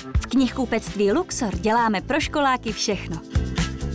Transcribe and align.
V 0.00 0.26
knihkupectví 0.26 1.12
Luxor 1.12 1.56
děláme 1.56 2.00
pro 2.00 2.20
školáky 2.20 2.72
všechno. 2.72 3.20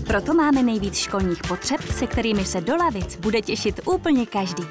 Proto 0.08 0.34
máme 0.34 0.64
nejvíc 0.64 0.98
školních 0.98 1.40
potřeb, 1.48 1.82
se 1.82 2.08
kterými 2.08 2.46
se 2.46 2.62
do 2.62 2.76
lavic 2.76 3.16
bude 3.16 3.42
těšit 3.42 3.80
úplně 3.86 4.26
každý. 4.26 4.64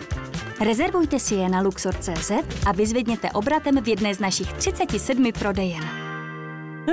Rezervujte 0.60 1.18
si 1.18 1.34
je 1.34 1.48
na 1.48 1.60
Luxor.cz 1.60 2.30
a 2.66 2.72
vyzvedněte 2.72 3.30
obratem 3.30 3.82
v 3.82 3.88
jedné 3.88 4.14
z 4.14 4.20
našich 4.20 4.52
37 4.52 5.32
prodejen. 5.38 5.84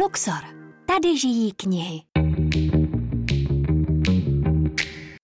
Luxor. 0.02 0.42
Tady 0.86 1.18
žijí 1.18 1.52
knihy. 1.52 2.02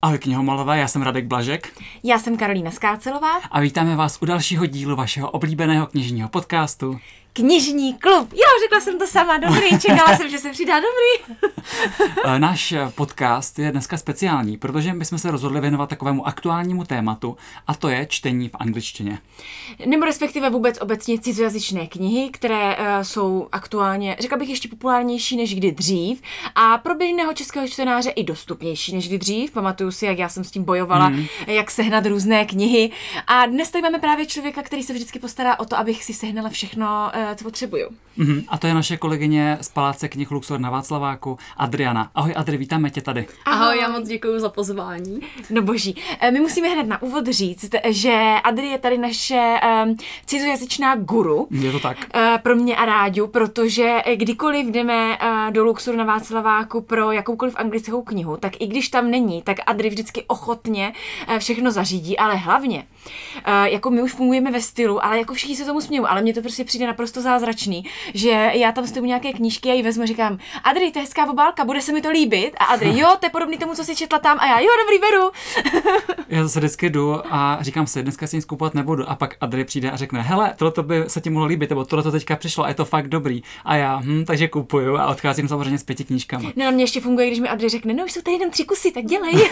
Ahoj 0.02 0.18
knihomalové, 0.18 0.78
já 0.78 0.88
jsem 0.88 1.02
Radek 1.02 1.26
Blažek. 1.26 1.72
Já 2.02 2.18
jsem 2.18 2.36
Karolína 2.36 2.70
Skácelová. 2.70 3.36
A 3.50 3.60
vítáme 3.60 3.96
vás 3.96 4.18
u 4.22 4.26
dalšího 4.26 4.66
dílu 4.66 4.96
vašeho 4.96 5.30
oblíbeného 5.30 5.86
knižního 5.86 6.28
podcastu 6.28 7.00
Knižní 7.38 7.94
klub. 7.94 8.32
Jo, 8.32 8.46
řekla 8.62 8.80
jsem 8.80 8.98
to 8.98 9.06
sama, 9.06 9.38
dobrý, 9.38 9.80
čekala 9.80 10.16
jsem, 10.16 10.30
že 10.30 10.38
se 10.38 10.50
přidá 10.50 10.74
dobrý. 10.74 11.36
Eh, 12.24 12.38
náš 12.38 12.72
eh, 12.72 12.92
podcast 12.94 13.58
je 13.58 13.72
dneska 13.72 13.96
speciální, 13.96 14.56
protože 14.56 14.92
my 14.92 15.04
jsme 15.04 15.18
se 15.18 15.30
rozhodli 15.30 15.60
věnovat 15.60 15.88
takovému 15.88 16.26
aktuálnímu 16.26 16.84
tématu 16.84 17.36
a 17.66 17.74
to 17.74 17.88
je 17.88 18.06
čtení 18.06 18.48
v 18.48 18.54
angličtině. 18.54 19.18
Nebo 19.86 20.04
respektive 20.04 20.50
vůbec 20.50 20.80
obecně 20.80 21.18
cizojazyčné 21.18 21.86
knihy, 21.86 22.30
které 22.30 22.76
uh, 22.76 22.84
jsou 23.02 23.48
aktuálně, 23.52 24.16
řekla 24.20 24.38
bych, 24.38 24.48
ještě 24.48 24.68
populárnější 24.68 25.36
než 25.36 25.54
kdy 25.54 25.72
dřív 25.72 26.22
a 26.54 26.78
pro 26.78 26.94
běžného 26.94 27.32
českého 27.32 27.68
čtenáře 27.68 28.10
i 28.10 28.24
dostupnější 28.24 28.94
než 28.94 29.08
kdy 29.08 29.18
dřív. 29.18 29.50
Pamatuju 29.50 29.90
si, 29.90 30.06
jak 30.06 30.18
já 30.18 30.28
jsem 30.28 30.44
s 30.44 30.50
tím 30.50 30.64
bojovala, 30.64 31.08
mm. 31.08 31.26
jak 31.46 31.70
sehnat 31.70 32.06
různé 32.06 32.44
knihy. 32.44 32.90
A 33.26 33.46
dnes 33.46 33.70
tady 33.70 33.82
máme 33.82 33.98
právě 33.98 34.26
člověka, 34.26 34.62
který 34.62 34.82
se 34.82 34.92
vždycky 34.92 35.18
postará 35.18 35.58
o 35.58 35.64
to, 35.64 35.78
abych 35.78 36.04
si 36.04 36.14
sehnala 36.14 36.48
všechno, 36.48 36.86
uh, 37.14 37.27
potřebuju. 37.34 37.88
Mm-hmm. 38.18 38.44
A 38.48 38.58
to 38.58 38.66
je 38.66 38.74
naše 38.74 38.96
kolegyně 38.96 39.58
z 39.60 39.68
Paláce 39.68 40.08
knih 40.08 40.30
Luxor 40.30 40.60
na 40.60 40.70
Václaváku, 40.70 41.38
Adriana. 41.56 42.10
Ahoj 42.14 42.32
Adri, 42.36 42.56
vítáme 42.56 42.90
tě 42.90 43.00
tady. 43.00 43.26
Ahoj, 43.44 43.78
já 43.78 43.88
moc 43.88 44.08
děkuji 44.08 44.40
za 44.40 44.48
pozvání. 44.48 45.20
No 45.50 45.62
boží, 45.62 45.96
eh, 46.20 46.30
my 46.30 46.40
musíme 46.40 46.68
hned 46.68 46.86
na 46.86 47.02
úvod 47.02 47.26
říct, 47.26 47.74
že 47.88 48.34
Adri 48.44 48.66
je 48.66 48.78
tady 48.78 48.98
naše 48.98 49.54
um, 49.84 49.96
cizojazyčná 50.26 50.96
guru. 50.96 51.48
Je 51.50 51.72
to 51.72 51.80
tak. 51.80 51.98
Uh, 51.98 52.38
pro 52.42 52.56
mě 52.56 52.76
a 52.76 52.84
Ráďu, 52.84 53.26
protože 53.26 54.02
kdykoliv 54.14 54.66
jdeme 54.66 55.18
uh, 55.18 55.52
do 55.52 55.64
Luxoru 55.64 55.96
na 55.96 56.04
Václaváku 56.04 56.80
pro 56.80 57.12
jakoukoliv 57.12 57.54
anglickou 57.56 58.02
knihu, 58.02 58.36
tak 58.36 58.60
i 58.60 58.66
když 58.66 58.88
tam 58.88 59.10
není, 59.10 59.42
tak 59.42 59.56
Adri 59.66 59.88
vždycky 59.88 60.24
ochotně 60.26 60.92
uh, 61.28 61.38
všechno 61.38 61.70
zařídí, 61.70 62.18
ale 62.18 62.36
hlavně, 62.36 62.86
uh, 63.36 63.64
jako 63.64 63.90
my 63.90 64.02
už 64.02 64.12
fungujeme 64.12 64.50
ve 64.50 64.60
stylu, 64.60 65.04
ale 65.04 65.18
jako 65.18 65.34
všichni 65.34 65.56
se 65.56 65.64
tomu 65.64 65.80
smějí, 65.80 66.04
ale 66.04 66.22
mně 66.22 66.34
to 66.34 66.40
prostě 66.40 66.64
přijde 66.64 66.86
naprosto 66.86 67.17
zázračný, 67.20 67.84
že 68.14 68.50
já 68.54 68.72
tam 68.72 68.86
stojím 68.86 69.06
nějaké 69.06 69.32
knížky 69.32 69.70
a 69.70 69.72
ji 69.72 69.82
vezmu 69.82 70.02
a 70.02 70.06
říkám, 70.06 70.38
Adri, 70.64 70.90
to 70.90 70.98
je 70.98 71.02
hezká 71.02 71.30
obálka, 71.30 71.64
bude 71.64 71.80
se 71.82 71.92
mi 71.92 72.02
to 72.02 72.10
líbit? 72.10 72.56
A 72.58 72.64
Adri, 72.64 72.98
jo, 72.98 73.08
to 73.20 73.26
je 73.26 73.30
podobný 73.30 73.58
tomu, 73.58 73.74
co 73.74 73.84
si 73.84 73.96
četla 73.96 74.18
tam 74.18 74.38
a 74.40 74.46
já, 74.46 74.60
jo, 74.60 74.68
dobrý, 74.84 74.98
beru. 74.98 75.30
já 76.28 76.42
zase 76.42 76.60
vždycky 76.60 76.90
jdu 76.90 77.20
a 77.30 77.58
říkám 77.60 77.86
si, 77.86 78.02
dneska 78.02 78.26
si 78.26 78.36
nic 78.36 78.44
kupovat 78.44 78.74
nebudu. 78.74 79.10
A 79.10 79.14
pak 79.14 79.36
Adri 79.40 79.64
přijde 79.64 79.90
a 79.90 79.96
řekne, 79.96 80.22
hele, 80.22 80.54
tohle 80.56 80.82
by 80.82 81.04
se 81.06 81.20
ti 81.20 81.30
mohlo 81.30 81.46
líbit, 81.46 81.70
nebo 81.70 81.84
tohle 81.84 82.02
to 82.02 82.10
teďka 82.10 82.36
přišlo 82.36 82.64
a 82.64 82.68
je 82.68 82.74
to 82.74 82.84
fakt 82.84 83.08
dobrý. 83.08 83.42
A 83.64 83.76
já, 83.76 83.96
hm, 83.96 84.24
takže 84.24 84.48
kupuju 84.48 84.96
a 84.96 85.06
odcházím 85.06 85.48
samozřejmě 85.48 85.78
s 85.78 85.84
pěti 85.84 86.04
knížkami. 86.04 86.52
No, 86.56 86.72
mě 86.72 86.84
ještě 86.84 87.00
funguje, 87.00 87.26
když 87.26 87.40
mi 87.40 87.48
Adri 87.48 87.68
řekne, 87.68 87.94
no 87.94 88.04
už 88.04 88.12
jsou 88.12 88.22
tady 88.22 88.34
jenom 88.34 88.50
tři 88.50 88.64
kusy, 88.64 88.92
tak 88.92 89.04
dělej. 89.04 89.32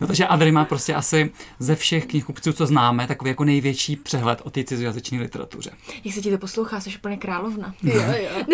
No 0.00 0.06
takže 0.06 0.26
Adri 0.26 0.52
má 0.52 0.64
prostě 0.64 0.94
asi 0.94 1.30
ze 1.58 1.76
všech 1.76 2.06
knihkupců, 2.06 2.52
co 2.52 2.66
známe, 2.66 3.06
takový 3.06 3.28
jako 3.28 3.44
největší 3.44 3.96
přehled 3.96 4.40
o 4.44 4.50
té 4.50 4.64
cizojazyční 4.64 5.18
literatuře. 5.20 5.70
Jak 6.04 6.14
se 6.14 6.20
ti 6.20 6.30
to 6.30 6.38
poslouchá, 6.38 6.80
jsi 6.80 6.90
úplně 6.96 7.16
královna. 7.16 7.74
Jo, 7.82 8.02
jo. 8.22 8.44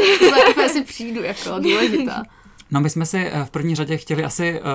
To 0.55 0.69
si 0.69 0.85
přijdu 0.85 1.23
jako 1.23 1.59
důležitá. 1.59 2.23
No 2.71 2.81
my 2.81 2.91
jsme 2.91 3.07
si 3.07 3.19
eh, 3.19 3.45
v 3.45 3.51
první 3.51 3.75
řadě 3.75 3.97
chtěli 3.97 4.25
asi 4.25 4.61
uh, 4.61 4.67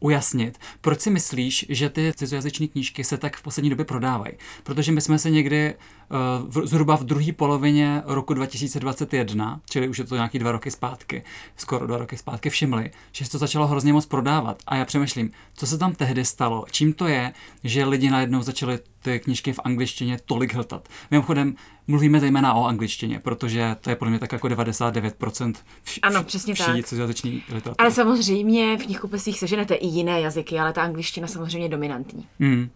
ujasnit, 0.00 0.58
proč 0.80 1.00
si 1.00 1.10
myslíš, 1.10 1.66
že 1.68 1.90
ty 1.90 2.12
cizojazyční 2.16 2.68
knížky 2.68 3.04
se 3.04 3.18
tak 3.18 3.36
v 3.36 3.42
poslední 3.42 3.70
době 3.70 3.84
prodávají. 3.84 4.34
Protože 4.62 4.92
my 4.92 5.00
jsme 5.00 5.18
se 5.18 5.30
někdy 5.30 5.74
uh, 5.74 6.62
v, 6.62 6.66
zhruba 6.66 6.96
v 6.96 7.04
druhé 7.04 7.32
polovině 7.32 8.02
roku 8.06 8.34
2021, 8.34 9.60
čili 9.70 9.88
už 9.88 9.98
je 9.98 10.04
to 10.04 10.14
nějaký 10.14 10.38
dva 10.38 10.52
roky 10.52 10.70
zpátky, 10.70 11.24
skoro 11.56 11.86
dva 11.86 11.98
roky 11.98 12.16
zpátky, 12.16 12.50
všimli, 12.50 12.90
že 13.12 13.24
se 13.24 13.30
to 13.30 13.38
začalo 13.38 13.66
hrozně 13.66 13.92
moc 13.92 14.06
prodávat. 14.06 14.58
A 14.66 14.76
já 14.76 14.84
přemýšlím, 14.84 15.30
co 15.54 15.66
se 15.66 15.78
tam 15.78 15.94
tehdy 15.94 16.24
stalo, 16.24 16.64
čím 16.70 16.92
to 16.92 17.06
je, 17.06 17.32
že 17.64 17.84
lidi 17.84 18.10
najednou 18.10 18.42
začali 18.42 18.78
ty 19.02 19.20
knížky 19.20 19.52
v 19.52 19.60
angličtině 19.64 20.18
tolik 20.24 20.54
hltat. 20.54 20.88
Mimochodem, 21.10 21.54
mluvíme 21.86 22.20
zejména 22.20 22.54
o 22.54 22.66
angličtině, 22.66 23.18
protože 23.18 23.76
to 23.80 23.90
je 23.90 23.96
podle 23.96 24.10
mě 24.10 24.18
tak 24.18 24.32
jako 24.32 24.48
99% 24.48 25.54
vš- 25.84 25.98
ano, 26.02 26.22
přesně 26.24 26.54
vší 26.54 26.64
tak. 26.64 26.84
cizojazyční 26.86 27.30
literatury. 27.48 27.74
Ale 27.78 27.90
samozřejmě 27.90 28.76
v 28.76 28.84
knihkupectvích 28.84 29.38
seženete 29.38 29.74
i 29.74 29.86
jiné 29.86 30.20
jazyky, 30.20 30.58
ale 30.58 30.72
ta 30.72 30.82
angličtina 30.82 31.26
samozřejmě 31.26 31.68
dominantní. 31.68 32.26
Mm. 32.38 32.70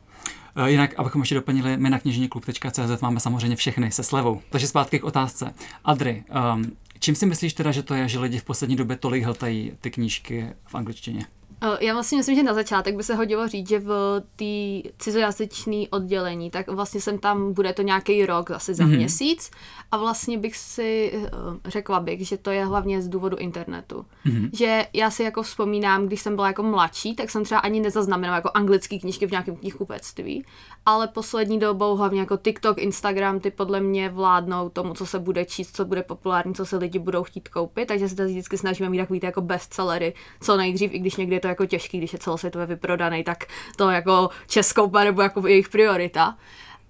Jinak, 0.66 0.94
abychom 0.96 1.22
ještě 1.22 1.34
doplnili, 1.34 1.76
my 1.76 1.90
na 1.90 1.98
knižníklub.cz 1.98 3.00
máme 3.02 3.20
samozřejmě 3.20 3.56
všechny 3.56 3.92
se 3.92 4.02
slevou. 4.02 4.40
Takže 4.50 4.66
zpátky 4.66 4.98
k 4.98 5.04
otázce. 5.04 5.54
Adri, 5.84 6.24
um, 6.54 6.72
čím 6.98 7.14
si 7.14 7.26
myslíš 7.26 7.52
teda, 7.54 7.72
že 7.72 7.82
to 7.82 7.94
je, 7.94 8.08
že 8.08 8.18
lidi 8.18 8.38
v 8.38 8.44
poslední 8.44 8.76
době 8.76 8.96
tolik 8.96 9.24
hltají 9.24 9.72
ty 9.80 9.90
knížky 9.90 10.48
v 10.66 10.74
angličtině? 10.74 11.26
Eh, 11.62 11.84
já 11.84 11.92
vlastně 11.92 12.18
myslím, 12.18 12.36
že 12.36 12.42
na 12.42 12.54
začátek 12.54 12.96
by 12.96 13.02
se 13.02 13.14
hodilo 13.14 13.48
říct, 13.48 13.68
že 13.68 13.78
v 13.78 14.22
té 14.36 14.90
cizojazyčné 14.98 15.84
oddělení, 15.90 16.50
tak 16.50 16.68
vlastně 16.68 17.00
jsem 17.00 17.18
tam, 17.18 17.52
bude 17.52 17.72
to 17.72 17.82
nějaký 17.82 18.26
rok, 18.26 18.50
asi 18.50 18.74
za 18.74 18.84
mm-hmm. 18.84 18.96
měsíc 18.96 19.50
a 19.92 19.96
vlastně 19.96 20.38
bych 20.38 20.56
si 20.56 21.12
uh, 21.14 21.56
řekla 21.64 22.00
bych, 22.00 22.28
že 22.28 22.36
to 22.36 22.50
je 22.50 22.64
hlavně 22.64 23.02
z 23.02 23.08
důvodu 23.08 23.36
internetu. 23.36 24.06
Mm-hmm. 24.26 24.50
Že 24.52 24.86
já 24.92 25.10
si 25.10 25.22
jako 25.22 25.42
vzpomínám, 25.42 26.06
když 26.06 26.20
jsem 26.20 26.34
byla 26.34 26.46
jako 26.46 26.62
mladší, 26.62 27.14
tak 27.14 27.30
jsem 27.30 27.44
třeba 27.44 27.60
ani 27.60 27.80
nezaznamenala 27.80 28.36
jako 28.36 28.50
anglické 28.54 28.98
knížky 28.98 29.26
v 29.26 29.30
nějakém 29.30 29.56
knihkupectví, 29.56 30.44
ale 30.86 31.08
poslední 31.08 31.58
dobou 31.58 31.96
hlavně 31.96 32.20
jako 32.20 32.36
TikTok, 32.36 32.78
Instagram, 32.78 33.40
ty 33.40 33.50
podle 33.50 33.80
mě 33.80 34.08
vládnou 34.08 34.68
tomu, 34.68 34.94
co 34.94 35.06
se 35.06 35.18
bude 35.18 35.44
číst, 35.44 35.76
co 35.76 35.84
bude 35.84 36.02
populární, 36.02 36.54
co 36.54 36.66
se 36.66 36.76
lidi 36.76 36.98
budou 36.98 37.22
chtít 37.22 37.48
koupit, 37.48 37.86
takže 37.86 38.08
se 38.08 38.26
vždycky 38.26 38.58
snažíme 38.58 38.88
mít 38.88 38.98
takový 38.98 39.20
jako 39.22 39.40
bestsellery, 39.40 40.14
co 40.40 40.56
nejdřív, 40.56 40.94
i 40.94 40.98
když 40.98 41.16
někdy 41.16 41.36
je 41.36 41.40
to 41.40 41.45
jako 41.48 41.66
těžký, 41.66 41.98
když 41.98 42.12
je 42.12 42.18
celosvětově 42.18 42.66
vyprodaný, 42.66 43.24
tak 43.24 43.44
to 43.76 43.90
jako 43.90 44.28
českou 44.46 44.90
nebo 45.04 45.22
jako 45.22 45.46
jejich 45.46 45.68
priorita 45.68 46.36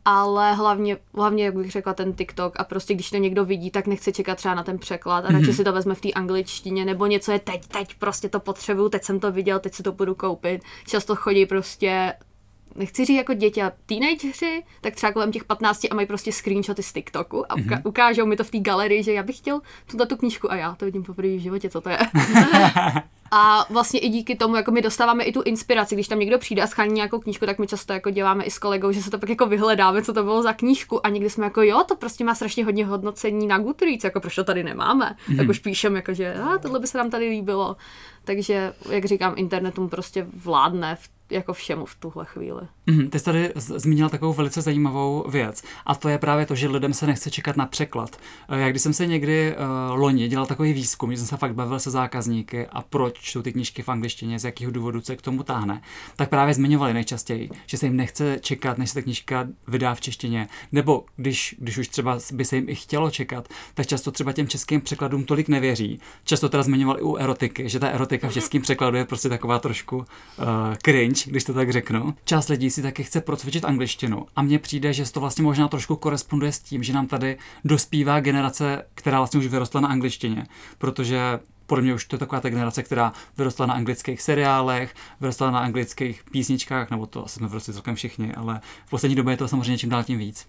ale 0.09 0.55
hlavně, 0.55 0.97
hlavně, 1.15 1.45
jak 1.45 1.55
bych 1.57 1.71
řekla, 1.71 1.95
ten 1.95 2.13
TikTok 2.13 2.61
a 2.61 2.65
prostě 2.65 2.95
když 2.95 3.11
to 3.11 3.17
někdo 3.17 3.45
vidí, 3.45 3.71
tak 3.71 3.87
nechce 3.87 4.13
čekat 4.13 4.35
třeba 4.35 4.55
na 4.55 4.63
ten 4.63 4.79
překlad 4.79 5.25
a 5.25 5.33
radši 5.33 5.47
mm-hmm. 5.47 5.57
si 5.57 5.65
to 5.65 5.73
vezme 5.73 5.95
v 5.95 6.01
té 6.01 6.13
angličtině, 6.13 6.85
nebo 6.85 7.07
něco 7.07 7.33
je 7.33 7.39
teď, 7.39 7.67
teď 7.67 7.95
prostě 7.95 8.29
to 8.29 8.41
potřebuju, 8.41 8.89
teď 8.89 9.05
jsem 9.05 9.21
to 9.21 9.33
viděl, 9.33 9.59
teď 9.59 9.75
si 9.75 9.83
to 9.83 9.93
budu 9.93 10.15
koupit. 10.15 10.63
Často 10.87 11.17
chodí 11.17 11.47
prostě 11.47 12.13
nechci 12.77 13.05
říct 13.05 13.17
jako 13.17 13.35
děti, 13.35 13.63
ale 13.63 13.73
teenageři, 13.87 14.63
tak 14.81 14.95
třeba 14.95 15.13
kolem 15.13 15.33
těch 15.33 15.45
15 15.45 15.85
a 15.91 15.95
mají 15.95 16.07
prostě 16.07 16.33
screenshoty 16.33 16.83
z 16.83 16.93
TikToku 16.93 17.53
a 17.53 17.57
uka- 17.57 17.63
mm-hmm. 17.63 17.83
ukážou 17.85 18.27
mi 18.27 18.37
to 18.37 18.45
v 18.45 18.51
té 18.51 18.59
galerii, 18.59 19.03
že 19.03 19.13
já 19.13 19.23
bych 19.23 19.37
chtěl 19.37 19.61
tuto 19.91 20.07
tu 20.07 20.17
knížku 20.17 20.53
a 20.53 20.57
já 20.57 20.75
to 20.75 20.85
vidím 20.85 21.03
poprvé 21.03 21.29
v 21.29 21.41
životě, 21.41 21.71
co 21.71 21.81
to 21.81 21.89
je. 21.89 21.99
A 23.31 23.67
vlastně 23.71 24.01
i 24.01 24.09
díky 24.09 24.37
tomu, 24.37 24.57
jako 24.57 24.71
my 24.71 24.83
dostáváme 24.83 25.25
i 25.25 25.33
tu 25.33 25.43
inspiraci, 25.43 25.95
když 25.95 26.09
tam 26.09 26.19
někdo 26.19 26.39
přijde 26.39 26.63
a 26.63 26.67
schání 26.67 26.95
nějakou 26.95 27.19
knížku, 27.21 27.47
tak 27.47 27.59
my 27.59 27.67
často 27.67 27.93
jako 27.93 28.11
děláme 28.11 28.45
i 28.45 28.51
s 28.51 28.59
kolegou, 28.59 28.93
že 28.93 29.03
se 29.03 29.11
to 29.11 29.19
pak 29.19 29.29
jako 29.29 29.47
vyhledáme, 29.47 30.03
co 30.03 30.13
to 30.13 30.23
bylo 30.23 30.43
za 30.43 30.53
knížku 30.53 31.07
a 31.07 31.09
někdy 31.09 31.31
jsme 31.31 31.45
jako 31.45 31.63
jo, 31.63 31.85
to 31.89 31.97
prostě 31.97 32.25
má 32.25 32.35
strašně 32.35 32.65
hodně 32.65 32.87
hodnocení 32.87 33.47
na 33.47 33.59
Goodreads, 33.59 34.05
jako 34.05 34.21
proč 34.21 34.35
to 34.35 34.45
tady 34.45 34.65
nemáme. 34.65 35.17
Mm. 35.29 35.37
Tak 35.37 35.49
už 35.49 35.59
píšem 35.59 35.97
jako, 35.97 36.15
že 36.15 36.35
a, 36.35 36.59
tohle 36.59 36.79
by 36.79 36.87
se 36.87 36.99
nám 36.99 37.11
tady 37.11 37.29
líbilo. 37.29 37.77
Takže, 38.25 38.73
jak 38.91 39.05
říkám, 39.05 39.35
internetum 39.37 39.89
prostě 39.89 40.27
vládne 40.35 40.97
v 40.97 41.09
jako 41.31 41.53
všemu 41.53 41.87
v 41.87 41.95
tuhle 41.95 42.25
chvíli. 42.25 42.63
Mm, 42.87 43.11
ty 43.11 43.19
jsi 43.19 43.25
tady 43.25 43.53
zmínila 43.57 44.09
takovou 44.09 44.33
velice 44.33 44.63
zajímavou 44.63 45.25
věc 45.29 45.63
a 45.87 45.95
to 45.95 46.09
je 46.09 46.19
právě 46.19 46.47
to, 46.47 46.55
že 46.55 46.69
lidem 46.69 46.95
se 46.95 47.07
nechce 47.07 47.31
čekat 47.31 47.57
na 47.57 47.67
překlad. 47.67 48.17
Eh, 48.49 48.61
jak 48.61 48.71
když 48.71 48.83
jsem 48.83 48.93
se 48.93 49.07
někdy 49.07 49.55
uh, 49.57 50.01
loni 50.01 50.29
dělal 50.29 50.47
takový 50.47 50.73
výzkum, 50.73 51.13
že 51.13 51.19
jsem 51.19 51.27
se 51.27 51.37
fakt 51.37 51.55
bavil 51.55 51.81
se 51.81 51.91
zákazníky 51.91 52.67
a 52.67 52.83
proč 52.83 53.31
jsou 53.31 53.43
ty 53.43 53.53
knížky 53.53 53.83
v 53.83 53.89
angličtině, 53.89 54.39
z 54.39 54.45
jakého 54.45 54.73
důvodu 54.73 55.01
se 55.01 55.17
k 55.17 55.23
tomu 55.23 55.43
táhne, 55.43 55.83
tak 56.17 56.29
právě 56.29 56.55
zmiňovali 56.55 56.95
nejčastěji, 56.95 57.51
že 57.67 57.77
se 57.77 57.87
jim 57.87 57.97
nechce 57.97 58.39
čekat, 58.41 58.79
než 58.79 58.91
se 58.91 58.95
ta 58.95 59.03
knížka 59.03 59.49
vydá 59.69 59.95
v 59.95 60.01
češtině, 60.01 60.49
nebo 60.73 61.05
když, 61.17 61.55
když 61.59 61.79
už 61.79 61.89
třeba 61.89 62.19
by 62.33 62.45
se 62.45 62.57
jim 62.57 62.69
i 62.69 62.75
chtělo 62.75 63.11
čekat, 63.11 63.49
tak 63.75 63.87
často 63.87 64.13
třeba 64.13 64.33
těm 64.33 64.49
českým 64.49 64.81
překladům 64.81 65.25
tolik 65.25 65.49
nevěří. 65.49 66.01
Často 66.25 66.49
teda 66.49 66.63
zmiňovali 66.63 67.03
u 67.03 67.17
erotiky, 67.17 67.69
že 67.69 67.81
ta 67.81 67.89
erotika 67.89 68.29
v 68.29 68.33
českém 68.33 68.63
překladu 68.63 68.97
je 68.97 69.05
prostě 69.05 69.29
taková 69.29 69.59
trošku 69.59 69.97
uh, 69.97 70.05
cringe, 70.85 71.16
cringe, 71.17 71.31
když 71.31 71.45
to 71.45 71.55
tak 71.55 71.73
řeknu. 71.73 72.15
Část 72.25 72.49
lidí 72.49 72.71
si 72.71 72.83
taky 72.83 73.05
chce 73.05 73.21
procvičit 73.21 73.65
angličtinu 73.65 74.27
a 74.37 74.43
mně 74.43 74.59
přijde, 74.59 74.93
že 74.93 75.13
to 75.13 75.21
vlastně 75.21 75.45
možná 75.45 75.69
trošku 75.69 75.97
koresponduje 75.97 76.53
s 76.53 76.59
tím, 76.59 76.83
že 76.83 76.93
nám 76.93 77.07
tady 77.07 77.39
dospívá 77.65 78.21
generace, 78.21 78.85
která 78.95 79.19
vlastně 79.19 79.41
už 79.41 79.47
vyrostla 79.47 79.81
na 79.81 79.89
angličtině, 79.89 80.47
protože 80.79 81.41
podle 81.67 81.83
mě 81.83 81.95
už 81.95 82.05
to 82.05 82.17
je 82.17 82.21
taková 82.21 82.41
ta 82.41 82.49
generace, 82.49 82.83
která 82.83 83.13
vyrostla 83.39 83.67
na 83.67 83.75
anglických 83.75 84.23
seriálech, 84.23 84.95
vyrostla 85.21 85.51
na 85.51 85.61
anglických 85.61 86.25
písničkách, 86.31 86.91
nebo 86.91 87.07
to 87.07 87.25
asi 87.25 87.35
jsme 87.35 87.49
vyrostli 87.49 87.73
celkem 87.73 87.95
všichni, 87.95 88.35
ale 88.35 88.61
v 88.87 88.91
poslední 88.91 89.17
době 89.17 89.33
je 89.33 89.37
to 89.37 89.49
samozřejmě 89.49 89.79
čím 89.79 89.91
dál 89.91 90.05
tím 90.05 90.19
víc. 90.19 90.47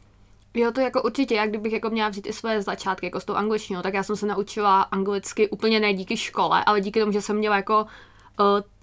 Jo, 0.54 0.72
to 0.72 0.82
jako 0.82 1.02
určitě, 1.02 1.36
jak 1.36 1.50
kdybych 1.50 1.74
jako 1.74 1.90
měla 1.90 2.10
vzít 2.10 2.28
i 2.28 2.34
své 2.34 2.62
začátky 2.62 3.06
jako 3.06 3.20
s 3.20 3.26
tou 3.26 3.34
angličtinou, 3.34 3.82
tak 3.82 3.94
já 3.94 4.04
jsem 4.04 4.16
se 4.16 4.26
naučila 4.26 4.82
anglicky 4.82 5.50
úplně 5.50 5.80
ne 5.80 5.94
díky 5.94 6.18
škole, 6.18 6.64
ale 6.64 6.82
díky 6.82 7.00
tomu, 7.00 7.12
že 7.12 7.22
jsem 7.22 7.38
měla 7.38 7.56
jako 7.56 7.86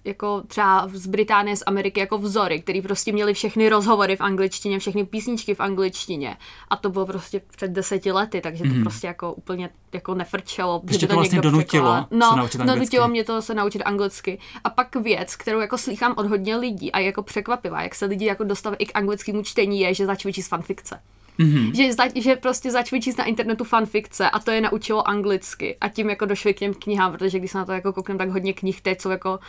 jako 0.05 0.41
třeba 0.47 0.87
z 0.93 1.07
Británie, 1.07 1.55
z 1.55 1.63
Ameriky 1.65 1.99
jako 1.99 2.17
vzory, 2.17 2.61
který 2.61 2.81
prostě 2.81 3.11
měli 3.11 3.33
všechny 3.33 3.69
rozhovory 3.69 4.15
v 4.15 4.21
angličtině, 4.21 4.79
všechny 4.79 5.05
písničky 5.05 5.55
v 5.55 5.59
angličtině. 5.59 6.37
A 6.69 6.75
to 6.75 6.89
bylo 6.89 7.05
prostě 7.05 7.41
před 7.55 7.71
deseti 7.71 8.11
lety, 8.11 8.41
takže 8.41 8.63
to 8.63 8.69
mm. 8.69 8.81
prostě 8.81 9.07
jako 9.07 9.33
úplně 9.33 9.69
jako 9.93 10.15
nefrčelo. 10.15 10.81
Ještě 10.87 11.07
to, 11.07 11.13
to 11.13 11.19
vlastně 11.19 11.41
donutilo 11.41 12.07
no, 12.11 12.29
se 12.29 12.35
naučit 12.35 12.61
anglicky. 12.61 12.79
donutilo 12.79 13.07
mě 13.07 13.23
to 13.23 13.41
se 13.41 13.53
naučit 13.53 13.81
anglicky. 13.81 14.39
A 14.63 14.69
pak 14.69 14.95
věc, 14.95 15.35
kterou 15.35 15.59
jako 15.59 15.77
slýchám 15.77 16.13
od 16.17 16.25
hodně 16.25 16.55
lidí 16.55 16.91
a 16.91 16.99
je 16.99 17.05
jako 17.05 17.23
překvapivá, 17.23 17.81
jak 17.81 17.95
se 17.95 18.05
lidi 18.05 18.25
jako 18.25 18.43
dostávají 18.43 18.77
i 18.79 18.85
k 18.85 18.95
anglickému 18.95 19.43
čtení, 19.43 19.79
je, 19.79 19.93
že 19.93 20.05
začvičí 20.05 20.41
z 20.41 20.47
fanfikce. 20.47 20.99
Mm-hmm. 21.39 21.71
Že, 21.75 21.93
za, 21.93 22.03
že 22.15 22.35
prostě 22.35 22.71
začali 22.71 23.01
číst 23.01 23.17
na 23.17 23.23
internetu 23.25 23.63
fanfikce 23.63 24.29
a 24.29 24.39
to 24.39 24.51
je 24.51 24.61
naučilo 24.61 25.07
anglicky 25.07 25.77
a 25.81 25.89
tím 25.89 26.09
jako 26.09 26.25
došli 26.25 26.53
k 26.53 26.59
těm 26.59 26.73
knihám, 26.73 27.11
protože 27.11 27.39
když 27.39 27.51
se 27.51 27.57
na 27.57 27.65
to 27.65 27.71
jako 27.71 27.93
kouknem, 27.93 28.17
tak 28.17 28.29
hodně 28.29 28.53
knih 28.53 28.81
teď 28.81 29.01
jsou 29.01 29.09
jako 29.09 29.39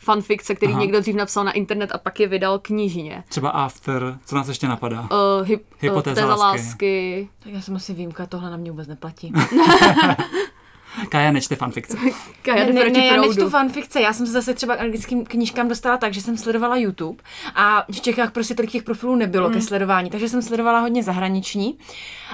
fanfikce, 0.00 0.54
který 0.54 0.72
Aha. 0.72 0.80
někdo 0.80 1.00
dřív 1.00 1.14
napsal 1.14 1.44
na 1.44 1.52
internet 1.52 1.92
a 1.92 1.98
pak 1.98 2.20
je 2.20 2.28
vydal 2.28 2.58
knižně. 2.58 3.24
Třeba 3.28 3.50
After, 3.50 4.18
co 4.24 4.36
nás 4.36 4.48
ještě 4.48 4.68
napadá? 4.68 5.00
Uh, 5.00 5.08
hy- 5.48 5.60
Hypotéza 5.78 6.26
lásky. 6.26 6.42
lásky. 6.42 7.28
Tak 7.44 7.52
já 7.52 7.60
jsem 7.60 7.76
asi 7.76 7.94
výjimka, 7.94 8.26
tohle 8.26 8.50
na 8.50 8.56
mě 8.56 8.70
vůbec 8.70 8.88
neplatí. 8.88 9.32
Kaja 11.08 11.32
nečte 11.32 11.56
fanfikce. 11.56 11.96
Kaja 12.42 12.66
ne, 12.66 12.72
ne, 12.72 12.90
ne, 12.90 13.06
já 13.06 13.20
nečtu 13.20 13.50
fanfikce, 13.50 14.00
já 14.00 14.12
jsem 14.12 14.26
se 14.26 14.32
zase 14.32 14.54
třeba 14.54 14.76
k 14.76 14.80
anglickým 14.80 15.24
knížkám 15.24 15.68
dostala 15.68 15.96
tak, 15.96 16.14
že 16.14 16.20
jsem 16.20 16.36
sledovala 16.36 16.76
YouTube 16.76 17.22
a 17.54 17.84
v 17.92 18.00
Čechách 18.00 18.32
prostě 18.32 18.54
tolik 18.54 18.70
těch 18.70 18.82
profilů 18.82 19.16
nebylo 19.16 19.48
mm. 19.48 19.54
ke 19.54 19.60
sledování, 19.60 20.10
takže 20.10 20.28
jsem 20.28 20.42
sledovala 20.42 20.80
hodně 20.80 21.02
zahraniční 21.02 21.78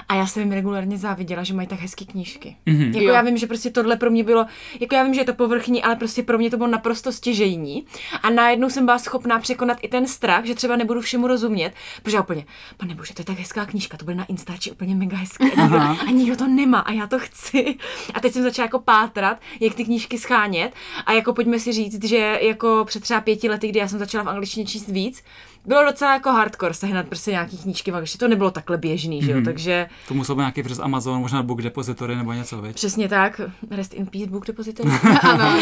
a 0.09 0.15
já 0.15 0.27
jsem 0.27 0.43
jim 0.43 0.51
regulárně 0.51 0.97
záviděla, 0.97 1.43
že 1.43 1.53
mají 1.53 1.67
tak 1.67 1.79
hezké 1.79 2.05
knížky. 2.05 2.55
Mm-hmm. 2.67 2.85
Jako 2.85 2.99
jo. 2.99 3.13
já 3.13 3.21
vím, 3.21 3.37
že 3.37 3.47
prostě 3.47 3.69
tohle 3.69 3.95
pro 3.95 4.11
mě 4.11 4.23
bylo, 4.23 4.45
jako 4.79 4.95
já 4.95 5.03
vím, 5.03 5.13
že 5.13 5.21
je 5.21 5.25
to 5.25 5.33
povrchní, 5.33 5.83
ale 5.83 5.95
prostě 5.95 6.23
pro 6.23 6.37
mě 6.37 6.49
to 6.49 6.57
bylo 6.57 6.69
naprosto 6.69 7.11
stěžejní 7.11 7.85
a 8.23 8.29
najednou 8.29 8.69
jsem 8.69 8.85
byla 8.85 8.99
schopná 8.99 9.39
překonat 9.39 9.77
i 9.81 9.87
ten 9.87 10.07
strach, 10.07 10.45
že 10.45 10.55
třeba 10.55 10.75
nebudu 10.75 11.01
všemu 11.01 11.27
rozumět, 11.27 11.73
protože 12.03 12.17
já 12.17 12.23
úplně, 12.23 12.45
pane 12.77 12.95
bože, 12.95 13.13
to 13.13 13.21
je 13.21 13.25
tak 13.25 13.39
hezká 13.39 13.65
knížka, 13.65 13.97
to 13.97 14.05
bude 14.05 14.15
na 14.15 14.25
Instači 14.25 14.71
úplně 14.71 14.95
mega 14.95 15.17
hezké 15.17 15.51
a 15.51 15.61
nikdo, 15.61 15.77
a 15.77 16.11
nikdo 16.11 16.35
to 16.35 16.47
nemá 16.47 16.79
a 16.79 16.91
já 16.91 17.07
to 17.07 17.19
chci. 17.19 17.75
A 18.13 18.19
teď 18.19 18.33
jsem 18.33 18.43
začala 18.49 18.65
jako 18.65 18.79
pátrat, 18.79 19.37
jak 19.59 19.75
ty 19.75 19.85
knížky 19.85 20.17
schánět 20.17 20.73
a 21.05 21.11
jako 21.11 21.33
pojďme 21.33 21.59
si 21.59 21.71
říct, 21.71 22.03
že 22.03 22.39
jako 22.41 22.83
před 22.87 23.03
třeba 23.03 23.21
pěti 23.21 23.49
lety, 23.49 23.67
kdy 23.67 23.79
já 23.79 23.87
jsem 23.87 23.99
začala 23.99 24.23
v 24.23 24.29
angličtině 24.29 24.65
číst 24.65 24.87
víc, 24.87 25.23
bylo 25.65 25.83
docela 25.85 26.13
jako 26.13 26.31
hardcore 26.31 26.73
sehnat 26.73 27.07
prostě 27.07 27.31
nějaký 27.31 27.57
knížky, 27.57 27.91
takže 27.91 28.17
to 28.17 28.27
nebylo 28.27 28.51
takhle 28.51 28.77
běžný, 28.77 29.21
že 29.21 29.31
jo, 29.31 29.37
mhm. 29.37 29.45
takže... 29.45 29.87
To 30.07 30.13
muselo 30.13 30.35
být 30.35 30.39
nějaký 30.39 30.63
přes 30.63 30.79
Amazon, 30.79 31.19
možná 31.19 31.43
Book 31.43 31.61
Depository 31.61 32.15
nebo 32.15 32.33
něco, 32.33 32.61
viď? 32.61 32.75
Přesně 32.75 33.09
tak, 33.09 33.41
Rest 33.71 33.93
in 33.93 34.05
Peace 34.05 34.29
Book 34.29 34.47
Depository. 34.47 34.89
ano. 35.21 35.59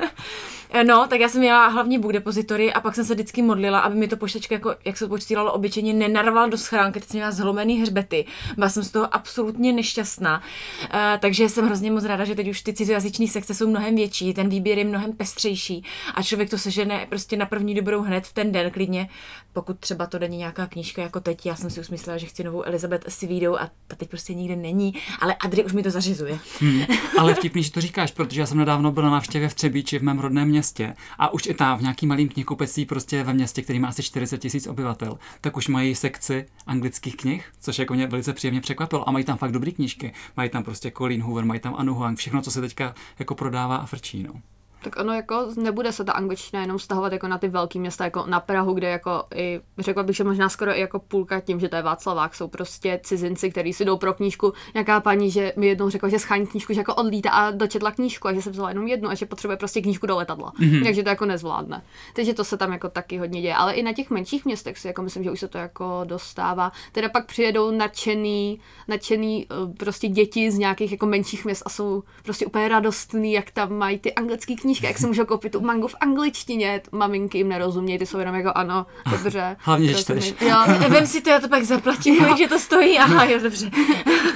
No, 0.86 1.06
tak 1.08 1.20
já 1.20 1.28
jsem 1.28 1.40
měla 1.40 1.68
hlavně 1.68 1.98
book 1.98 2.12
depository 2.12 2.72
a 2.72 2.80
pak 2.80 2.94
jsem 2.94 3.04
se 3.04 3.14
vždycky 3.14 3.42
modlila, 3.42 3.80
aby 3.80 3.94
mi 3.94 4.08
to 4.08 4.16
poštačka, 4.16 4.54
jako, 4.54 4.74
jak 4.84 4.96
se 4.96 5.04
to 5.04 5.08
počítalo 5.08 5.52
obyčejně, 5.52 5.92
nenarvala 5.92 6.46
do 6.46 6.58
schránky, 6.58 7.00
teď 7.00 7.08
jsem 7.08 7.18
měla 7.18 7.30
zlomený 7.30 7.80
hřbety. 7.80 8.24
Byla 8.54 8.68
jsem 8.68 8.82
z 8.82 8.90
toho 8.90 9.14
absolutně 9.14 9.72
nešťastná. 9.72 10.38
Uh, 10.38 10.90
takže 11.20 11.48
jsem 11.48 11.66
hrozně 11.66 11.90
moc 11.90 12.04
ráda, 12.04 12.24
že 12.24 12.34
teď 12.34 12.48
už 12.48 12.62
ty 12.62 12.72
cizojazyční 12.72 13.28
sekce 13.28 13.54
jsou 13.54 13.68
mnohem 13.68 13.94
větší, 13.94 14.34
ten 14.34 14.48
výběr 14.48 14.78
je 14.78 14.84
mnohem 14.84 15.12
pestřejší 15.12 15.84
a 16.14 16.22
člověk 16.22 16.50
to 16.50 16.58
sežene 16.58 17.06
prostě 17.08 17.36
na 17.36 17.46
první 17.46 17.74
dobrou 17.74 18.02
hned 18.02 18.26
v 18.26 18.32
ten 18.32 18.52
den 18.52 18.70
klidně, 18.70 19.08
pokud 19.52 19.78
třeba 19.78 20.06
to 20.06 20.18
není 20.18 20.36
nějaká 20.36 20.66
knížka 20.66 21.02
jako 21.02 21.20
teď. 21.20 21.46
Já 21.46 21.56
jsem 21.56 21.70
si 21.70 21.80
už 21.80 21.88
myslela, 21.88 22.18
že 22.18 22.26
chci 22.26 22.44
novou 22.44 22.62
Elizabeth 22.62 23.12
Svidou 23.12 23.56
a 23.56 23.70
ta 23.86 23.96
teď 23.96 24.08
prostě 24.08 24.34
nikde 24.34 24.56
není, 24.56 24.94
ale 25.20 25.34
Adri 25.34 25.64
už 25.64 25.72
mi 25.72 25.82
to 25.82 25.90
zařizuje. 25.90 26.38
Hmm, 26.60 26.82
ale 27.18 27.34
vtipný, 27.34 27.62
že 27.62 27.72
to 27.72 27.80
říkáš, 27.80 28.10
protože 28.10 28.40
já 28.40 28.46
jsem 28.46 28.58
nedávno 28.58 28.92
byla 28.92 29.06
na 29.06 29.12
návštěvě 29.12 29.48
v 29.48 29.54
Třebíči 29.54 29.98
v 29.98 30.02
mém 30.02 30.18
rodném 30.18 30.48
městě 30.48 30.59
městě 30.60 30.94
a 31.18 31.32
už 31.32 31.46
i 31.46 31.54
tam 31.54 31.78
v 31.78 31.82
nějakým 31.82 32.08
malým 32.08 32.28
knihkupectví 32.28 32.86
prostě 32.86 33.24
ve 33.24 33.32
městě, 33.32 33.62
který 33.62 33.78
má 33.78 33.88
asi 33.88 34.02
40 34.02 34.38
tisíc 34.38 34.66
obyvatel, 34.66 35.18
tak 35.40 35.56
už 35.56 35.68
mají 35.68 35.94
sekci 35.94 36.46
anglických 36.66 37.16
knih, 37.16 37.52
což 37.60 37.78
jako 37.78 37.94
mě 37.94 38.06
velice 38.06 38.32
příjemně 38.32 38.60
překvapilo 38.60 39.08
a 39.08 39.12
mají 39.12 39.24
tam 39.24 39.38
fakt 39.38 39.52
dobré 39.52 39.70
knížky. 39.70 40.12
Mají 40.36 40.50
tam 40.50 40.62
prostě 40.62 40.90
Colleen 40.90 41.22
Hoover, 41.22 41.44
mají 41.44 41.60
tam 41.60 41.74
Anu 41.78 41.94
Huang, 41.94 42.18
všechno, 42.18 42.42
co 42.42 42.50
se 42.50 42.60
teďka 42.60 42.94
jako 43.18 43.34
prodává 43.34 43.76
a 43.76 43.86
frčí. 43.86 44.22
No. 44.22 44.32
Tak 44.82 44.98
ono 44.98 45.12
jako 45.12 45.48
nebude 45.56 45.92
se 45.92 46.04
ta 46.04 46.12
angličtina 46.12 46.62
jenom 46.62 46.78
stahovat 46.78 47.12
jako 47.12 47.28
na 47.28 47.38
ty 47.38 47.48
velké 47.48 47.78
města, 47.78 48.04
jako 48.04 48.24
na 48.26 48.40
Prahu, 48.40 48.74
kde 48.74 48.88
jako 48.88 49.24
i, 49.34 49.60
řekla 49.78 50.02
bych, 50.02 50.16
že 50.16 50.24
možná 50.24 50.48
skoro 50.48 50.76
i 50.76 50.80
jako 50.80 50.98
půlka 50.98 51.40
tím, 51.40 51.60
že 51.60 51.68
to 51.68 51.76
je 51.76 51.82
Václavák, 51.82 52.34
jsou 52.34 52.48
prostě 52.48 53.00
cizinci, 53.02 53.50
kteří 53.50 53.72
si 53.72 53.84
jdou 53.84 53.96
pro 53.96 54.14
knížku. 54.14 54.52
Nějaká 54.74 55.00
paní, 55.00 55.30
že 55.30 55.52
mi 55.56 55.66
jednou 55.66 55.90
řekla, 55.90 56.08
že 56.08 56.18
schání 56.18 56.46
knížku, 56.46 56.72
že 56.72 56.80
jako 56.80 56.94
odlítá 56.94 57.30
a 57.30 57.50
dočetla 57.50 57.90
knížku 57.90 58.28
a 58.28 58.32
že 58.32 58.42
se 58.42 58.50
vzala 58.50 58.68
jenom 58.68 58.86
jednu 58.86 59.08
a 59.08 59.14
že 59.14 59.26
potřebuje 59.26 59.56
prostě 59.56 59.82
knížku 59.82 60.06
do 60.06 60.16
letadla. 60.16 60.52
Mm-hmm. 60.60 60.84
Takže 60.84 61.02
to 61.02 61.08
jako 61.08 61.26
nezvládne. 61.26 61.82
Takže 62.14 62.34
to 62.34 62.44
se 62.44 62.56
tam 62.56 62.72
jako 62.72 62.88
taky 62.88 63.18
hodně 63.18 63.42
děje. 63.42 63.54
Ale 63.54 63.72
i 63.72 63.82
na 63.82 63.92
těch 63.92 64.10
menších 64.10 64.44
městech 64.44 64.78
si 64.78 64.86
jako 64.86 65.02
myslím, 65.02 65.24
že 65.24 65.30
už 65.30 65.40
se 65.40 65.48
to 65.48 65.58
jako 65.58 66.00
dostává. 66.04 66.72
Teda 66.92 67.08
pak 67.08 67.26
přijedou 67.26 67.70
nadšený, 67.70 68.60
nadšený 68.88 69.46
eh, 69.50 69.74
prostě 69.78 70.08
děti 70.08 70.50
z 70.50 70.58
nějakých 70.58 70.92
jako 70.92 71.06
menších 71.06 71.44
měst 71.44 71.62
a 71.66 71.68
jsou 71.68 72.02
prostě 72.22 72.46
úplně 72.46 72.68
radostní, 72.68 73.32
jak 73.32 73.50
tam 73.50 73.72
mají 73.72 73.98
ty 73.98 74.14
anglické 74.14 74.54
knížky 74.54 74.69
knížka, 74.70 74.88
jak 74.88 74.98
si 74.98 75.06
můžu 75.06 75.24
koupit 75.24 75.52
tu 75.52 75.60
mangu 75.60 75.88
v 75.88 75.94
angličtině, 76.00 76.80
maminky 76.92 77.38
jim 77.38 77.48
nerozumějí, 77.48 77.98
ty 77.98 78.06
jsou 78.06 78.18
jenom 78.18 78.34
jako 78.34 78.52
ano, 78.54 78.86
dobře. 79.10 79.56
Hlavně, 79.60 79.88
že 79.88 79.94
čteš. 79.94 80.34
Jo, 80.40 80.56
vem 80.88 81.06
si 81.06 81.20
to, 81.20 81.30
já 81.30 81.40
to 81.40 81.48
pak 81.48 81.64
zaplatím, 81.64 82.18
kolik, 82.18 82.38
že 82.38 82.48
to 82.48 82.58
stojí, 82.58 82.98
aha, 82.98 83.24
jo, 83.24 83.38
dobře. 83.42 83.70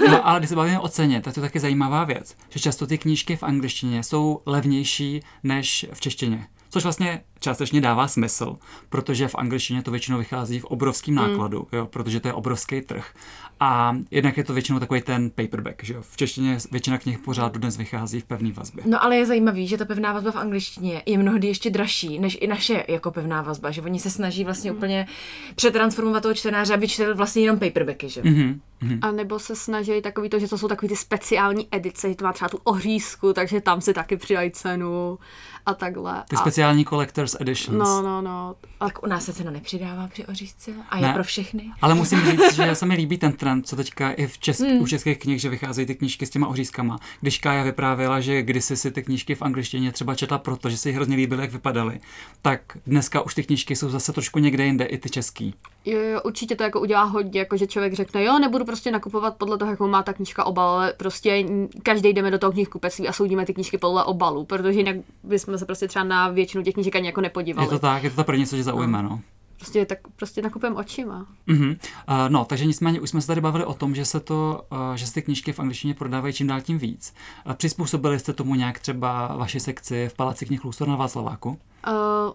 No, 0.09 0.29
ale 0.29 0.41
když 0.41 0.49
se 0.49 0.57
bavíme 0.57 0.81
o 0.81 0.89
ceně, 0.89 1.21
tak 1.21 1.35
to 1.35 1.41
je 1.41 1.43
taky 1.43 1.61
zajímavá 1.61 2.05
věc, 2.05 2.37
že 2.51 2.61
často 2.61 2.87
ty 2.87 2.99
knížky 2.99 3.37
v 3.37 3.43
angličtině 3.43 4.03
jsou 4.03 4.41
levnější 4.47 5.23
než 5.43 5.87
v 5.93 6.01
češtině. 6.01 6.47
Což 6.71 6.83
vlastně 6.83 7.23
částečně 7.45 7.81
dává 7.81 8.09
smysl, 8.09 8.57
protože 8.89 9.29
v 9.29 9.35
angličtině 9.35 9.83
to 9.83 9.91
většinou 9.91 10.19
vychází 10.19 10.61
v 10.61 10.65
obrovském 10.65 11.17
hmm. 11.17 11.31
nákladu, 11.31 11.59
mm. 11.59 11.79
jo, 11.79 11.87
protože 11.87 12.21
to 12.21 12.29
je 12.29 12.35
obrovský 12.35 12.81
trh. 12.81 13.15
A 13.61 13.97
jednak 14.11 14.37
je 14.37 14.45
to 14.45 14.53
většinou 14.55 14.79
takový 14.79 15.03
ten 15.03 15.31
paperback, 15.31 15.85
že 15.85 15.95
jo. 15.95 16.03
V 16.03 16.17
češtině 16.17 16.59
většina 16.71 16.99
knih 16.99 17.19
pořád 17.19 17.57
dnes 17.57 17.77
vychází 17.77 18.21
v 18.21 18.25
pevné 18.25 18.53
vazbě. 18.53 18.85
No 18.87 19.03
ale 19.05 19.17
je 19.17 19.27
zajímavý, 19.27 19.67
že 19.67 19.79
ta 19.79 19.85
pevná 19.85 20.13
vazba 20.13 20.31
v 20.31 20.37
angličtině 20.37 21.03
je 21.07 21.19
mnohdy 21.19 21.49
ještě 21.49 21.71
dražší 21.71 22.19
než 22.19 22.39
i 22.41 22.47
naše 22.47 22.85
jako 22.89 23.11
pevná 23.11 23.43
vazba, 23.43 23.71
že 23.71 23.83
oni 23.83 24.01
se 24.01 24.11
snaží 24.11 24.45
vlastně 24.45 24.71
mm. 24.71 24.77
úplně 24.77 25.07
přetransformovat 25.55 26.23
toho 26.23 26.35
čtenáře, 26.35 26.75
aby 26.75 26.89
četl 26.89 27.15
vlastně 27.15 27.43
jenom 27.43 27.59
paperbacky, 27.59 28.09
že? 28.09 28.23
Mm-hmm. 28.23 28.59
A 29.03 29.11
nebo 29.11 29.39
se 29.39 29.57
snaží 29.57 30.03
takový 30.03 30.29
to, 30.29 30.39
že 30.39 30.49
to 30.49 30.59
jsou 30.59 30.69
takový 30.69 30.89
ty 30.89 30.97
speciální 30.97 31.69
edice, 31.71 32.09
že 32.09 32.15
to 32.15 32.25
má 32.25 32.33
třeba 32.33 32.49
tu 32.49 32.61
ořízku, 32.65 33.33
takže 33.33 33.61
tam 33.61 33.81
si 33.81 33.95
taky 33.95 34.17
přidají 34.17 34.51
cenu 34.51 35.19
a 35.67 35.75
takhle. 35.75 36.23
Ty 36.29 36.37
speciální 36.37 36.85
collector's 36.85 37.34
editions. 37.41 37.89
No, 37.89 38.03
no, 38.03 38.23
no. 38.23 38.57
A... 38.81 38.87
Tak 38.87 39.03
u 39.03 39.07
nás 39.07 39.25
se 39.25 39.33
cena 39.33 39.51
nepřidává 39.51 40.09
při 40.09 40.27
ořízce 40.27 40.71
a 40.89 40.97
je 40.97 41.03
ne, 41.03 41.13
pro 41.13 41.25
všechny. 41.25 41.71
Ale 41.83 41.95
musím 41.95 42.21
říct, 42.31 42.55
že 42.55 42.75
se 42.75 42.87
mi 42.87 42.95
líbí 42.95 43.19
ten 43.19 43.33
trend, 43.33 43.69
co 43.69 43.77
teďka 43.77 44.11
i 44.11 44.27
v 44.27 44.39
česk- 44.39 44.75
mm. 44.75 44.83
u 44.83 44.87
českých 44.87 45.19
knih, 45.19 45.41
že 45.41 45.49
vycházejí 45.49 45.87
ty 45.87 45.95
knížky 45.95 46.27
s 46.27 46.31
těma 46.31 46.47
ořízkama. 46.47 46.99
Když 47.21 47.39
Kája 47.39 47.63
vyprávěla, 47.63 48.21
že 48.21 48.43
kdysi 48.43 48.77
si 48.77 48.91
ty 48.91 49.03
knížky 49.03 49.35
v 49.35 49.43
angličtině 49.43 49.93
třeba 49.93 50.15
četla 50.15 50.39
proto, 50.39 50.71
že 50.71 50.77
si 50.77 50.93
hrozně 50.93 51.17
líbily, 51.17 51.43
jak 51.43 51.53
vypadaly, 51.53 52.01
tak 52.43 52.61
dneska 52.87 53.21
už 53.21 53.35
ty 53.35 53.43
knížky 53.43 53.77
jsou 53.77 53.91
zase 53.91 54.13
trošku 54.13 54.39
někde 54.39 54.65
jinde, 54.65 54.85
i 54.85 54.99
ty 54.99 55.11
český. 55.11 55.55
Jo, 55.85 56.01
jo, 56.01 56.21
určitě 56.25 56.57
to 56.57 56.63
jako 56.63 56.81
udělá 56.81 57.03
hodně, 57.03 57.41
jako 57.41 57.57
že 57.57 57.67
člověk 57.67 57.93
řekne, 57.93 58.25
jo, 58.25 58.39
nebudu 58.39 58.65
prostě 58.65 58.91
nakupovat 58.91 59.37
podle 59.37 59.59
toho, 59.59 59.71
jakou 59.71 59.89
má 59.89 60.03
ta 60.03 60.13
knížka 60.13 60.45
obal, 60.45 60.69
ale 60.69 60.93
prostě 60.97 61.47
každý 61.83 62.09
jdeme 62.13 62.31
do 62.31 62.39
toho 62.39 62.53
knihkupectví 62.53 63.09
a 63.09 63.13
soudíme 63.13 63.47
ty 63.47 63.55
knížky 63.55 63.79
podle 63.79 64.05
obalu, 64.05 64.45
protože 64.45 64.79
jinak 64.79 64.97
bychom 65.23 65.59
se 65.59 65.67
prostě 65.67 65.89
třeba 65.89 66.05
na 66.05 66.29
většinu 66.29 66.65
těch 66.65 66.75
knížek 66.75 66.97
ani 66.97 67.07
jako 67.07 67.21
nepodívali. 67.25 67.67
Je 67.67 67.71
to 67.71 67.79
tak, 67.79 68.03
je 68.03 68.11
to 68.11 68.17
ta 68.17 68.25
první, 68.25 68.47
co 68.47 68.57
tě 68.57 68.63
zaujme, 68.63 69.03
no. 69.03 69.09
no. 69.09 69.21
Prostě, 69.65 69.87
tak 69.87 69.99
prostě 70.17 70.43
nakupem 70.43 70.77
očima. 70.77 71.27
Mm-hmm. 71.49 71.71
Uh, 72.09 72.29
no, 72.29 72.45
takže 72.45 72.67
nicméně 72.67 73.01
už 73.01 73.11
jsme 73.11 73.21
se 73.21 73.27
tady 73.27 73.41
bavili 73.41 73.65
o 73.65 73.75
tom, 73.75 73.95
že 73.95 74.05
se 74.05 74.21
to, 74.21 74.63
uh, 74.73 74.95
že 74.95 75.07
se 75.07 75.15
ty 75.15 75.23
knížky 75.23 75.53
v 75.53 75.61
angličtině 75.61 75.95
prodávají 75.95 76.35
čím 76.35 76.47
dál 76.47 76.61
tím 76.61 76.79
víc. 76.79 77.15
Uh, 77.47 77.53
přizpůsobili 77.53 78.19
jste 78.19 78.33
tomu 78.33 78.55
nějak 78.55 78.79
třeba 78.79 79.37
vaši 79.37 79.61
sekci 79.61 80.09
v 80.09 80.15
Paláci 80.15 80.47
knih 80.47 80.65
Lustor 80.65 80.89
na 80.89 80.97
Václaváku? 80.97 81.49
Uh, 81.49 81.55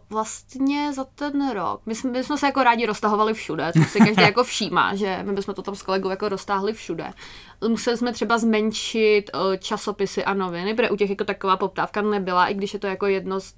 vlastně 0.10 0.93
za 0.93 1.03
ten 1.03 1.51
rok. 1.51 1.81
My 1.86 1.96
jsme, 1.96 2.12
my 2.12 2.24
jsme 2.24 2.38
se 2.38 2.46
jako 2.46 2.63
rádi 2.63 2.86
roztahovali 2.86 3.34
všude, 3.34 3.72
to 3.74 3.84
si 3.84 4.00
každý 4.00 4.22
jako 4.22 4.43
všímá, 4.43 4.96
že 4.96 5.19
my 5.24 5.34
bychom 5.34 5.55
to 5.55 5.62
tam 5.62 5.75
s 5.75 5.81
kolegou 5.81 6.10
jako 6.10 6.29
roztáhli 6.29 6.74
všude. 6.74 7.13
Museli 7.67 7.98
jsme 7.98 8.13
třeba 8.13 8.38
zmenšit 8.38 9.31
uh, 9.34 9.55
časopisy 9.55 10.25
a 10.25 10.34
noviny, 10.34 10.74
protože 10.74 10.89
u 10.89 10.96
těch 10.96 11.10
jako 11.10 11.24
taková 11.24 11.58
poptávka 11.58 12.01
nebyla, 12.01 12.48
i 12.48 12.53
když 12.53 12.74
je 12.74 12.79
to 12.79 12.88
jako 12.88 13.05
jedno 13.05 13.39
z 13.39 13.53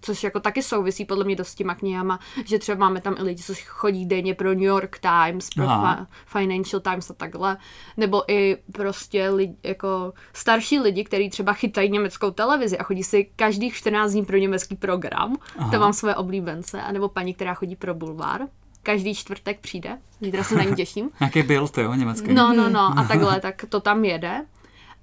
což 0.00 0.24
jako 0.24 0.40
taky 0.40 0.62
souvisí 0.62 1.04
podle 1.04 1.24
mě 1.24 1.36
dost 1.36 1.48
s 1.48 1.54
těma 1.54 1.74
knihama, 1.74 2.18
že 2.44 2.58
třeba 2.58 2.78
máme 2.78 3.00
tam 3.00 3.14
i 3.18 3.22
lidi, 3.22 3.42
co 3.42 3.54
chodí 3.66 4.06
denně 4.06 4.34
pro 4.34 4.48
New 4.48 4.62
York 4.62 4.98
Times, 4.98 5.48
pro 5.54 5.64
fa- 5.64 6.06
Financial 6.26 6.80
Times 6.80 7.10
a 7.10 7.14
takhle, 7.14 7.56
nebo 7.96 8.32
i 8.32 8.56
prostě 8.72 9.28
lidi, 9.28 9.54
jako 9.62 10.12
starší 10.32 10.78
lidi, 10.78 11.04
kteří 11.04 11.30
třeba 11.30 11.52
chytají 11.52 11.90
německou 11.90 12.30
televizi 12.30 12.78
a 12.78 12.82
chodí 12.82 13.02
si 13.02 13.30
každých 13.36 13.74
14 13.74 14.12
dní 14.12 14.24
pro 14.24 14.36
německý 14.36 14.76
program, 14.76 15.36
Aha. 15.58 15.70
to 15.70 15.78
mám 15.78 15.92
své 15.92 16.16
oblíbence, 16.16 16.82
anebo 16.82 17.08
paní, 17.08 17.34
která 17.34 17.54
chodí 17.54 17.76
pro 17.76 17.94
bulvár. 17.94 18.40
každý 18.82 19.14
čtvrtek 19.14 19.60
přijde. 19.60 19.98
Zítra 20.20 20.44
se 20.44 20.54
na 20.54 20.62
ní 20.64 20.74
těším. 20.76 21.10
Nějaký 21.20 21.42
build, 21.42 21.78
jo, 21.78 21.94
německý. 21.94 22.34
No, 22.34 22.52
no, 22.52 22.68
no, 22.68 22.98
a 22.98 23.04
takhle, 23.08 23.40
tak 23.40 23.64
to 23.68 23.80
tam 23.80 24.04
jede. 24.04 24.44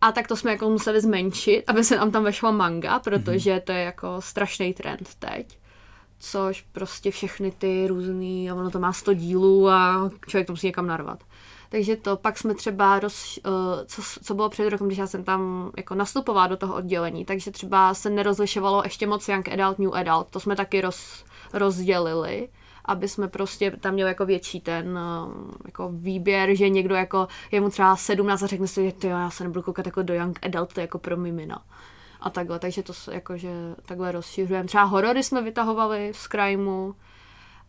A 0.06 0.12
tak 0.12 0.28
to 0.28 0.36
jsme 0.36 0.52
jako 0.52 0.70
museli 0.70 1.02
zmenšit, 1.02 1.64
aby 1.68 1.84
se 1.84 1.96
nám 1.96 2.12
tam 2.12 2.24
vešla 2.24 2.52
manga, 2.52 3.00
protože 3.00 3.60
to 3.60 3.72
je 3.72 3.80
jako 3.80 4.22
strašný 4.22 4.74
trend 4.74 5.10
teď. 5.20 5.60
Což 6.20 6.66
prostě 6.72 7.12
všechny 7.12 7.52
ty 7.52 7.88
různý, 7.88 8.52
a 8.52 8.56
ono 8.56 8.72
to 8.72 8.80
má 8.80 8.94
100 8.94 9.14
dílů 9.14 9.70
a 9.70 10.12
člověk 10.28 10.48
to 10.48 10.54
musí 10.54 10.68
někam 10.68 10.88
narvat. 10.88 11.24
Takže 11.70 11.96
to 11.96 12.18
pak 12.18 12.38
jsme 12.38 12.56
třeba, 12.56 13.00
roz, 13.00 13.40
uh, 13.48 13.54
co, 13.86 14.02
co 14.24 14.34
bylo 14.34 14.50
před 14.50 14.70
rokem, 14.70 14.88
když 14.88 15.00
já 15.00 15.08
jsem 15.08 15.24
tam 15.24 15.72
jako 15.78 15.96
nastupovala 15.96 16.48
do 16.48 16.58
toho 16.58 16.76
oddělení, 16.76 17.26
takže 17.26 17.52
třeba 17.52 17.94
se 17.94 18.10
nerozlišovalo 18.10 18.82
ještě 18.84 19.08
moc 19.08 19.30
Young 19.30 19.50
Adult, 19.50 19.80
New 19.80 19.96
Adult, 19.96 20.28
to 20.30 20.40
jsme 20.40 20.56
taky 20.56 20.82
roz, 20.82 21.26
rozdělili 21.54 22.50
aby 22.86 23.08
jsme 23.08 23.28
prostě 23.28 23.72
tam 23.72 23.94
měli 23.94 24.10
jako 24.10 24.26
větší 24.26 24.62
ten 24.62 24.98
uh, 24.98 25.52
jako 25.66 25.90
výběr, 25.94 26.56
že 26.56 26.70
někdo 26.70 26.96
jako 26.96 27.28
je 27.52 27.62
mu 27.62 27.70
třeba 27.70 27.96
17 27.96 28.44
a 28.44 28.48
řekne 28.48 28.68
si, 28.68 28.94
že 29.02 29.08
já 29.08 29.30
se 29.30 29.44
nebudu 29.44 29.62
koukat 29.62 29.86
jako 29.86 30.02
do 30.02 30.14
Young 30.14 30.40
Adult, 30.46 30.74
to 30.74 30.80
je 30.80 30.84
jako 30.84 31.00
pro 31.00 31.18
mimina. 31.18 31.62
A 32.22 32.30
takhle, 32.30 32.60
takže 32.60 32.84
to 32.84 32.94
jakože 33.12 33.50
takhle 33.86 34.12
rozšiřujeme. 34.12 34.68
Třeba 34.68 34.84
horory 34.84 35.24
jsme 35.24 35.42
vytahovali 35.42 36.12
z 36.16 36.28
Crimeu, 36.28 36.94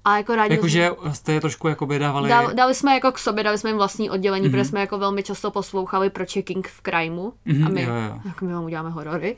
a 0.06 0.16
jako 0.16 0.36
rádi 0.36 0.54
Jakože 0.54 0.90
jste 1.12 1.32
je 1.32 1.40
trošku 1.40 1.68
jako 1.68 1.86
dávali... 1.86 2.28
Dali, 2.28 2.54
dali 2.54 2.74
jsme 2.74 2.94
jako 2.94 3.12
k 3.12 3.18
sobě, 3.18 3.44
dali 3.44 3.58
jsme 3.58 3.70
jim 3.70 3.76
vlastní 3.76 4.10
oddělení, 4.10 4.46
mm-hmm. 4.46 4.50
protože 4.50 4.64
jsme 4.64 4.80
jako 4.80 4.98
velmi 4.98 5.22
často 5.22 5.50
poslouchali, 5.50 6.10
proč 6.10 6.36
je 6.36 6.42
King 6.42 6.68
v 6.68 6.82
Crimeu. 6.82 7.32
Mhm, 7.44 7.66
a 7.66 7.68
my, 7.68 7.82
jo, 7.82 7.94
jo. 7.94 8.20
jako 8.24 8.44
my 8.44 8.52
vám 8.52 8.64
uděláme 8.64 8.90
horory. 8.90 9.36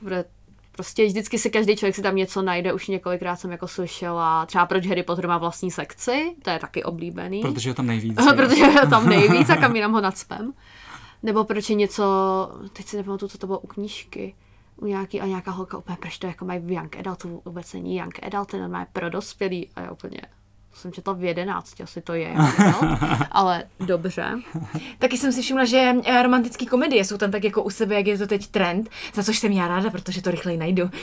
Protože 0.00 0.24
prostě 0.78 1.06
vždycky 1.06 1.38
si 1.38 1.50
každý 1.50 1.76
člověk 1.76 1.94
si 1.94 2.02
tam 2.02 2.16
něco 2.16 2.42
najde, 2.42 2.72
už 2.72 2.88
několikrát 2.88 3.36
jsem 3.36 3.50
jako 3.50 3.68
slyšela, 3.68 4.46
třeba 4.46 4.66
proč 4.66 4.86
Harry 4.86 5.02
Potter 5.02 5.28
má 5.28 5.38
vlastní 5.38 5.70
sekci, 5.70 6.36
to 6.42 6.50
je 6.50 6.58
taky 6.58 6.84
oblíbený. 6.84 7.40
Protože 7.40 7.70
je 7.70 7.74
tam 7.74 7.86
nejvíc. 7.86 8.18
protože 8.36 8.64
je 8.64 8.86
tam 8.86 9.08
nejvíc 9.08 9.50
a 9.50 9.56
kam 9.56 9.76
jinam 9.76 9.92
ho 9.92 10.00
nadspem. 10.00 10.52
Nebo 11.22 11.44
proč 11.44 11.70
je 11.70 11.76
něco, 11.76 12.04
teď 12.72 12.86
si 12.86 12.96
nepamatuju, 12.96 13.28
co 13.28 13.38
to 13.38 13.46
bylo 13.46 13.58
u 13.58 13.66
knížky, 13.66 14.34
u 14.76 14.86
nějaký 14.86 15.20
a 15.20 15.26
nějaká 15.26 15.50
holka 15.50 15.78
úplně, 15.78 15.96
proč 16.00 16.18
to 16.18 16.26
jako 16.26 16.44
mají 16.44 16.60
v 16.60 16.70
Young 16.70 16.96
Adult, 16.96 17.18
to 17.18 17.28
vůbec 17.44 17.72
není 17.72 17.96
Young 17.96 18.18
Adult, 18.22 18.50
to 18.50 18.56
je 18.56 18.62
normálně 18.62 18.86
pro 18.92 19.10
dospělý 19.10 19.70
a 19.76 19.80
já 19.80 19.90
úplně, 19.90 20.20
jsem 20.74 20.92
četla 20.92 21.12
v 21.12 21.24
11, 21.24 21.80
asi 21.80 22.00
to 22.00 22.14
je, 22.14 22.34
Adult, 22.34 22.98
ale 23.30 23.64
dobře. 23.80 24.38
Taky 24.98 25.18
jsem 25.18 25.32
si 25.32 25.42
všimla, 25.42 25.64
že 25.64 25.94
eh, 26.04 26.22
romantické 26.22 26.66
komedie 26.66 27.04
jsou 27.04 27.18
tam 27.18 27.30
tak 27.30 27.44
jako 27.44 27.62
u 27.62 27.70
sebe, 27.70 27.94
jak 27.94 28.06
je 28.06 28.18
to 28.18 28.26
teď 28.26 28.46
trend, 28.46 28.90
za 29.14 29.22
což 29.22 29.38
jsem 29.38 29.52
já 29.52 29.68
ráda, 29.68 29.90
protože 29.90 30.22
to 30.22 30.30
rychleji 30.30 30.58
najdu. 30.58 30.82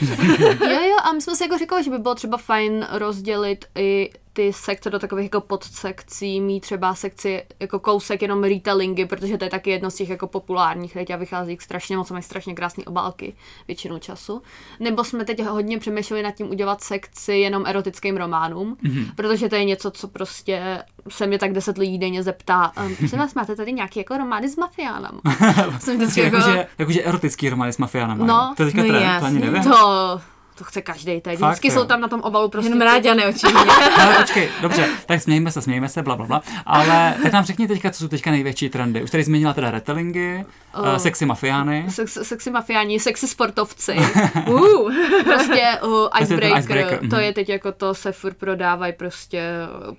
jo, 0.60 0.80
jo, 0.82 0.96
a 1.04 1.12
my 1.12 1.20
jsme 1.20 1.36
si 1.36 1.44
jako 1.44 1.58
říkali, 1.58 1.84
že 1.84 1.90
by 1.90 1.98
bylo 1.98 2.14
třeba 2.14 2.36
fajn 2.36 2.86
rozdělit 2.90 3.64
i 3.78 4.10
ty 4.36 4.52
sekce 4.52 4.90
do 4.90 4.98
takových 4.98 5.24
jako 5.24 5.40
podsekcí, 5.40 6.40
mít 6.40 6.60
třeba 6.60 6.94
sekci 6.94 7.42
jako 7.60 7.78
kousek 7.78 8.22
jenom 8.22 8.44
retailingy, 8.44 9.06
protože 9.06 9.38
to 9.38 9.44
je 9.44 9.50
taky 9.50 9.70
jedno 9.70 9.90
z 9.90 9.94
těch 9.94 10.08
jako 10.08 10.26
populárních, 10.26 10.92
teď 10.92 11.10
a 11.10 11.16
vychází 11.16 11.58
strašně 11.60 11.96
moc, 11.96 12.10
mají 12.10 12.22
strašně 12.22 12.54
krásné 12.54 12.84
obálky 12.84 13.34
většinou 13.66 13.98
času. 13.98 14.42
Nebo 14.80 15.04
jsme 15.04 15.24
teď 15.24 15.42
hodně 15.44 15.78
přemýšleli 15.78 16.22
nad 16.22 16.30
tím 16.30 16.50
udělat 16.50 16.80
sekci 16.80 17.34
jenom 17.34 17.66
erotickým 17.66 18.16
románům, 18.16 18.76
mm-hmm. 18.84 19.14
protože 19.14 19.48
to 19.48 19.54
je 19.54 19.64
něco, 19.64 19.90
co 19.90 20.08
prostě 20.08 20.82
se 21.08 21.26
mě 21.26 21.38
tak 21.38 21.52
deset 21.52 21.78
lidí 21.78 21.98
denně 21.98 22.22
zeptá. 22.22 22.72
Prosím 22.98 23.18
vás, 23.18 23.34
máte 23.34 23.56
tady 23.56 23.72
nějaký 23.72 23.98
jako 24.00 24.16
romány 24.16 24.48
s 24.48 24.56
mafiánama? 24.56 25.20
Jsem 25.78 25.96
vždycky 25.96 26.20
jako... 26.20 26.36
Jakože, 26.36 26.66
jakože 26.78 27.02
erotický 27.02 27.48
romány 27.48 27.72
s 27.72 27.78
mafiánama. 27.78 28.26
No, 28.26 28.54
to 28.56 28.62
je 28.62 28.66
teďka 28.66 28.82
no 28.82 28.88
trend, 28.88 29.20
to 29.20 29.26
ani 29.26 29.38
nevím. 29.38 29.62
To, 29.62 30.20
to 30.58 30.64
chce 30.64 30.82
každý 30.82 31.20
teď. 31.20 31.38
Fakt, 31.38 31.50
Vždycky 31.50 31.68
jo. 31.68 31.74
jsou 31.74 31.84
tam 31.84 32.00
na 32.00 32.08
tom 32.08 32.20
obalu 32.20 32.48
prostě. 32.48 32.70
Jenom 32.70 32.80
rádi 32.80 33.08
a 33.08 33.14
neočivně. 33.14 33.60
Ale 34.00 34.14
počkej, 34.14 34.48
dobře, 34.62 34.88
tak 35.06 35.22
smějme 35.22 35.50
se, 35.50 35.62
smějme 35.62 35.88
se, 35.88 36.02
bla, 36.02 36.16
bla, 36.16 36.26
bla. 36.26 36.42
Ale 36.66 37.14
tak 37.22 37.32
nám 37.32 37.44
řekni 37.44 37.68
teďka, 37.68 37.90
co 37.90 37.98
jsou 37.98 38.08
teďka 38.08 38.30
největší 38.30 38.68
trendy. 38.68 39.02
Už 39.02 39.10
tady 39.10 39.24
zmínila 39.24 39.52
teda 39.52 39.70
retellingy, 39.70 40.44
uh, 40.78 40.86
Oh. 40.88 40.96
sexy 40.96 41.26
mafiány. 41.26 41.86
Sex, 41.88 42.18
sexy 42.22 42.50
mafiáni, 42.50 43.00
sexy 43.00 43.28
sportovci. 43.28 43.96
Uh. 44.46 44.94
prostě 45.24 45.78
uh, 45.84 46.08
icebreaker, 46.20 46.58
icebreaker, 46.58 46.98
to 46.98 47.16
mhm. 47.16 47.20
je 47.20 47.32
teď 47.32 47.48
jako 47.48 47.72
to 47.72 47.94
se 47.94 48.12
furt 48.12 48.36
prodávají 48.36 48.92
prostě 48.92 49.52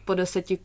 po 0.05 0.13
deseti, 0.13 0.59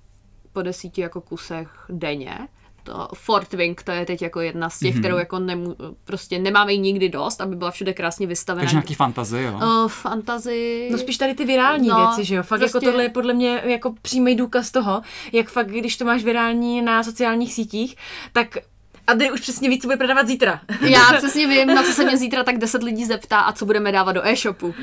po 0.53 0.63
desíti 0.63 1.01
jako 1.01 1.21
kusech 1.21 1.69
denně. 1.89 2.39
To 2.83 3.09
Fort 3.15 3.53
Wing, 3.53 3.83
to 3.83 3.91
je 3.91 4.07
teď 4.07 4.23
jako 4.23 4.41
jedna 4.41 4.71
z 4.71 4.79
těch, 4.79 4.89
Mhm. 4.91 4.97
mm-hmm. 4.97 5.03
kterou 5.03 5.17
jako 5.19 5.39
nemů, 5.39 5.77
prostě 6.05 6.39
nemáme 6.39 6.73
jí 6.73 6.79
nikdy 6.81 7.09
dost, 7.09 7.41
aby 7.41 7.57
byla 7.57 7.71
všude 7.71 7.93
krásně 7.93 8.27
vystavená. 8.27 8.63
Takže 8.63 8.75
nějaký 8.77 8.95
fantazy, 8.95 9.43
jo. 9.43 9.53
Uh, 9.55 9.89
fantasy. 9.89 10.89
No 10.93 10.99
spíš 10.99 11.17
tady 11.17 11.35
ty 11.35 11.45
virální 11.45 11.89
No, 11.89 11.97
věci, 12.07 12.25
že 12.25 12.35
jo? 12.35 12.43
Fakt 12.43 12.59
prostě- 12.61 12.77
jako 12.77 12.87
tohle 12.87 13.03
je 13.03 13.09
podle 13.09 13.35
mě 13.35 13.63
jako 13.65 13.95
přímý 14.03 14.35
důkaz 14.35 14.71
toho, 14.71 15.03
jak 15.33 15.49
fakt, 15.49 15.69
když 15.71 15.97
to 15.97 16.05
máš 16.05 16.25
virální 16.25 16.83
na 16.83 17.03
sociálních 17.03 17.55
sítích, 17.55 17.97
tak 18.33 18.57
Adry 19.07 19.31
už 19.31 19.41
přesně 19.41 19.69
ví, 19.69 19.81
co 19.81 19.87
bude 19.87 19.97
prodávat 19.97 20.27
zítra. 20.27 20.61
Já 20.81 21.13
přesně 21.19 21.47
vím, 21.47 21.67
na 21.67 21.83
co 21.83 21.93
se 21.93 22.05
mě 22.05 22.17
zítra 22.17 22.45
tak 22.45 22.59
10 22.59 22.83
lidí 22.83 23.05
zeptá 23.05 23.41
a 23.41 23.53
co 23.53 23.67
budeme 23.67 23.93
dávat 23.93 24.13
do 24.13 24.27
e-shopu. 24.27 24.75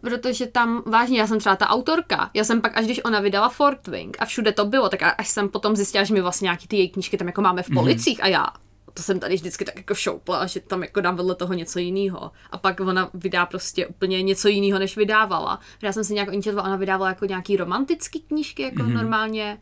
Protože 0.00 0.46
tam, 0.46 0.82
vážně, 0.86 1.20
já 1.20 1.26
jsem 1.26 1.38
třeba 1.38 1.56
ta 1.56 1.68
autorka. 1.68 2.30
Já 2.34 2.44
jsem 2.44 2.60
pak, 2.60 2.76
až 2.76 2.84
když 2.84 3.04
ona 3.04 3.20
vydala 3.20 3.48
Fort 3.48 3.86
Wing 3.88 4.16
a 4.20 4.24
všude 4.24 4.52
to 4.52 4.64
bylo, 4.64 4.88
tak 4.88 5.02
až 5.18 5.28
jsem 5.28 5.48
potom 5.48 5.76
zjistila, 5.76 6.04
že 6.04 6.14
my 6.14 6.20
vlastně 6.20 6.46
nějaký 6.46 6.68
ty 6.68 6.76
její 6.76 6.88
knížky 6.88 7.16
tam 7.16 7.26
jako 7.26 7.42
máme 7.42 7.62
v 7.62 7.70
policích 7.74 8.22
a 8.24 8.26
já 8.26 8.46
to 8.94 9.02
jsem 9.02 9.20
tady 9.20 9.34
vždycky 9.34 9.64
tak 9.64 9.76
jako 9.76 9.94
šoupla, 9.94 10.46
že 10.46 10.60
tam 10.60 10.82
jako 10.82 11.00
dám 11.00 11.16
vedle 11.16 11.34
toho 11.34 11.54
něco 11.54 11.78
jiného. 11.78 12.30
A 12.50 12.58
pak 12.58 12.80
ona 12.80 13.10
vydá 13.14 13.46
prostě 13.46 13.86
úplně 13.86 14.22
něco 14.22 14.48
jiného, 14.48 14.78
než 14.78 14.96
vydávala. 14.96 15.60
Já 15.82 15.92
jsem 15.92 16.04
si 16.04 16.14
nějak 16.14 16.32
inčetla, 16.32 16.62
ona 16.62 16.76
vydávala 16.76 17.08
jako 17.08 17.24
nějaký 17.24 17.56
romantický 17.56 18.20
knížky, 18.20 18.62
jako 18.62 18.82
mm-hmm. 18.82 18.92
normálně 18.92 19.58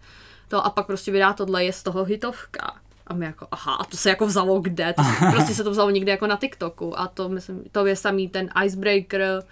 to 0.48 0.66
a 0.66 0.70
pak 0.70 0.86
prostě 0.86 1.12
vydá 1.12 1.32
tohle, 1.32 1.64
je 1.64 1.72
z 1.72 1.82
toho 1.82 2.04
hitovka. 2.04 2.74
A 3.08 3.14
my 3.14 3.24
jako, 3.24 3.46
aha, 3.50 3.74
a 3.74 3.84
to 3.84 3.96
se 3.96 4.08
jako 4.08 4.26
vzalo 4.26 4.60
kde? 4.60 4.92
To 4.92 5.02
se, 5.02 5.26
prostě 5.32 5.54
se 5.54 5.64
to 5.64 5.70
vzalo 5.70 5.90
někde 5.90 6.12
jako 6.12 6.26
na 6.26 6.36
TikToku 6.36 7.00
a 7.00 7.08
to 7.08 7.28
myslím, 7.28 7.62
to 7.72 7.86
je 7.86 7.96
samý 7.96 8.28
ten 8.28 8.50
icebreaker, 8.64 9.42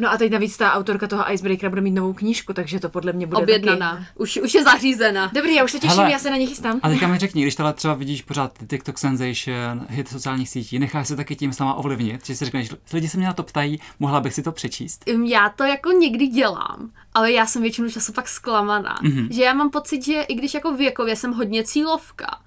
No 0.00 0.12
a 0.12 0.16
teď 0.16 0.32
navíc 0.32 0.56
ta 0.56 0.72
autorka 0.72 1.06
toho 1.06 1.32
Icebreakera 1.32 1.70
bude 1.70 1.80
mít 1.80 1.90
novou 1.90 2.12
knížku, 2.12 2.52
takže 2.52 2.80
to 2.80 2.88
podle 2.88 3.12
mě 3.12 3.26
bude 3.26 3.42
objednaná. 3.42 3.92
Taky. 3.92 4.06
Už, 4.14 4.36
už 4.36 4.54
je 4.54 4.64
zařízena. 4.64 5.30
Dobrý, 5.34 5.54
já 5.54 5.64
už 5.64 5.72
se 5.72 5.78
těším, 5.78 5.98
Hele. 5.98 6.12
já 6.12 6.18
se 6.18 6.30
na 6.30 6.36
ně 6.36 6.46
chystám. 6.46 6.80
A 6.82 6.88
teďka 6.88 7.08
mi 7.08 7.18
řekni, 7.18 7.42
když 7.42 7.54
tohle 7.54 7.72
třeba 7.72 7.94
vidíš 7.94 8.22
pořád 8.22 8.52
ty 8.58 8.66
TikTok 8.66 8.98
sensation, 8.98 9.86
hit 9.88 10.08
sociálních 10.08 10.48
sítí, 10.48 10.78
necháš 10.78 11.08
se 11.08 11.16
taky 11.16 11.36
tím 11.36 11.52
sama 11.52 11.74
ovlivnit, 11.74 12.26
že 12.26 12.36
si 12.36 12.44
řekneš, 12.44 12.70
lidi 12.92 13.08
se 13.08 13.16
mě 13.16 13.26
na 13.26 13.32
to 13.32 13.42
ptají, 13.42 13.80
mohla 13.98 14.20
bych 14.20 14.34
si 14.34 14.42
to 14.42 14.52
přečíst. 14.52 15.04
Já 15.24 15.48
to 15.48 15.64
jako 15.64 15.92
někdy 15.92 16.26
dělám, 16.26 16.90
ale 17.14 17.32
já 17.32 17.46
jsem 17.46 17.62
většinu 17.62 17.90
času 17.90 18.12
pak 18.12 18.28
zklamaná. 18.28 18.98
Mm-hmm. 19.02 19.28
Že 19.30 19.42
já 19.42 19.54
mám 19.54 19.70
pocit, 19.70 20.04
že 20.04 20.22
i 20.22 20.34
když 20.34 20.54
jako 20.54 20.76
věkově 20.76 21.16
jsem 21.16 21.32
hodně 21.32 21.64
cílovka, 21.64 22.38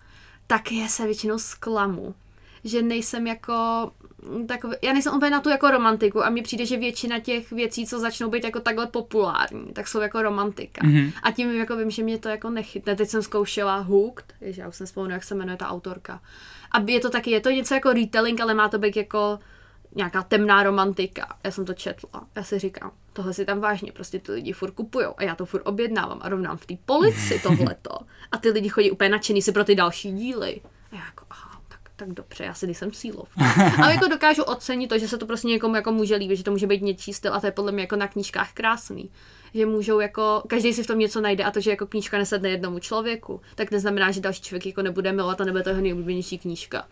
tak 0.47 0.71
já 0.71 0.87
se 0.87 1.05
většinou 1.05 1.37
zklamu. 1.39 2.15
Že 2.63 2.81
nejsem 2.81 3.27
jako 3.27 3.91
takový, 4.47 4.75
já 4.81 4.93
nejsem 4.93 5.15
úplně 5.15 5.31
na 5.31 5.39
tu 5.39 5.49
jako 5.49 5.71
romantiku 5.71 6.25
a 6.25 6.29
mně 6.29 6.43
přijde, 6.43 6.65
že 6.65 6.77
většina 6.77 7.19
těch 7.19 7.51
věcí, 7.51 7.87
co 7.87 7.99
začnou 7.99 8.29
být 8.29 8.43
jako 8.43 8.59
takhle 8.59 8.87
populární, 8.87 9.73
tak 9.73 9.87
jsou 9.87 9.99
jako 9.99 10.21
romantika. 10.21 10.81
Mm-hmm. 10.81 11.11
A 11.23 11.31
tím 11.31 11.51
jako 11.51 11.75
vím, 11.75 11.91
že 11.91 12.03
mě 12.03 12.17
to 12.17 12.29
jako 12.29 12.49
nechytne. 12.49 12.95
Teď 12.95 13.09
jsem 13.09 13.21
zkoušela 13.21 13.77
Hooked, 13.77 14.33
ježi, 14.41 14.61
já 14.61 14.67
už 14.67 14.75
jsem 14.75 14.87
vzpomněla, 14.87 15.13
jak 15.13 15.23
se 15.23 15.35
jmenuje 15.35 15.57
ta 15.57 15.69
autorka. 15.69 16.21
A 16.71 16.81
je 16.87 16.99
to 16.99 17.09
taky, 17.09 17.31
je 17.31 17.39
to 17.39 17.49
něco 17.49 17.73
jako 17.73 17.93
retelling, 17.93 18.41
ale 18.41 18.53
má 18.53 18.69
to 18.69 18.79
být 18.79 18.97
jako 18.97 19.39
nějaká 19.95 20.23
temná 20.23 20.63
romantika. 20.63 21.35
Já 21.43 21.51
jsem 21.51 21.65
to 21.65 21.73
četla. 21.73 22.27
Já 22.35 22.43
si 22.43 22.59
říkám, 22.59 22.91
tohle 23.13 23.33
si 23.33 23.45
tam 23.45 23.59
vážně, 23.59 23.91
prostě 23.91 24.19
ty 24.19 24.31
lidi 24.31 24.53
furt 24.53 24.71
kupujou 24.71 25.13
a 25.17 25.23
já 25.23 25.35
to 25.35 25.45
furt 25.45 25.61
objednávám 25.65 26.19
a 26.21 26.29
rovnám 26.29 26.57
v 26.57 26.65
té 26.65 26.75
polici 26.85 27.39
tohleto. 27.39 27.97
A 28.31 28.37
ty 28.37 28.49
lidi 28.49 28.69
chodí 28.69 28.91
úplně 28.91 29.09
nadšený 29.09 29.41
si 29.41 29.51
pro 29.51 29.63
ty 29.63 29.75
další 29.75 30.11
díly. 30.11 30.61
A 30.91 30.95
já 30.95 31.05
jako, 31.05 31.25
aha, 31.29 31.61
tak, 31.67 31.79
tak 31.95 32.09
dobře, 32.09 32.43
já 32.43 32.53
si 32.53 32.65
nejsem 32.65 32.91
cílov. 32.91 33.29
Ale 33.83 33.93
jako 33.93 34.07
dokážu 34.07 34.43
ocenit 34.43 34.89
to, 34.89 34.97
že 34.97 35.07
se 35.07 35.17
to 35.17 35.25
prostě 35.25 35.47
někomu 35.47 35.75
jako 35.75 35.91
může 35.91 36.15
líbit, 36.15 36.35
že 36.35 36.43
to 36.43 36.51
může 36.51 36.67
být 36.67 36.81
něčí 36.81 37.13
styl 37.13 37.33
a 37.33 37.39
to 37.39 37.45
je 37.45 37.51
podle 37.51 37.71
mě 37.71 37.81
jako 37.81 37.95
na 37.95 38.07
knížkách 38.07 38.53
krásný. 38.53 39.09
Že 39.53 39.65
můžou 39.65 39.99
jako, 39.99 40.43
každý 40.47 40.73
si 40.73 40.83
v 40.83 40.87
tom 40.87 40.99
něco 40.99 41.21
najde 41.21 41.43
a 41.43 41.51
to, 41.51 41.59
že 41.59 41.69
jako 41.69 41.87
knížka 41.87 42.17
nesedne 42.17 42.49
jednomu 42.49 42.79
člověku, 42.79 43.41
tak 43.55 43.71
neznamená, 43.71 44.11
že 44.11 44.21
další 44.21 44.41
člověk 44.41 44.65
jako 44.65 44.81
nebude 44.81 45.11
milovat 45.11 45.41
a 45.41 45.45
nebude 45.45 45.63
to 45.63 45.69
jeho 45.69 45.81
nejoblíbenější 45.81 46.37
knížka. 46.37 46.87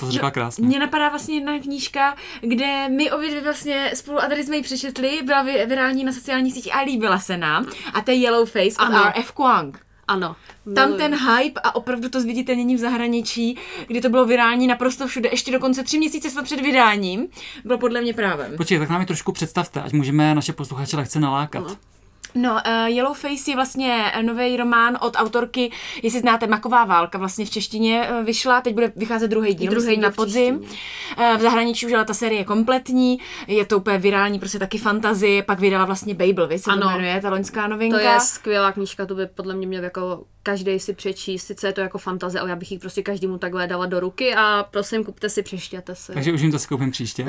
To 0.00 0.06
jsi 0.06 0.12
řekla 0.12 0.30
krásně. 0.30 0.66
Mně 0.66 0.78
napadá 0.78 1.08
vlastně 1.08 1.34
jedna 1.34 1.58
knížka, 1.58 2.16
kde 2.40 2.88
my 2.88 3.10
obě 3.12 3.28
dvě 3.30 3.42
vlastně 3.42 3.90
spolu 3.94 4.18
a 4.22 4.26
tady 4.26 4.44
jsme 4.44 4.56
ji 4.56 4.62
přečetli, 4.62 5.20
byla 5.24 5.42
vi- 5.42 5.66
virální 5.66 6.04
na 6.04 6.12
sociálních 6.12 6.54
sítích 6.54 6.76
a 6.76 6.80
líbila 6.80 7.18
se 7.18 7.36
nám. 7.36 7.66
A 7.94 8.00
to 8.00 8.10
je 8.10 8.16
Yellow 8.16 8.46
Face 8.46 8.76
od 8.82 8.84
Ano. 8.84 9.04
R.F. 9.06 9.32
Kuang. 9.32 9.78
Ano. 10.08 10.36
Tam 10.74 10.74
miluju. 10.90 10.96
ten 10.98 11.14
hype 11.14 11.60
a 11.64 11.74
opravdu 11.74 12.08
to 12.08 12.20
zviditelnění 12.20 12.76
v 12.76 12.78
zahraničí, 12.78 13.58
kdy 13.86 14.00
to 14.00 14.08
bylo 14.08 14.24
virální 14.24 14.66
naprosto 14.66 15.06
všude, 15.06 15.28
ještě 15.32 15.52
dokonce 15.52 15.84
tři 15.84 15.98
měsíce 15.98 16.30
jsme 16.30 16.42
před 16.42 16.60
vydáním, 16.60 17.26
bylo 17.64 17.78
podle 17.78 18.00
mě 18.00 18.14
právem. 18.14 18.56
Počkej, 18.56 18.78
tak 18.78 18.88
nám 18.88 19.00
je 19.00 19.06
trošku 19.06 19.32
představte, 19.32 19.82
ať 19.82 19.92
můžeme 19.92 20.34
naše 20.34 20.52
posluchače 20.52 20.96
lehce 20.96 21.20
nalákat. 21.20 21.62
No. 21.68 21.76
No, 22.34 22.52
uh, 22.52 22.86
Yellowface 22.86 23.50
je 23.50 23.54
vlastně 23.54 24.12
nový 24.22 24.56
román 24.56 24.98
od 25.00 25.16
autorky, 25.16 25.70
jestli 26.02 26.20
znáte, 26.20 26.46
Maková 26.46 26.84
válka, 26.84 27.18
vlastně 27.18 27.46
v 27.46 27.50
češtině 27.50 28.08
uh, 28.10 28.24
vyšla, 28.26 28.60
teď 28.60 28.74
bude 28.74 28.92
vycházet 28.96 29.28
druhý 29.28 29.54
díl, 29.54 29.70
Druhý 29.70 29.94
díl 29.94 30.02
na 30.02 30.10
v 30.10 30.14
podzim. 30.14 30.54
Uh, 30.56 31.36
v 31.36 31.40
zahraničí 31.40 31.86
už 31.86 31.92
ale 31.92 32.04
ta 32.04 32.14
série 32.14 32.40
je 32.40 32.44
kompletní, 32.44 33.18
je 33.46 33.64
to 33.64 33.76
úplně 33.76 33.98
virální, 33.98 34.38
prostě 34.38 34.58
taky 34.58 34.78
fantazie, 34.78 35.42
pak 35.42 35.60
vydala 35.60 35.84
vlastně 35.84 36.14
Babel, 36.14 36.48
vy 36.48 36.58
se 36.58 36.64
to 36.64 36.70
Ano. 36.70 36.86
jmenuje, 36.86 37.20
ta 37.20 37.30
loňská 37.30 37.66
novinka. 37.68 37.98
To 37.98 38.04
je 38.04 38.20
skvělá 38.20 38.72
knížka, 38.72 39.06
to 39.06 39.14
by 39.14 39.26
podle 39.26 39.54
mě 39.54 39.66
měl 39.66 39.84
jako 39.84 40.24
každý 40.44 40.78
si 40.80 40.94
přečíst, 40.94 41.46
sice 41.46 41.66
je 41.66 41.72
to 41.72 41.80
jako 41.80 41.98
fantazie, 41.98 42.40
ale 42.40 42.50
já 42.50 42.56
bych 42.56 42.72
ji 42.72 42.78
prostě 42.78 43.02
každému 43.02 43.38
takhle 43.38 43.66
dala 43.66 43.86
do 43.86 44.00
ruky 44.00 44.34
a 44.34 44.66
prosím, 44.70 45.04
kupte 45.04 45.28
si, 45.28 45.42
přeštěte 45.42 45.94
si. 45.94 46.12
Takže 46.12 46.32
už 46.32 46.40
jim 46.40 46.52
to 46.52 46.58
si 46.58 46.68
koupím 46.68 46.90
příště. 46.90 47.26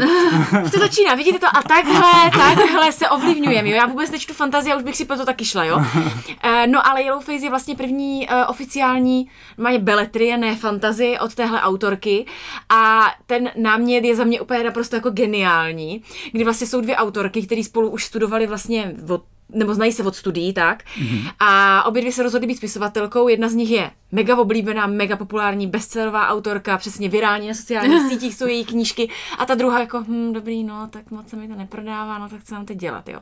To 0.72 0.80
začíná, 0.80 1.16
vidíte 1.16 1.40
to? 1.40 1.48
A 1.48 1.62
takhle, 1.62 2.32
takhle 2.56 2.92
se 2.92 3.10
ovlivňujeme, 3.10 3.70
jo. 3.70 3.76
Já 3.76 3.86
vůbec 3.86 4.12
nečtu 4.12 4.34
fantazie 4.34 4.74
a 4.74 4.78
už 4.78 4.84
bych 4.84 4.95
si 4.96 5.06
po 5.06 5.16
to 5.16 5.26
taky 5.26 5.46
šla, 5.46 5.64
jo. 5.64 5.82
Eh, 6.44 6.68
No 6.68 6.88
ale 6.88 7.02
Yellowface 7.02 7.46
je 7.46 7.50
vlastně 7.50 7.76
první 7.76 8.28
uh, 8.28 8.36
oficiální, 8.48 9.30
mají 9.58 9.80
beletrie, 9.80 10.38
ne 10.38 10.56
fantazie 10.56 11.20
od 11.20 11.36
téhle 11.36 11.62
autorky 11.62 12.26
a 12.70 13.06
ten 13.26 13.52
námět 13.56 14.04
je 14.04 14.16
za 14.16 14.24
mě 14.24 14.42
úplně 14.42 14.64
naprosto 14.64 14.96
jako 14.96 15.10
geniální, 15.10 16.02
kdy 16.32 16.44
vlastně 16.44 16.68
jsou 16.68 16.82
dvě 16.82 16.96
autorky, 16.96 17.46
které 17.46 17.64
spolu 17.64 17.90
už 17.90 18.06
studovali 18.06 18.48
vlastně 18.48 18.96
od 19.10 19.24
nebo 19.50 19.74
znají 19.74 19.92
se 19.92 20.04
od 20.04 20.16
studií, 20.16 20.54
tak. 20.54 20.84
Mm-hmm. 20.84 21.32
A 21.40 21.84
obě 21.84 22.02
dvě 22.02 22.12
se 22.12 22.24
rozhodly 22.24 22.48
být 22.48 22.56
spisovatelkou. 22.56 23.28
Jedna 23.28 23.50
z 23.50 23.54
nich 23.54 23.72
je 23.72 23.92
mega 24.16 24.38
oblíbená, 24.38 24.88
mega 24.88 25.16
populární 25.16 25.68
bestsellerová 25.68 26.28
autorka, 26.28 26.78
přesně 26.78 27.10
virální 27.10 27.48
na 27.48 27.54
sociálních 27.54 28.02
sítích 28.10 28.36
jsou 28.36 28.48
její 28.48 28.66
knížky. 28.66 29.10
A 29.38 29.46
ta 29.46 29.56
druhá 29.56 29.80
jako, 29.80 30.04
hm, 30.08 30.34
dobrý, 30.34 30.64
no, 30.64 30.88
tak 30.90 31.12
moc 31.12 31.30
se 31.30 31.36
mi 31.36 31.48
to 31.48 31.56
neprodává, 31.56 32.18
no, 32.18 32.30
tak 32.30 32.44
co 32.44 32.56
mám 32.56 32.66
teď 32.66 32.78
dělat, 32.78 33.10
jo. 33.10 33.20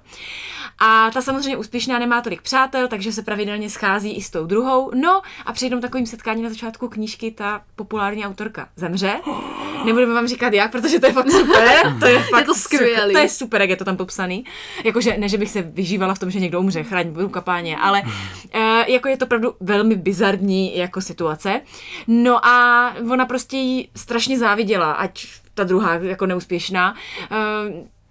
A 0.79 1.11
ta 1.11 1.21
samozřejmě 1.21 1.57
úspěšná 1.57 1.99
nemá 1.99 2.21
tolik 2.21 2.41
přátel, 2.41 2.87
takže 2.87 3.13
se 3.13 3.21
pravidelně 3.23 3.69
schází 3.69 4.11
i 4.11 4.21
s 4.21 4.29
tou 4.29 4.45
druhou. 4.45 4.91
No 4.95 5.21
a 5.45 5.53
při 5.53 5.65
jednom 5.65 5.81
takovým 5.81 6.05
setkání 6.05 6.43
na 6.43 6.49
začátku 6.49 6.89
knížky 6.89 7.31
ta 7.31 7.61
populární 7.75 8.25
autorka 8.25 8.67
zemře. 8.75 9.13
Nebudeme 9.85 10.13
vám 10.13 10.27
říkat 10.27 10.53
jak, 10.53 10.71
protože 10.71 10.99
to 10.99 11.05
je 11.05 11.13
fakt 11.13 11.31
super. 11.31 11.93
To 11.99 12.07
je 12.07 12.19
fakt 12.19 12.45
to 12.45 12.55
skvělý. 12.55 13.13
To 13.13 13.19
je 13.19 13.29
super, 13.29 13.61
jak 13.61 13.69
je 13.69 13.75
to 13.75 13.85
tam 13.85 13.97
popsaný. 13.97 14.45
Jakože 14.83 15.17
ne, 15.17 15.29
že 15.29 15.37
bych 15.37 15.49
se 15.49 15.61
vyžívala 15.61 16.13
v 16.13 16.19
tom, 16.19 16.31
že 16.31 16.39
někdo 16.39 16.59
umře, 16.59 16.83
chraň 16.83 17.11
budu 17.11 17.29
kapáně, 17.29 17.77
ale 17.77 18.01
uh, 18.01 18.61
jako 18.87 19.07
je 19.07 19.17
to 19.17 19.25
opravdu 19.25 19.53
velmi 19.59 19.95
bizarní 19.95 20.77
jako 20.83 21.01
situace. 21.01 21.61
No 22.07 22.45
a 22.45 22.87
ona 23.11 23.25
prostě 23.25 23.57
jí 23.57 23.89
strašně 23.95 24.39
záviděla, 24.39 24.91
ať 24.91 25.27
ta 25.53 25.63
druhá 25.63 25.93
jako 25.93 26.25
neúspěšná. 26.25 26.95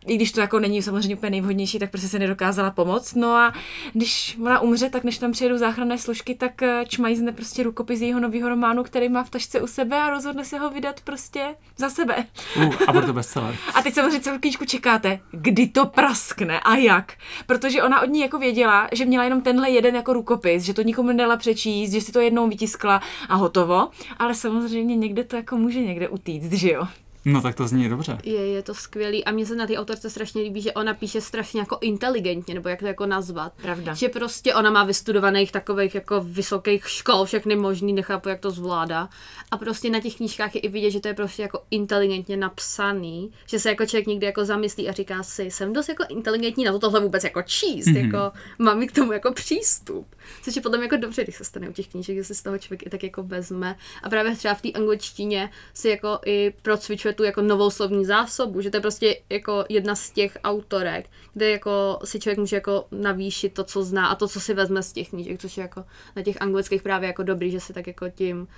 I 0.07 0.17
když 0.17 0.33
to 0.33 0.41
jako 0.41 0.59
není 0.59 0.83
samozřejmě 0.83 1.17
úplně 1.17 1.31
nejvhodnější, 1.31 1.79
tak 1.79 1.91
prostě 1.91 2.09
se 2.09 2.19
nedokázala 2.19 2.71
pomoct. 2.71 3.15
No 3.15 3.29
a 3.29 3.53
když 3.93 4.39
ona 4.43 4.61
umře, 4.61 4.91
tak 4.91 5.05
než 5.05 5.19
tam 5.19 5.33
přijedou 5.33 5.59
záchranné 5.59 5.99
složky, 5.99 6.35
tak 6.35 6.63
eh, 6.63 6.85
čmajzne 6.89 7.33
prostě 7.33 7.63
rukopis 7.63 8.01
jejího 8.01 8.21
nového 8.21 8.49
románu, 8.49 8.83
který 8.83 9.09
má 9.09 9.25
v 9.25 9.31
tašce 9.31 9.61
u 9.61 9.67
sebe 9.67 9.97
a 9.97 10.11
rozhodne 10.11 10.45
se 10.45 10.59
ho 10.59 10.71
vydat 10.71 11.01
prostě 11.01 11.55
za 11.77 11.91
sebe. 11.91 12.25
Uh, 12.57 12.75
a 12.87 12.93
bude 12.93 13.07
to 13.07 13.13
bestseller. 13.13 13.57
A 13.75 13.83
teď 13.83 13.95
samozřejmě 13.95 14.21
celou 14.21 14.39
knížku 14.39 14.65
čekáte, 14.65 15.21
kdy 15.31 15.67
to 15.67 15.87
praskne 15.87 16.61
a 16.61 16.77
jak. 16.77 17.13
Protože 17.47 17.83
ona 17.83 18.01
od 18.01 18.11
ní 18.11 18.21
jako 18.21 18.39
věděla, 18.39 18.89
že 18.93 19.05
měla 19.05 19.25
jenom 19.25 19.41
tenhle 19.41 19.71
jeden 19.71 19.97
jako 19.97 20.13
rukopis, 20.13 20.63
že 20.63 20.75
to 20.75 20.83
nikomu 20.83 21.09
nedala 21.09 21.37
přečíst, 21.37 21.93
že 21.93 22.01
si 22.01 22.13
to 22.13 22.21
jednou 22.21 22.49
vytiskla 22.49 23.01
a 23.29 23.35
hotovo. 23.35 23.89
Ale 24.19 24.35
samozřejmě 24.35 24.97
někde 24.97 25.25
to 25.25 25.37
jako 25.37 25.57
může 25.57 25.81
někde 25.81 26.09
utíct, 26.09 26.53
že 26.53 26.73
jo? 26.73 26.87
No 27.25 27.43
tak 27.43 27.55
to 27.55 27.69
zní 27.69 27.89
dobře. 27.89 28.19
Je, 28.25 28.47
je 28.47 28.63
to 28.63 28.75
skvělý 28.75 29.25
a 29.25 29.31
mně 29.31 29.47
se 29.47 29.57
na 29.57 29.67
té 29.67 29.79
autorce 29.79 30.11
strašně 30.11 30.43
líbí, 30.43 30.61
že 30.61 30.73
ona 30.73 30.95
píše 30.95 31.21
strašně 31.21 31.61
jako 31.61 31.79
inteligentně, 31.81 32.55
nebo 32.55 32.69
jak 32.69 32.81
to 32.81 32.87
jako 32.87 33.07
nazvat. 33.07 33.53
Pravda. 33.63 33.95
Že 33.95 34.09
prostě 34.09 34.55
ona 34.55 34.71
má 34.71 34.85
vystudovaných 34.85 35.53
takových 35.53 35.95
jako 35.95 36.21
vysokých 36.21 36.89
škol, 36.89 37.25
všechny 37.25 37.57
možný, 37.57 37.93
nechápu, 37.93 38.29
jak 38.29 38.41
to 38.41 38.51
zvládá. 38.51 39.09
A 39.51 39.59
prostě 39.59 39.91
na 39.91 40.01
těch 40.01 40.17
knížkách 40.17 40.55
je 40.55 40.61
i 40.61 40.69
vidět, 40.69 40.91
že 40.91 41.01
to 41.01 41.09
je 41.09 41.15
prostě 41.15 41.43
jako 41.43 41.63
inteligentně 41.71 42.37
napsaný, 42.37 43.33
že 43.47 43.59
se 43.59 43.69
jako 43.69 43.87
člověk 43.87 44.07
někdy 44.07 44.27
jako 44.27 44.45
zamyslí 44.45 44.89
a 44.89 44.93
říká 44.93 45.23
si, 45.23 45.43
jsem 45.43 45.73
dost 45.73 45.89
jako 45.89 46.05
inteligentní 46.09 46.65
na 46.65 46.73
to 46.73 46.79
tohle 46.79 47.01
vůbec 47.01 47.25
jako 47.25 47.43
číst, 47.43 47.87
mm-hmm. 47.87 48.05
jako 48.05 48.33
mám 48.59 48.87
k 48.87 48.93
tomu 48.93 49.13
jako 49.13 49.33
přístup. 49.33 50.07
Což 50.43 50.57
je 50.57 50.63
podle 50.63 50.79
mě 50.79 50.85
jako 50.85 50.97
dobře, 50.97 51.23
když 51.23 51.37
se 51.37 51.45
stane 51.45 51.69
u 51.69 51.73
těch 51.73 51.89
knížek, 51.89 52.17
že 52.17 52.25
si 52.25 52.35
z 52.35 52.43
toho 52.43 52.59
člověk 52.59 52.87
i 52.87 52.91
tak 52.91 53.03
jako 53.03 53.23
vezme. 53.23 53.77
A 54.03 54.09
právě 54.09 54.37
třeba 54.37 54.55
v 54.55 54.63
té 54.63 54.73
angličtině 54.73 55.51
si 55.75 55.89
jako 55.89 56.19
i 56.27 56.53
procvičuje 56.63 57.12
tu 57.13 57.25
jako 57.25 57.43
novou 57.43 57.71
slovní 57.71 58.05
zásobu, 58.05 58.61
že 58.61 58.71
to 58.71 58.77
je 58.77 58.81
prostě 58.81 59.21
jako 59.31 59.65
jedna 59.69 59.95
z 59.95 60.11
těch 60.11 60.39
autorek, 60.45 61.11
kde 61.35 61.51
jako 61.51 61.99
si 62.05 62.21
člověk 62.21 62.39
může 62.39 62.57
jako 62.57 62.87
navýšit 62.91 63.55
to, 63.55 63.65
co 63.65 63.83
zná 63.83 64.07
a 64.07 64.15
to, 64.15 64.29
co 64.29 64.41
si 64.41 64.55
vezme 64.55 64.83
z 64.83 64.93
těch 64.93 65.09
knížek, 65.09 65.41
což 65.41 65.57
je 65.57 65.63
jako 65.63 65.85
na 66.17 66.23
těch 66.23 66.43
anglických 66.43 66.83
právě 66.83 67.07
jako 67.07 67.23
dobrý, 67.23 67.51
že 67.51 67.61
si 67.61 67.73
tak 67.73 67.87
jako 67.87 68.09
tím 68.09 68.49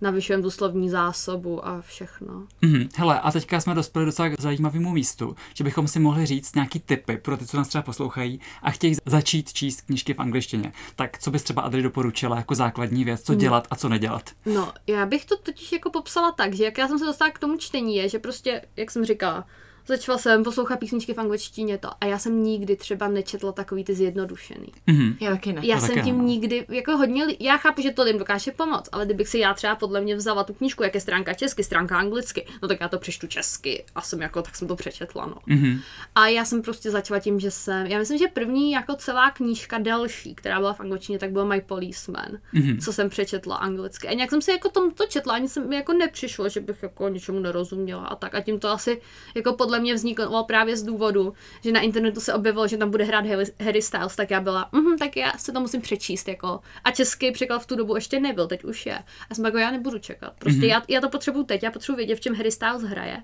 navyšujeme 0.00 0.42
tu 0.42 0.50
slovní 0.50 0.90
zásobu 0.90 1.66
a 1.66 1.80
všechno. 1.80 2.46
Mhm. 2.62 2.88
Hele, 2.96 3.20
a 3.20 3.32
teďka 3.32 3.60
jsme 3.60 3.74
dospěli 3.74 4.06
docela 4.06 4.28
k 4.28 4.40
zajímavému 4.40 4.92
místu, 4.92 5.36
že 5.54 5.64
bychom 5.64 5.88
si 5.88 6.00
mohli 6.00 6.26
říct 6.26 6.54
nějaký 6.54 6.80
tipy 6.80 7.16
pro 7.16 7.36
ty, 7.36 7.46
co 7.46 7.56
nás 7.56 7.68
třeba 7.68 7.82
poslouchají 7.82 8.40
a 8.62 8.70
chtějí 8.70 8.94
začít 9.06 9.52
číst 9.52 9.80
knížky 9.80 10.14
v 10.14 10.20
angličtině. 10.20 10.72
Tak 10.96 11.18
co 11.18 11.30
bys 11.30 11.42
třeba 11.42 11.62
Adri 11.62 11.82
doporučila 11.82 12.36
jako 12.36 12.54
základní 12.54 13.04
věc, 13.04 13.22
co 13.22 13.34
dělat 13.34 13.68
a 13.70 13.76
co 13.76 13.88
nedělat? 13.88 14.30
No, 14.46 14.72
já 14.86 15.06
bych 15.06 15.24
to 15.24 15.36
totiž 15.36 15.72
jako 15.72 15.90
popsala 15.90 16.32
tak, 16.32 16.54
že 16.54 16.64
jak 16.64 16.78
já 16.78 16.88
jsem 16.88 16.98
se 16.98 17.04
dostala 17.04 17.30
k 17.30 17.38
tomu 17.38 17.56
čtení, 17.56 17.96
je, 17.96 18.08
že 18.08 18.18
prostě, 18.18 18.62
jak 18.76 18.90
jsem 18.90 19.04
říkala, 19.04 19.46
začala 19.86 20.18
jsem 20.18 20.44
poslouchat 20.44 20.76
písničky 20.80 21.14
v 21.14 21.20
angličtině 21.20 21.78
to 21.78 21.88
a 22.00 22.06
já 22.06 22.18
jsem 22.18 22.42
nikdy 22.42 22.76
třeba 22.76 23.08
nečetla 23.08 23.52
takový 23.52 23.84
ty 23.84 23.94
zjednodušený. 23.94 24.72
Mhm. 24.86 25.16
Já 25.20 25.30
taky 25.30 25.52
ne. 25.52 25.60
Já 25.64 25.74
To 25.80 25.86
jsem 25.86 25.94
taky 25.94 26.04
tím 26.06 26.18
ne. 26.18 26.24
nikdy, 26.24 26.66
jako 26.68 26.96
hodně, 26.96 27.24
já 27.40 27.56
chápu, 27.56 27.82
že 27.82 27.90
to 27.90 28.02
lidem 28.02 28.18
dokáže 28.18 28.50
pomoct, 28.52 28.88
ale 28.92 29.04
kdybych 29.04 29.28
si 29.28 29.38
já 29.38 29.54
třeba 29.54 29.74
podle 29.76 30.00
mě 30.00 30.16
vzala 30.16 30.44
tu 30.44 30.52
knížku, 30.54 30.82
jak 30.82 30.94
je 30.94 31.00
stránka 31.00 31.34
česky, 31.34 31.64
stránka 31.64 31.98
anglicky, 31.98 32.46
no 32.62 32.68
tak 32.68 32.80
já 32.80 32.88
to 32.88 32.98
přečtu 32.98 33.26
česky 33.26 33.84
a 33.94 34.00
jsem 34.02 34.22
jako, 34.22 34.42
tak 34.42 34.56
jsem 34.56 34.68
to 34.68 34.76
přečetla, 34.76 35.26
no. 35.26 35.36
Mhm. 35.46 35.80
A 36.14 36.26
já 36.26 36.44
jsem 36.44 36.62
prostě 36.62 36.90
začala 36.90 37.20
tím, 37.20 37.40
že 37.40 37.50
jsem, 37.50 37.86
já 37.86 37.98
myslím, 37.98 38.18
že 38.18 38.26
první 38.28 38.72
jako 38.72 38.94
celá 38.94 39.30
knížka 39.30 39.78
další, 39.78 40.34
která 40.34 40.58
byla 40.58 40.72
v 40.72 40.80
angličtině, 40.80 41.18
tak 41.18 41.30
byl 41.30 41.44
My 41.44 41.60
Policeman, 41.60 42.38
Mhm. 42.52 42.78
co 42.78 42.92
jsem 42.92 43.08
přečetla 43.08 43.56
anglicky. 43.56 44.08
A 44.08 44.12
nějak 44.14 44.30
jsem 44.30 44.42
si 44.42 44.50
jako 44.50 44.68
tom 44.68 44.90
to 44.90 45.06
četla, 45.06 45.34
ani 45.34 45.48
jsem 45.48 45.68
mi 45.68 45.76
jako 45.76 45.92
nepřišlo, 45.92 46.48
že 46.48 46.60
bych 46.60 46.82
jako 46.82 47.08
něčemu 47.08 47.38
nerozuměla 47.40 48.04
a 48.06 48.16
tak. 48.16 48.34
A 48.34 48.40
tím 48.40 48.58
to 48.60 48.68
asi 48.68 49.00
jako 49.34 49.52
podle 49.52 49.69
mě 49.78 49.94
vzniklo 49.94 50.44
právě 50.44 50.76
z 50.76 50.82
důvodu, 50.82 51.32
že 51.64 51.72
na 51.72 51.80
internetu 51.80 52.20
se 52.20 52.34
objevilo, 52.34 52.68
že 52.68 52.76
tam 52.76 52.90
bude 52.90 53.04
hrát 53.04 53.24
Harry- 53.60 53.82
Styles, 53.82 54.16
tak 54.16 54.30
já 54.30 54.40
byla, 54.40 54.68
mhm, 54.72 54.98
tak 54.98 55.16
já 55.16 55.32
se 55.38 55.52
to 55.52 55.60
musím 55.60 55.80
přečíst, 55.80 56.28
jako. 56.28 56.60
A 56.84 56.90
český 56.90 57.32
překlad 57.32 57.58
v 57.58 57.66
tu 57.66 57.76
dobu 57.76 57.94
ještě 57.94 58.20
nebyl, 58.20 58.46
teď 58.46 58.64
už 58.64 58.86
je. 58.86 58.98
A 59.30 59.34
jsem 59.34 59.44
jako, 59.44 59.58
já 59.58 59.70
nebudu 59.70 59.98
čekat. 59.98 60.32
Prostě 60.38 60.66
já, 60.66 60.82
já 60.88 61.00
to 61.00 61.08
potřebuju 61.08 61.44
teď, 61.44 61.62
já 61.62 61.70
potřebuji 61.70 61.96
vědět, 61.96 62.16
v 62.16 62.20
čem 62.20 62.34
Harry 62.34 62.50
Styles 62.50 62.82
hraje 62.82 63.22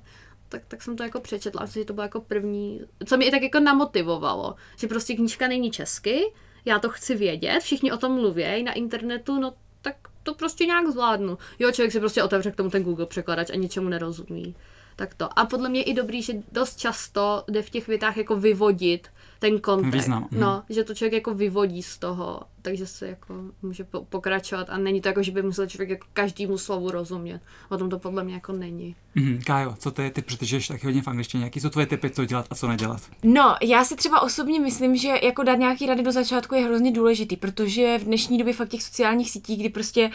tak, 0.48 0.62
tak 0.68 0.82
jsem 0.82 0.96
to 0.96 1.02
jako 1.02 1.20
přečetla, 1.20 1.66
že 1.66 1.84
to 1.84 1.92
bylo 1.92 2.04
jako 2.04 2.20
první, 2.20 2.80
co 3.06 3.16
mě 3.16 3.26
i 3.26 3.30
tak 3.30 3.42
jako 3.42 3.60
namotivovalo, 3.60 4.54
že 4.76 4.86
prostě 4.88 5.14
knížka 5.14 5.48
není 5.48 5.70
česky, 5.70 6.32
já 6.64 6.78
to 6.78 6.88
chci 6.88 7.14
vědět, 7.14 7.60
všichni 7.60 7.92
o 7.92 7.96
tom 7.96 8.12
mluví 8.12 8.62
na 8.62 8.72
internetu, 8.72 9.40
no 9.40 9.54
tak 9.82 9.96
to 10.22 10.34
prostě 10.34 10.66
nějak 10.66 10.88
zvládnu. 10.88 11.38
Jo, 11.58 11.72
člověk 11.72 11.92
si 11.92 12.00
prostě 12.00 12.22
otevře 12.22 12.50
k 12.50 12.56
tomu 12.56 12.70
ten 12.70 12.82
Google 12.82 13.06
překladač 13.06 13.50
a 13.50 13.56
ničemu 13.56 13.88
nerozumí. 13.88 14.56
Tak 14.96 15.14
to. 15.14 15.38
A 15.38 15.46
podle 15.46 15.68
mě 15.68 15.80
je 15.80 15.84
i 15.84 15.94
dobrý, 15.94 16.22
že 16.22 16.32
dost 16.52 16.76
často 16.76 17.44
jde 17.48 17.62
v 17.62 17.70
těch 17.70 17.88
větách 17.88 18.16
jako 18.16 18.36
vyvodit 18.36 19.08
ten 19.38 19.60
kontext. 19.60 19.94
Význam, 19.94 20.28
mhm. 20.30 20.40
No, 20.40 20.62
že 20.68 20.84
to 20.84 20.94
člověk 20.94 21.12
jako 21.12 21.34
vyvodí 21.34 21.82
z 21.82 21.98
toho, 21.98 22.40
takže 22.66 22.86
se 22.86 23.08
jako 23.08 23.34
může 23.62 23.84
po- 23.84 24.04
pokračovat 24.04 24.66
a 24.70 24.78
není 24.78 25.00
to 25.00 25.08
jako, 25.08 25.22
že 25.22 25.32
by 25.32 25.42
musel 25.42 25.66
člověk 25.66 25.90
jako 25.90 26.06
každému 26.12 26.58
slovu 26.58 26.90
rozumět. 26.90 27.40
O 27.68 27.78
tom 27.78 27.90
to 27.90 27.98
podle 27.98 28.24
mě 28.24 28.34
jako 28.34 28.52
není. 28.52 28.96
Mhm. 29.14 29.40
Kájo, 29.46 29.74
co 29.78 29.90
ty, 29.90 30.10
ty 30.10 30.22
protože 30.22 30.46
žiješ 30.46 30.68
taky 30.68 30.86
hodně 30.86 31.02
v 31.02 31.08
angličtině, 31.08 31.44
jaký 31.44 31.60
jsou 31.60 31.68
tvoje 31.68 31.86
typy, 31.86 32.10
co 32.10 32.24
dělat 32.24 32.46
a 32.50 32.54
co 32.54 32.68
nedělat? 32.68 33.00
No, 33.22 33.54
já 33.62 33.84
si 33.84 33.96
třeba 33.96 34.20
osobně 34.20 34.60
myslím, 34.60 34.96
že 34.96 35.08
jako 35.22 35.42
dát 35.42 35.54
nějaký 35.54 35.86
rady 35.86 36.02
do 36.02 36.12
začátku 36.12 36.54
je 36.54 36.64
hrozně 36.64 36.92
důležitý, 36.92 37.36
protože 37.36 37.98
v 37.98 38.04
dnešní 38.04 38.38
době 38.38 38.54
fakt 38.54 38.68
těch 38.68 38.82
sociálních 38.82 39.30
sítích, 39.30 39.60
kdy 39.60 39.68
prostě 39.68 40.10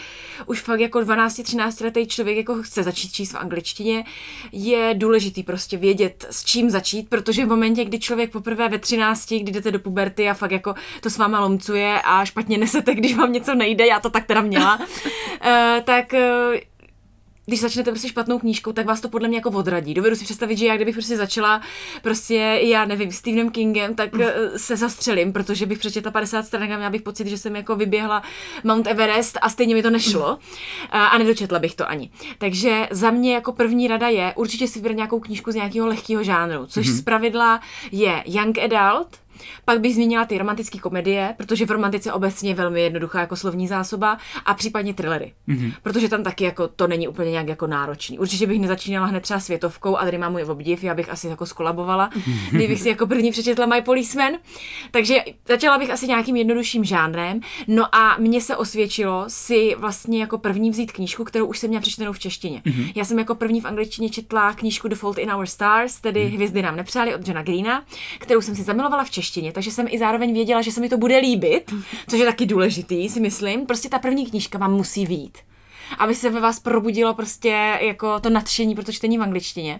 už 0.45 0.61
fakt 0.61 0.79
jako 0.79 0.99
12-13 0.99 1.85
letý 1.85 2.07
člověk 2.07 2.37
jako 2.37 2.63
chce 2.63 2.83
začít 2.83 3.11
číst 3.11 3.31
v 3.31 3.37
angličtině, 3.37 4.03
je 4.51 4.93
důležitý 4.97 5.43
prostě 5.43 5.77
vědět, 5.77 6.25
s 6.29 6.45
čím 6.45 6.69
začít, 6.69 7.09
protože 7.09 7.45
v 7.45 7.49
momentě, 7.49 7.85
kdy 7.85 7.99
člověk 7.99 8.31
poprvé 8.31 8.69
ve 8.69 8.79
13, 8.79 9.29
kdy 9.29 9.51
jdete 9.51 9.71
do 9.71 9.79
puberty 9.79 10.29
a 10.29 10.33
fakt 10.33 10.51
jako 10.51 10.73
to 11.01 11.09
s 11.09 11.17
váma 11.17 11.39
lomcuje 11.39 12.01
a 12.01 12.25
špatně 12.25 12.40
nesete, 12.49 12.95
když 12.95 13.15
vám 13.15 13.33
něco 13.33 13.55
nejde, 13.55 13.87
já 13.87 13.99
to 13.99 14.09
tak 14.09 14.25
teda 14.25 14.41
měla, 14.41 14.79
eh, 15.41 15.81
tak 15.85 16.13
eh, 16.13 16.61
když 17.45 17.59
začnete 17.61 17.91
prostě 17.91 18.07
špatnou 18.07 18.39
knížkou, 18.39 18.71
tak 18.71 18.85
vás 18.85 19.01
to 19.01 19.09
podle 19.09 19.27
mě 19.27 19.37
jako 19.37 19.49
odradí. 19.49 19.93
Dovedu 19.93 20.15
si 20.15 20.23
představit, 20.23 20.57
že 20.57 20.65
já 20.65 20.75
kdybych 20.75 20.95
prostě 20.95 21.17
začala 21.17 21.61
prostě, 22.01 22.59
já 22.63 22.85
nevím, 22.85 23.11
Stevenem 23.11 23.51
Kingem, 23.51 23.95
tak 23.95 24.09
eh, 24.19 24.59
se 24.59 24.77
zastřelím, 24.77 25.33
protože 25.33 25.65
bych 25.65 25.79
přečetla 25.79 26.11
50 26.11 26.45
stran 26.45 26.73
a 26.73 26.75
měla 26.75 26.89
bych 26.89 27.01
pocit, 27.01 27.27
že 27.27 27.37
jsem 27.37 27.55
jako 27.55 27.75
vyběhla 27.75 28.23
Mount 28.63 28.87
Everest 28.87 29.37
a 29.41 29.49
stejně 29.49 29.75
mi 29.75 29.83
to 29.83 29.89
nešlo. 29.89 30.39
A, 30.89 31.05
a 31.05 31.17
nedočetla 31.17 31.59
bych 31.59 31.75
to 31.75 31.89
ani. 31.89 32.11
Takže 32.37 32.87
za 32.91 33.11
mě 33.11 33.33
jako 33.33 33.53
první 33.53 33.87
rada 33.87 34.07
je 34.07 34.33
určitě 34.35 34.67
si 34.67 34.79
vybrat 34.79 34.95
nějakou 34.95 35.19
knížku 35.19 35.51
z 35.51 35.55
nějakého 35.55 35.87
lehkého 35.87 36.23
žánru, 36.23 36.65
což 36.67 36.87
z 36.87 37.01
pravidla 37.01 37.61
je 37.91 38.23
young 38.25 38.57
adult, 38.59 39.07
Pak 39.65 39.79
bych 39.79 39.95
zmínila 39.95 40.25
ty 40.25 40.37
romantické 40.37 40.79
komedie, 40.79 41.35
protože 41.37 41.65
v 41.65 41.71
romantice 41.71 42.13
obecně 42.13 42.49
je 42.49 42.55
velmi 42.55 42.81
jednoduchá 42.81 43.19
jako 43.19 43.35
slovní 43.35 43.67
zásoba 43.67 44.17
a 44.45 44.53
případně 44.53 44.93
thrillery. 44.93 45.33
Mm-hmm. 45.47 45.73
Protože 45.83 46.09
tam 46.09 46.23
taky 46.23 46.43
jako 46.43 46.67
to 46.67 46.87
není 46.87 47.07
úplně 47.07 47.31
nějak 47.31 47.47
jako 47.47 47.67
náročný. 47.67 48.19
Určitě 48.19 48.47
bych 48.47 48.59
nezačínala 48.59 49.07
hned 49.07 49.23
třeba 49.23 49.39
světovkou 49.39 49.97
a 49.97 50.05
tady 50.05 50.17
mám 50.17 50.31
můj 50.31 50.43
obdiv, 50.43 50.83
já 50.83 50.93
bych 50.93 51.09
asi 51.09 51.27
jako 51.27 51.45
skolabovala, 51.45 52.09
kdybych 52.51 52.81
si 52.81 52.89
jako 52.89 53.07
první 53.07 53.31
přečetla 53.31 53.65
My 53.65 53.81
Policeman. 53.81 54.33
Takže 54.91 55.15
začala 55.47 55.77
bych 55.77 55.89
asi 55.89 56.07
nějakým 56.07 56.35
jednodušším 56.35 56.83
žánrem. 56.83 57.39
No 57.67 57.95
a 57.95 58.17
mně 58.19 58.41
se 58.41 58.55
osvědčilo 58.55 59.25
si 59.27 59.75
vlastně 59.77 60.19
jako 60.19 60.37
první 60.37 60.71
vzít 60.71 60.91
knížku, 60.91 61.23
kterou 61.23 61.45
už 61.45 61.59
jsem 61.59 61.69
měla 61.69 61.81
přečtenou 61.81 62.13
v 62.13 62.19
češtině. 62.19 62.61
Mm-hmm. 62.65 62.91
Já 62.95 63.05
jsem 63.05 63.19
jako 63.19 63.35
první 63.35 63.61
v 63.61 63.65
angličtině 63.65 64.09
četla 64.09 64.53
knížku 64.53 64.87
The 64.87 64.95
Fault 64.95 65.17
in 65.17 65.33
Our 65.33 65.45
Stars, 65.45 66.01
tedy 66.01 66.19
mm-hmm. 66.19 66.35
Hvězdy 66.35 66.61
nám 66.61 66.75
nepřáli 66.75 67.15
od 67.15 67.27
Johna 67.27 67.43
Greena, 67.43 67.83
kterou 68.19 68.41
jsem 68.41 68.55
si 68.55 68.63
zamilovala 68.63 69.03
v 69.03 69.09
češtině, 69.09 69.30
takže 69.53 69.71
jsem 69.71 69.85
i 69.89 69.99
zároveň 69.99 70.33
věděla, 70.33 70.61
že 70.61 70.71
se 70.71 70.81
mi 70.81 70.89
to 70.89 70.97
bude 70.97 71.17
líbit, 71.17 71.73
což 72.07 72.19
je 72.19 72.25
taky 72.25 72.45
důležitý, 72.45 73.09
si 73.09 73.19
myslím. 73.19 73.65
Prostě 73.65 73.89
ta 73.89 73.99
první 73.99 74.25
knížka 74.25 74.57
vám 74.57 74.73
musí 74.73 75.05
vít 75.05 75.37
aby 75.97 76.15
se 76.15 76.29
ve 76.29 76.39
vás 76.39 76.59
probudilo 76.59 77.13
prostě 77.13 77.77
jako 77.81 78.19
to 78.19 78.29
nadšení 78.29 78.75
pro 78.75 78.83
to 78.83 78.91
čtení 78.91 79.17
v 79.17 79.21
angličtině. 79.21 79.79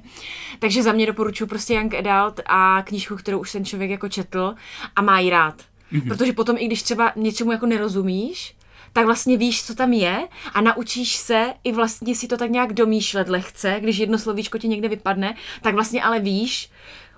Takže 0.60 0.84
za 0.84 0.92
mě 0.92 1.06
doporučuji 1.06 1.46
prostě 1.46 1.74
Young 1.74 1.94
Adult 1.94 2.40
a 2.46 2.82
knížku, 2.82 3.16
kterou 3.16 3.40
už 3.40 3.52
ten 3.52 3.66
člověk 3.66 3.92
jako 3.92 4.10
četl 4.10 4.56
a 4.96 5.02
má 5.02 5.20
ji 5.20 5.30
rád. 5.30 5.62
Mm-hmm. 5.94 6.08
Protože 6.08 6.34
potom, 6.34 6.56
i 6.60 6.66
když 6.66 6.84
třeba 6.84 7.12
něčemu 7.16 7.52
jako 7.52 7.66
nerozumíš, 7.66 8.56
tak 8.94 9.06
vlastně 9.06 9.38
víš, 9.38 9.64
co 9.64 9.76
tam 9.76 9.94
je 9.94 10.28
a 10.54 10.62
naučíš 10.62 11.16
se 11.16 11.54
i 11.64 11.72
vlastně 11.72 12.16
si 12.16 12.28
to 12.28 12.38
tak 12.38 12.50
nějak 12.50 12.74
domýšlet 12.74 13.30
lehce, 13.30 13.78
když 13.80 13.98
jedno 13.98 14.18
slovíčko 14.18 14.58
ti 14.58 14.68
někde 14.68 14.88
vypadne, 14.88 15.36
tak 15.62 15.74
vlastně 15.74 16.04
ale 16.04 16.20
víš, 16.20 16.72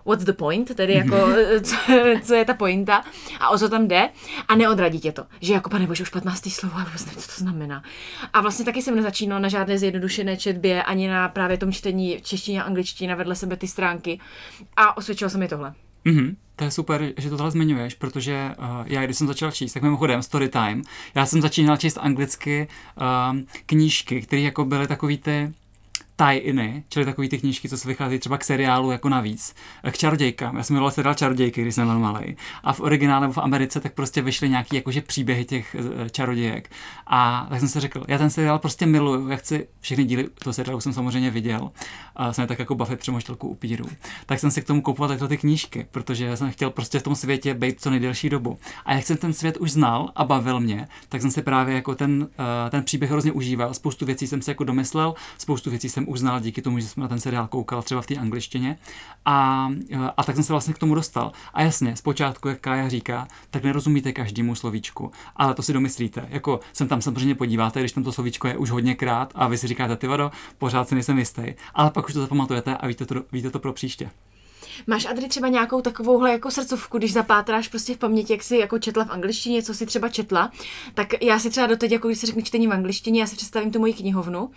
what's 0.05 0.25
the 0.25 0.33
point, 0.33 0.75
tedy 0.75 0.93
jako, 0.93 1.17
co, 1.63 1.75
co 2.23 2.33
je 2.33 2.45
ta 2.45 2.53
pointa 2.53 3.03
a 3.39 3.49
o 3.49 3.57
co 3.57 3.69
tam 3.69 3.87
jde 3.87 4.09
a 4.47 4.55
neodradí 4.55 4.99
tě 4.99 5.11
to, 5.11 5.23
že 5.41 5.53
jako 5.53 5.69
pane 5.69 5.87
bože, 5.87 6.03
už 6.03 6.09
15. 6.09 6.49
slovo 6.49 6.75
a 6.77 6.83
vůbec 6.83 7.05
nevím, 7.05 7.21
co 7.21 7.27
to 7.27 7.43
znamená. 7.43 7.83
A 8.33 8.41
vlastně 8.41 8.65
taky 8.65 8.81
jsem 8.81 8.95
nezačínala 8.95 9.39
na 9.39 9.49
žádné 9.49 9.77
zjednodušené 9.77 10.37
četbě, 10.37 10.83
ani 10.83 11.07
na 11.07 11.29
právě 11.29 11.57
tom 11.57 11.71
čtení 11.71 12.19
češtině 12.21 12.63
a 12.63 12.65
angličtině 12.65 13.15
vedle 13.15 13.35
sebe 13.35 13.57
ty 13.57 13.67
stránky 13.67 14.19
a 14.75 14.97
osvědčilo 14.97 15.29
se 15.29 15.37
mi 15.37 15.47
tohle. 15.47 15.73
Mm-hmm. 16.05 16.35
To 16.55 16.63
je 16.63 16.71
super, 16.71 17.13
že 17.17 17.29
to 17.29 17.37
tohle 17.37 17.51
zmiňuješ, 17.51 17.93
protože 17.93 18.51
uh, 18.59 18.65
já, 18.85 19.05
když 19.05 19.17
jsem 19.17 19.27
začal 19.27 19.51
číst, 19.51 19.73
tak 19.73 19.83
mimochodem 19.83 20.23
story 20.23 20.49
time, 20.49 20.81
já 21.15 21.25
jsem 21.25 21.41
začínal 21.41 21.77
číst 21.77 21.97
anglicky 22.01 22.67
uh, 22.97 23.39
knížky, 23.65 24.21
které 24.21 24.41
jako 24.41 24.65
byly 24.65 24.87
takový 24.87 25.17
ty 25.17 25.53
tie-iny, 26.15 26.83
čili 26.89 27.05
takový 27.05 27.29
ty 27.29 27.37
knížky, 27.37 27.69
co 27.69 27.77
se 27.77 27.87
vychází 27.87 28.19
třeba 28.19 28.37
k 28.37 28.43
seriálu 28.43 28.91
jako 28.91 29.09
navíc, 29.09 29.55
k 29.91 29.97
čarodějkám. 29.97 30.57
Já 30.57 30.63
jsem 30.63 30.73
miloval 30.73 30.91
seriál 30.91 31.13
Čarodějky, 31.13 31.61
když 31.61 31.75
jsem 31.75 31.87
byl 31.87 31.99
malý. 31.99 32.35
A 32.63 32.73
v 32.73 32.81
originále 32.81 33.27
v 33.27 33.37
Americe 33.37 33.79
tak 33.79 33.93
prostě 33.93 34.21
vyšly 34.21 34.49
nějaký 34.49 34.75
jakože 34.75 35.01
příběhy 35.01 35.45
těch 35.45 35.75
eh, 35.75 36.09
čarodějek. 36.09 36.71
A 37.07 37.47
tak 37.49 37.59
jsem 37.59 37.69
si 37.69 37.79
řekl, 37.79 38.03
já 38.07 38.17
ten 38.17 38.29
seriál 38.29 38.59
prostě 38.59 38.85
miluju, 38.85 39.27
já 39.27 39.35
chci 39.35 39.67
všechny 39.79 40.03
díly 40.03 40.27
toho 40.43 40.53
seriálu 40.53 40.81
jsem 40.81 40.93
samozřejmě 40.93 41.31
viděl. 41.31 41.71
A 42.15 42.33
jsem 42.33 42.47
tak 42.47 42.59
jako 42.59 42.75
Buffy 42.75 42.95
přemoštelku 42.95 43.47
upíru. 43.47 43.85
Tak 44.25 44.39
jsem 44.39 44.51
si 44.51 44.61
k 44.61 44.67
tomu 44.67 44.81
koupoval 44.81 45.09
takto 45.09 45.27
ty 45.27 45.37
knížky, 45.37 45.87
protože 45.91 46.37
jsem 46.37 46.51
chtěl 46.51 46.69
prostě 46.69 46.99
v 46.99 47.03
tom 47.03 47.15
světě 47.15 47.53
být 47.53 47.81
co 47.81 47.89
nejdelší 47.89 48.29
dobu. 48.29 48.57
A 48.85 48.93
jak 48.93 49.05
jsem 49.05 49.17
ten 49.17 49.33
svět 49.33 49.57
už 49.57 49.71
znal 49.71 50.09
a 50.15 50.23
bavil 50.23 50.59
mě, 50.59 50.87
tak 51.09 51.21
jsem 51.21 51.31
si 51.31 51.41
právě 51.41 51.75
jako 51.75 51.95
ten, 51.95 52.27
eh, 52.67 52.69
ten 52.69 52.83
příběh 52.83 53.11
hrozně 53.11 53.31
užíval. 53.31 53.73
Spoustu 53.73 54.05
věcí 54.05 54.27
jsem 54.27 54.41
si 54.41 54.51
jako 54.51 54.63
domyslel, 54.63 55.15
spoustu 55.37 55.69
věcí 55.69 55.89
jsem 55.89 56.02
uznal 56.07 56.39
díky 56.39 56.61
tomu, 56.61 56.79
že 56.79 56.87
jsem 56.87 57.01
na 57.01 57.07
ten 57.07 57.19
seriál 57.19 57.47
koukal 57.47 57.81
třeba 57.81 58.01
v 58.01 58.05
té 58.05 58.15
angličtině. 58.15 58.77
A, 59.25 59.69
a 60.17 60.23
tak 60.23 60.35
jsem 60.35 60.43
se 60.43 60.53
vlastně 60.53 60.73
k 60.73 60.77
tomu 60.77 60.95
dostal. 60.95 61.31
A 61.53 61.61
jasně, 61.61 61.95
zpočátku, 61.95 62.47
jak 62.47 62.59
Kája 62.59 62.89
říká, 62.89 63.27
tak 63.49 63.63
nerozumíte 63.63 64.11
každému 64.11 64.55
slovíčku, 64.55 65.11
ale 65.35 65.53
to 65.53 65.63
si 65.63 65.73
domyslíte. 65.73 66.27
Jako 66.29 66.59
jsem 66.73 66.87
tam 66.87 67.01
samozřejmě 67.01 67.35
podíváte, 67.35 67.79
když 67.79 67.91
tam 67.91 68.03
to 68.03 68.11
slovíčko 68.11 68.47
je 68.47 68.57
už 68.57 68.69
hodněkrát 68.71 69.31
a 69.35 69.47
vy 69.47 69.57
si 69.57 69.67
říkáte, 69.67 69.95
ty 69.95 70.07
vado, 70.07 70.31
pořád 70.57 70.89
si 70.89 70.95
nejsem 70.95 71.19
jistý. 71.19 71.43
Ale 71.73 71.91
pak 71.91 72.07
už 72.07 72.13
to 72.13 72.21
zapamatujete 72.21 72.77
a 72.77 72.87
víte 72.87 73.05
to, 73.05 73.15
víte 73.31 73.49
to 73.49 73.59
pro 73.59 73.73
příště. 73.73 74.09
Máš, 74.87 75.05
Adri, 75.05 75.27
třeba 75.27 75.47
nějakou 75.47 75.81
takovouhle 75.81 76.31
jako 76.31 76.51
srdcovku, 76.51 76.97
když 76.97 77.13
zapátráš 77.13 77.67
prostě 77.67 77.93
v 77.93 77.97
paměti, 77.97 78.33
jak 78.33 78.43
jsi 78.43 78.57
jako 78.57 78.79
četla 78.79 79.05
v 79.05 79.11
angličtině, 79.11 79.63
co 79.63 79.73
si 79.73 79.85
třeba 79.85 80.09
četla, 80.09 80.51
tak 80.93 81.23
já 81.23 81.39
si 81.39 81.49
třeba 81.49 81.67
doteď, 81.67 81.91
jako 81.91 82.07
když 82.07 82.19
se 82.19 82.27
řekne 82.27 82.41
čtení 82.41 82.67
v 82.67 82.73
angličtině, 82.73 83.21
já 83.21 83.27
si 83.27 83.35
představím 83.35 83.71
tu 83.71 83.79
moji 83.79 83.93
knihovnu, 83.93 84.49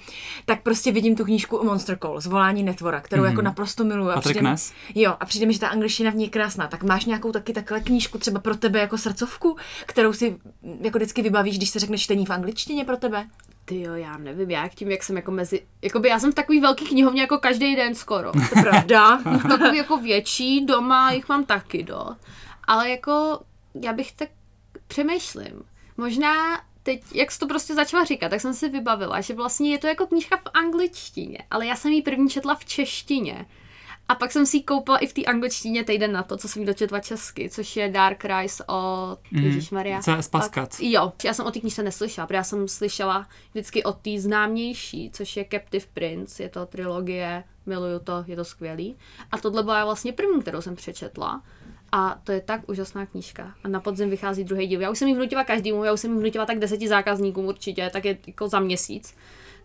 tak 0.44 0.62
prostě 0.62 0.92
vidím 0.92 1.16
tu 1.16 1.24
knížku 1.24 1.64
Monster 1.64 1.98
Call, 1.98 2.20
zvolání 2.20 2.62
netvora, 2.62 3.00
kterou 3.00 3.22
mm-hmm. 3.22 3.26
jako 3.26 3.42
naprosto 3.42 3.84
miluju. 3.84 4.10
A 4.10 4.20
přijde, 4.20 4.54
jo, 4.94 5.16
a 5.20 5.26
přijde 5.26 5.46
mi, 5.46 5.52
že 5.52 5.60
ta 5.60 5.68
angličtina 5.68 6.10
v 6.10 6.14
ní 6.14 6.24
je 6.24 6.30
krásná. 6.30 6.68
Tak 6.68 6.82
máš 6.82 7.04
nějakou 7.04 7.32
taky 7.32 7.52
takhle 7.52 7.80
knížku 7.80 8.18
třeba 8.18 8.40
pro 8.40 8.56
tebe 8.56 8.78
jako 8.78 8.98
srdcovku, 8.98 9.56
kterou 9.86 10.12
si 10.12 10.36
jako 10.80 10.98
vždycky 10.98 11.22
vybavíš, 11.22 11.56
když 11.56 11.70
se 11.70 11.78
řekne 11.78 11.98
čtení 11.98 12.26
v 12.26 12.30
angličtině 12.30 12.84
pro 12.84 12.96
tebe? 12.96 13.26
Ty 13.68 13.80
jo, 13.80 13.94
já 13.94 14.18
nevím, 14.18 14.50
jak 14.50 14.74
tím, 14.74 14.90
jak 14.90 15.02
jsem 15.02 15.16
jako 15.16 15.30
mezi, 15.30 15.66
jakoby 15.82 16.08
já 16.08 16.18
jsem 16.18 16.32
v 16.32 16.34
takový 16.34 16.60
velký 16.60 16.84
knihovně 16.84 17.20
jako 17.20 17.38
každý 17.38 17.76
den 17.76 17.94
skoro. 17.94 18.32
To 18.32 18.38
je 18.38 18.62
pravda. 18.62 19.22
takový 19.48 19.76
jako 19.76 19.96
větší, 19.96 20.66
doma 20.66 21.12
jich 21.12 21.28
mám 21.28 21.44
taky 21.44 21.82
do. 21.82 22.06
Ale 22.64 22.90
jako, 22.90 23.40
já 23.82 23.92
bych 23.92 24.12
tak 24.12 24.28
přemýšlím. 24.86 25.62
Možná 25.96 26.34
teď, 26.82 27.02
jak 27.14 27.32
jsi 27.32 27.38
to 27.38 27.46
prostě 27.46 27.74
začala 27.74 28.04
říkat, 28.04 28.28
tak 28.28 28.40
jsem 28.40 28.54
si 28.54 28.68
vybavila, 28.68 29.20
že 29.20 29.34
vlastně 29.34 29.70
je 29.70 29.78
to 29.78 29.86
jako 29.86 30.06
knížka 30.06 30.36
v 30.36 30.50
angličtině, 30.54 31.38
ale 31.50 31.66
já 31.66 31.76
jsem 31.76 31.92
ji 31.92 32.02
první 32.02 32.28
četla 32.28 32.54
v 32.54 32.64
češtině. 32.64 33.46
A 34.08 34.14
pak 34.14 34.32
jsem 34.32 34.46
si 34.46 34.56
ji 34.56 34.62
koupila 34.62 34.98
i 34.98 35.06
v 35.06 35.12
té 35.12 35.24
angličtině 35.24 35.84
týden 35.84 36.12
na 36.12 36.22
to, 36.22 36.36
co 36.36 36.48
jsem 36.48 36.64
dočetla 36.64 37.00
česky, 37.00 37.50
což 37.50 37.76
je 37.76 37.88
Dark 37.88 38.24
Rise 38.24 38.64
od 38.64 39.18
mm. 39.30 39.44
Ježíšmaria. 39.44 40.00
CS 40.00 40.28
Paskat. 40.28 40.76
Jo, 40.80 41.12
já 41.24 41.34
jsem 41.34 41.46
o 41.46 41.50
té 41.50 41.60
knižce 41.60 41.82
neslyšela, 41.82 42.26
protože 42.26 42.36
já 42.36 42.44
jsem 42.44 42.68
slyšela 42.68 43.28
vždycky 43.50 43.84
od 43.84 43.96
té 43.98 44.20
známější, 44.20 45.10
což 45.10 45.36
je 45.36 45.46
Captive 45.50 45.86
Prince, 45.94 46.42
je 46.42 46.48
to 46.48 46.66
trilogie, 46.66 47.44
miluju 47.66 47.98
to, 47.98 48.24
je 48.26 48.36
to 48.36 48.44
skvělý. 48.44 48.96
A 49.32 49.38
tohle 49.38 49.62
byla 49.62 49.84
vlastně 49.84 50.12
první, 50.12 50.42
kterou 50.42 50.60
jsem 50.60 50.76
přečetla. 50.76 51.42
A 51.92 52.20
to 52.24 52.32
je 52.32 52.40
tak 52.40 52.68
úžasná 52.68 53.06
knížka. 53.06 53.54
A 53.64 53.68
na 53.68 53.80
podzim 53.80 54.10
vychází 54.10 54.44
druhý 54.44 54.66
díl. 54.66 54.80
Já 54.80 54.90
už 54.90 54.98
jsem 54.98 55.08
ji 55.08 55.14
vnutila 55.14 55.44
každému, 55.44 55.84
já 55.84 55.92
už 55.92 56.00
jsem 56.00 56.12
ji 56.12 56.18
vnutila 56.18 56.46
tak 56.46 56.58
deseti 56.58 56.88
zákazníkům 56.88 57.46
určitě, 57.46 57.90
tak 57.92 58.04
je 58.04 58.18
jako 58.26 58.48
za 58.48 58.60
měsíc 58.60 59.14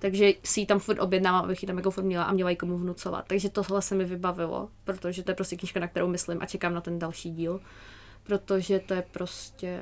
takže 0.01 0.33
si 0.43 0.59
ji 0.59 0.65
tam 0.65 0.79
furt 0.79 0.99
objednávám, 0.99 1.43
abych 1.43 1.63
ji 1.63 1.67
tam 1.67 1.77
jako 1.77 1.91
furt 1.91 2.03
měla 2.03 2.23
a 2.23 2.33
měla 2.33 2.49
ji 2.49 2.55
komu 2.55 2.77
vnucovat. 2.77 3.25
Takže 3.27 3.49
tohle 3.49 3.81
se 3.81 3.95
mi 3.95 4.05
vybavilo, 4.05 4.69
protože 4.83 5.23
to 5.23 5.31
je 5.31 5.35
prostě 5.35 5.55
knižka, 5.55 5.79
na 5.79 5.87
kterou 5.87 6.07
myslím 6.07 6.37
a 6.41 6.45
čekám 6.45 6.73
na 6.73 6.81
ten 6.81 6.99
další 6.99 7.31
díl 7.31 7.59
protože 8.23 8.79
to 8.79 8.93
je 8.93 9.03
prostě, 9.11 9.81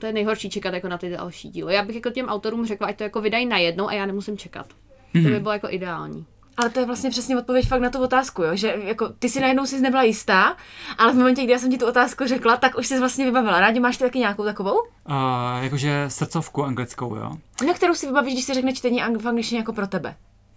to 0.00 0.06
je 0.06 0.12
nejhorší 0.12 0.50
čekat 0.50 0.74
jako 0.74 0.88
na 0.88 0.98
ty 0.98 1.10
další 1.10 1.48
díly. 1.48 1.74
Já 1.74 1.84
bych 1.84 1.96
jako 1.96 2.10
těm 2.10 2.26
autorům 2.26 2.66
řekla, 2.66 2.86
ať 2.86 2.96
to 2.96 3.02
jako 3.04 3.20
vydají 3.20 3.46
najednou 3.46 3.88
a 3.88 3.92
já 3.92 4.06
nemusím 4.06 4.38
čekat. 4.38 4.66
Mm-hmm. 4.66 5.22
To 5.22 5.28
by 5.28 5.34
mhm. 5.34 5.42
bylo 5.42 5.52
jako 5.52 5.70
ideální. 5.70 6.26
Ale 6.56 6.70
to 6.70 6.80
je 6.80 6.86
vlastně 6.86 7.10
přesně 7.10 7.36
odpověď 7.38 7.68
fakt 7.68 7.80
na 7.80 7.90
tu 7.90 7.98
otázku, 8.02 8.42
jo? 8.42 8.50
že 8.56 8.74
jako 8.84 9.08
ty 9.08 9.28
si 9.28 9.40
najednou 9.40 9.66
si 9.66 9.80
nebyla 9.80 10.02
jistá, 10.02 10.56
ale 10.98 11.12
v 11.12 11.16
momentě, 11.16 11.42
kdy 11.42 11.52
já 11.52 11.58
jsem 11.58 11.70
ti 11.70 11.78
tu 11.78 11.86
otázku 11.86 12.26
řekla, 12.26 12.56
tak 12.56 12.78
už 12.78 12.86
jsi 12.86 12.98
vlastně 12.98 13.24
vybavila. 13.24 13.60
Rádi 13.60 13.80
máš 13.80 13.96
ty 13.96 14.04
taky 14.04 14.18
nějakou 14.18 14.44
takovou? 14.44 14.76
Uh, 15.08 15.14
jakože 15.60 16.04
srdcovku 16.08 16.64
anglickou, 16.64 17.16
jo. 17.16 17.32
Na 17.66 17.74
kterou 17.74 17.94
si 17.94 18.06
vybavíš, 18.06 18.34
když 18.34 18.44
se 18.44 18.54
řekne 18.54 18.72
čtení 18.72 19.02
ang- 19.02 19.18
v 19.18 19.28
angličtině 19.28 19.58
jako 19.60 19.72
pro 19.72 19.86
tebe? 19.86 20.16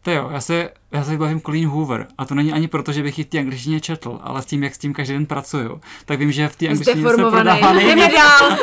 To 0.09 0.15
jo, 0.15 0.29
já 0.31 0.41
se, 0.41 0.69
já 0.91 1.03
se 1.03 1.11
vybavím 1.11 1.41
Colleen 1.41 1.67
Hoover 1.67 2.07
a 2.17 2.25
to 2.25 2.35
není 2.35 2.53
ani 2.53 2.67
proto, 2.67 2.91
že 2.91 3.03
bych 3.03 3.17
ji 3.17 3.23
v 3.23 3.27
té 3.27 3.39
angličtině 3.39 3.79
četl, 3.79 4.19
ale 4.23 4.41
s 4.41 4.45
tím, 4.45 4.63
jak 4.63 4.75
s 4.75 4.77
tím 4.77 4.93
každý 4.93 5.13
den 5.13 5.25
pracuju, 5.25 5.81
tak 6.05 6.19
vím, 6.19 6.31
že 6.31 6.47
v 6.47 6.55
té 6.55 6.67
angličtině 6.67 7.09
se 7.09 7.15
prodává 7.15 7.73
Jdeme 7.73 8.09
dál. 8.09 8.57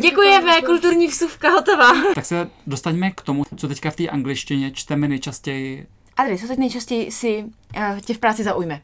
Děkujeme, 0.00 0.62
kulturní 0.62 1.06
vsuvka 1.06 1.50
hotová. 1.50 1.92
tak 2.14 2.26
se 2.26 2.50
dostaňme 2.66 3.10
k 3.10 3.20
tomu, 3.20 3.44
co 3.56 3.68
teďka 3.68 3.90
v 3.90 3.96
té 3.96 4.08
angličtině 4.08 4.70
čteme 4.70 5.08
nejčastěji 5.08 5.86
Adri, 6.16 6.38
co 6.38 6.46
teď 6.48 6.58
nejčastěji 6.58 7.10
si 7.10 7.44
uh, 7.76 7.98
tě 8.00 8.14
v 8.14 8.18
práci 8.18 8.44
zaujme? 8.44 8.80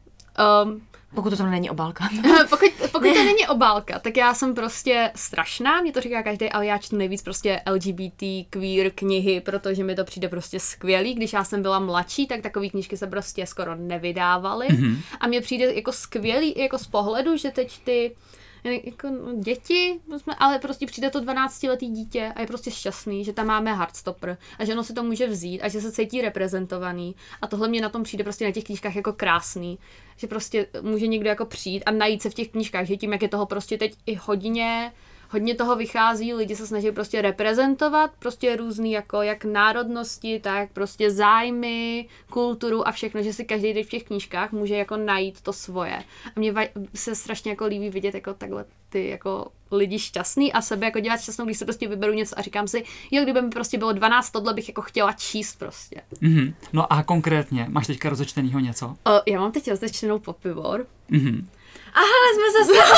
Um, 0.64 0.80
pokud 1.14 1.30
to 1.30 1.36
tam 1.36 1.50
není 1.50 1.70
obálka. 1.70 2.08
pokud, 2.50 2.70
pokud 2.80 3.14
to 3.14 3.24
není 3.24 3.46
obálka, 3.46 3.98
tak 3.98 4.16
já 4.16 4.34
jsem 4.34 4.54
prostě 4.54 5.10
strašná, 5.14 5.80
mě 5.80 5.92
to 5.92 6.00
říká 6.00 6.22
každý, 6.22 6.50
ale 6.50 6.66
já 6.66 6.78
čtu 6.78 6.96
nejvíc 6.96 7.22
prostě 7.22 7.60
LGBT, 7.70 8.22
queer 8.50 8.90
knihy, 8.90 9.40
protože 9.40 9.84
mi 9.84 9.94
to 9.94 10.04
přijde 10.04 10.28
prostě 10.28 10.60
skvělý. 10.60 11.14
Když 11.14 11.32
já 11.32 11.44
jsem 11.44 11.62
byla 11.62 11.78
mladší, 11.78 12.26
tak 12.26 12.40
takové 12.40 12.68
knížky 12.68 12.96
se 12.96 13.06
prostě 13.06 13.46
skoro 13.46 13.76
nevydávaly. 13.76 14.68
Mm-hmm. 14.68 14.96
A 15.20 15.26
mně 15.26 15.40
přijde 15.40 15.74
jako 15.74 15.92
skvělý 15.92 16.54
jako 16.56 16.78
z 16.78 16.86
pohledu, 16.86 17.36
že 17.36 17.50
teď 17.50 17.78
ty 17.84 18.16
jako 18.64 19.10
no, 19.10 19.34
děti, 19.40 20.00
ale 20.38 20.58
prostě 20.58 20.86
přijde 20.86 21.10
to 21.10 21.20
12-letý 21.20 21.88
dítě 21.88 22.32
a 22.36 22.40
je 22.40 22.46
prostě 22.46 22.70
šťastný, 22.70 23.24
že 23.24 23.32
tam 23.32 23.46
máme 23.46 23.72
hardstopper 23.72 24.38
a 24.58 24.64
že 24.64 24.72
ono 24.72 24.84
si 24.84 24.94
to 24.94 25.02
může 25.02 25.26
vzít 25.26 25.60
a 25.60 25.68
že 25.68 25.80
se 25.80 25.92
cítí 25.92 26.20
reprezentovaný. 26.20 27.14
A 27.42 27.46
tohle 27.46 27.68
mě 27.68 27.80
na 27.80 27.88
tom 27.88 28.02
přijde 28.02 28.24
prostě 28.24 28.44
na 28.44 28.50
těch 28.50 28.64
knížkách 28.64 28.96
jako 28.96 29.12
krásný, 29.12 29.78
že 30.16 30.26
prostě 30.26 30.66
může 30.80 31.06
někdo 31.06 31.28
jako 31.28 31.46
přijít 31.46 31.82
a 31.86 31.90
najít 31.90 32.22
se 32.22 32.30
v 32.30 32.34
těch 32.34 32.48
knížkách, 32.48 32.86
že 32.86 32.96
tím, 32.96 33.12
jak 33.12 33.22
je 33.22 33.28
toho 33.28 33.46
prostě 33.46 33.78
teď 33.78 33.94
i 34.06 34.14
hodně, 34.14 34.92
hodně 35.32 35.54
toho 35.54 35.76
vychází, 35.76 36.34
lidi 36.34 36.56
se 36.56 36.66
snaží 36.66 36.90
prostě 36.90 37.22
reprezentovat 37.22 38.10
prostě 38.18 38.56
různý 38.56 38.92
jako 38.92 39.22
jak 39.22 39.44
národnosti, 39.44 40.40
tak 40.40 40.72
prostě 40.72 41.10
zájmy, 41.10 42.08
kulturu 42.30 42.88
a 42.88 42.92
všechno, 42.92 43.22
že 43.22 43.32
si 43.32 43.44
každý 43.44 43.82
v 43.82 43.88
těch 43.88 44.04
knížkách 44.04 44.52
může 44.52 44.76
jako 44.76 44.96
najít 44.96 45.40
to 45.40 45.52
svoje. 45.52 45.96
A 46.36 46.40
mně 46.40 46.54
se 46.94 47.14
strašně 47.14 47.50
jako 47.50 47.66
líbí 47.66 47.90
vidět 47.90 48.14
jako 48.14 48.34
takhle 48.34 48.64
ty 48.88 49.08
jako 49.08 49.46
lidi 49.70 49.98
šťastný 49.98 50.52
a 50.52 50.62
sebe 50.62 50.86
jako 50.86 51.00
dělat 51.00 51.20
šťastnou, 51.20 51.44
když 51.44 51.58
se 51.58 51.64
prostě 51.64 51.88
vyberu 51.88 52.12
něco 52.12 52.38
a 52.38 52.42
říkám 52.42 52.68
si, 52.68 52.84
jo, 53.10 53.22
kdyby 53.22 53.42
mi 53.42 53.50
prostě 53.50 53.78
bylo 53.78 53.92
12, 53.92 54.30
tohle 54.30 54.54
bych 54.54 54.68
jako 54.68 54.82
chtěla 54.82 55.12
číst 55.12 55.58
prostě. 55.58 56.00
Mm-hmm. 56.22 56.54
No 56.72 56.92
a 56.92 57.02
konkrétně, 57.02 57.66
máš 57.68 57.86
teďka 57.86 58.08
rozečtenýho 58.08 58.60
něco? 58.60 58.86
Uh, 58.86 58.94
já 59.26 59.40
mám 59.40 59.52
teď 59.52 59.70
rozečtenou 59.70 60.18
Poppy 60.18 60.48
Mm-hmm. 60.48 61.44
A 61.94 62.00
hele, 62.00 62.34
jsme 62.34 62.64
zase 62.64 62.92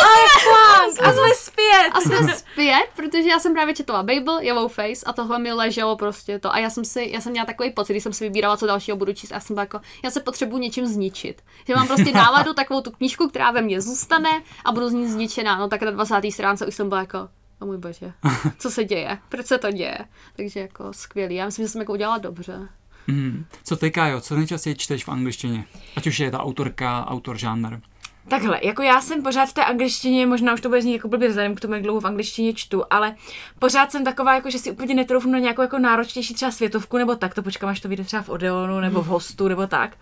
a 1.03 1.13
jsme 1.13 1.35
zpět. 1.35 1.91
A 1.93 2.01
jsme 2.01 2.35
zpět, 2.35 2.87
protože 2.97 3.29
já 3.29 3.39
jsem 3.39 3.55
právě 3.55 3.75
četla 3.75 4.03
Babel, 4.03 4.39
Yellow 4.41 4.69
Face 4.69 5.07
a 5.07 5.13
tohle 5.13 5.39
mi 5.39 5.53
leželo 5.53 5.97
prostě 5.97 6.39
to. 6.39 6.55
A 6.55 6.59
já 6.59 6.71
jsem 6.71 6.85
si, 6.85 7.11
já 7.13 7.21
jsem 7.21 7.33
měla 7.33 7.47
takový 7.47 7.71
pocit, 7.71 7.93
když 7.93 8.03
jsem 8.03 8.13
si 8.13 8.25
vybírala, 8.25 8.57
co 8.57 8.67
dalšího 8.67 8.97
budu 8.97 9.13
číst. 9.13 9.33
A 9.33 9.35
já 9.35 9.41
jsem 9.41 9.55
byla 9.55 9.63
jako, 9.63 9.81
já 10.05 10.11
se 10.11 10.21
potřebuji 10.21 10.59
něčím 10.59 10.87
zničit. 10.87 11.43
Že 11.67 11.75
mám 11.75 11.87
prostě 11.87 12.13
náladu 12.15 12.53
takovou 12.55 12.81
tu 12.81 12.91
knížku, 12.91 13.29
která 13.29 13.51
ve 13.51 13.63
mně 13.63 13.81
zůstane 13.81 14.43
a 14.65 14.73
budu 14.73 14.89
z 14.89 14.93
ní 14.93 15.09
zničená. 15.09 15.59
No 15.59 15.69
tak 15.69 15.83
na 15.83 15.91
20. 15.91 16.15
stránce 16.31 16.67
už 16.67 16.75
jsem 16.75 16.89
byla 16.89 17.01
jako, 17.01 17.29
o 17.61 17.67
můj 17.67 17.79
bože, 17.79 18.13
co 18.59 18.71
se 18.71 18.85
děje, 18.85 19.19
proč 19.29 19.47
se 19.47 19.59
to 19.59 19.71
děje. 19.71 19.99
Takže 20.37 20.61
jako 20.61 20.93
skvělý, 20.93 21.35
já 21.35 21.47
myslím, 21.47 21.65
že 21.65 21.69
jsem 21.69 21.81
jako 21.81 21.93
udělala 21.93 22.19
dobře. 22.19 22.69
Mm. 23.07 23.45
Co 23.65 23.77
ty, 23.77 23.91
Kájo, 23.91 24.21
co 24.21 24.37
nejčastěji 24.37 24.77
čteš 24.77 25.05
v 25.05 25.09
angličtině? 25.09 25.65
Ať 25.97 26.07
už 26.07 26.19
je 26.19 26.31
ta 26.31 26.41
autorka, 26.43 27.07
autor, 27.07 27.39
žánr. 27.39 27.81
Takhle, 28.29 28.61
jako 28.63 28.83
já 28.83 29.01
jsem 29.01 29.23
pořád 29.23 29.47
v 29.47 29.53
té 29.53 29.65
angličtině, 29.65 30.27
možná 30.27 30.55
už 30.55 30.61
to 30.61 30.69
bude 30.69 30.83
znít 30.83 30.93
jako 30.93 31.09
blbě 31.09 31.29
vzhledem 31.29 31.55
k 31.55 31.61
tomu, 31.61 31.75
jak 31.75 31.83
dlouho 31.83 32.01
v 32.01 32.07
angličtině 32.07 32.55
čtu, 32.55 32.85
ale 32.91 33.17
pořád 33.59 33.93
jsem 33.93 34.05
taková, 34.05 34.35
jako 34.35 34.51
že 34.51 34.59
si 34.59 34.71
úplně 34.71 34.95
netroufnu 34.95 35.33
na 35.33 35.39
nějakou 35.39 35.63
jako 35.63 35.79
náročnější 35.79 36.35
třeba 36.35 36.51
světovku 36.51 36.99
nebo 36.99 37.17
tak, 37.17 37.35
to 37.35 37.43
počkám, 37.43 37.71
až 37.71 37.81
to 37.81 37.89
vyjde 37.89 38.05
třeba 38.05 38.23
v 38.23 38.29
Odeonu 38.29 38.81
nebo 38.81 39.03
v 39.03 39.07
Hostu 39.07 39.49
nebo 39.49 39.67
tak 39.67 39.97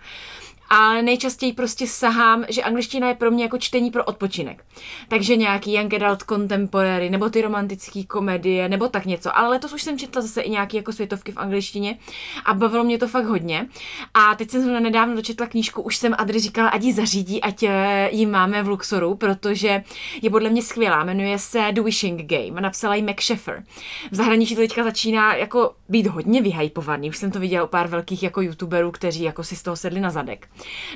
ale 0.73 1.03
nejčastěji 1.03 1.53
prostě 1.53 1.87
sahám, 1.87 2.45
že 2.49 2.63
angličtina 2.63 3.09
je 3.09 3.15
pro 3.15 3.31
mě 3.31 3.45
jako 3.45 3.59
čtení 3.59 3.91
pro 3.91 4.05
odpočinek. 4.05 4.65
Takže 5.09 5.37
nějaký 5.37 5.75
young 5.75 5.95
adult 5.95 6.23
contemporary, 6.23 7.11
nebo 7.11 7.31
ty 7.31 7.43
romantické 7.43 8.05
komedie, 8.05 8.69
nebo 8.69 8.89
tak 8.89 9.05
něco. 9.05 9.39
Ale 9.39 9.49
letos 9.49 9.73
už 9.73 9.83
jsem 9.83 9.99
četla 9.99 10.23
zase 10.23 10.41
i 10.41 10.51
nějaké 10.51 10.77
jako 10.77 10.93
světovky 10.93 11.33
v 11.33 11.37
angličtině 11.37 11.99
a 12.45 12.55
bavilo 12.55 12.85
mě 12.85 12.99
to 12.99 13.09
fakt 13.09 13.25
hodně. 13.25 13.69
A 14.15 14.35
teď 14.35 14.51
jsem 14.51 14.61
zrovna 14.61 14.81
nedávno 14.81 15.17
dočetla 15.17 15.47
knížku, 15.47 15.83
už 15.83 15.97
jsem 15.97 16.15
Adri 16.19 16.41
říkala, 16.41 16.69
ať 16.69 16.83
ji 16.83 16.93
zařídí, 16.93 17.43
ať 17.43 17.63
eh, 17.63 18.09
ji 18.13 18.27
máme 18.27 18.63
v 18.63 18.69
Luxoru, 18.69 19.15
protože 19.15 19.85
je 20.23 20.31
podle 20.31 20.51
mě 20.51 20.63
skvělá. 20.63 21.05
Jmenuje 21.05 21.39
se 21.39 21.69
The 21.73 21.83
Wishing 21.83 22.23
Game 22.23 22.61
napsala 22.61 22.95
ji 22.95 23.03
Mac 23.03 23.21
Sheffer. 23.23 23.63
V 24.11 24.15
zahraničí 24.15 24.55
to 24.55 24.61
teďka 24.61 24.85
začíná 24.85 25.35
jako 25.35 25.75
být 25.89 26.07
hodně 26.07 26.43
vyhypovaný. 26.43 27.09
Už 27.09 27.17
jsem 27.17 27.31
to 27.31 27.41
viděla 27.41 27.65
u 27.65 27.69
pár 27.69 27.89
velkých 27.89 28.23
jako 28.23 28.41
youtuberů, 28.41 28.91
kteří 28.91 29.23
jako 29.23 29.45
si 29.45 29.57
z 29.57 29.63
toho 29.63 29.77
sedli 29.77 30.01
na 30.01 30.11
zadek. 30.11 30.49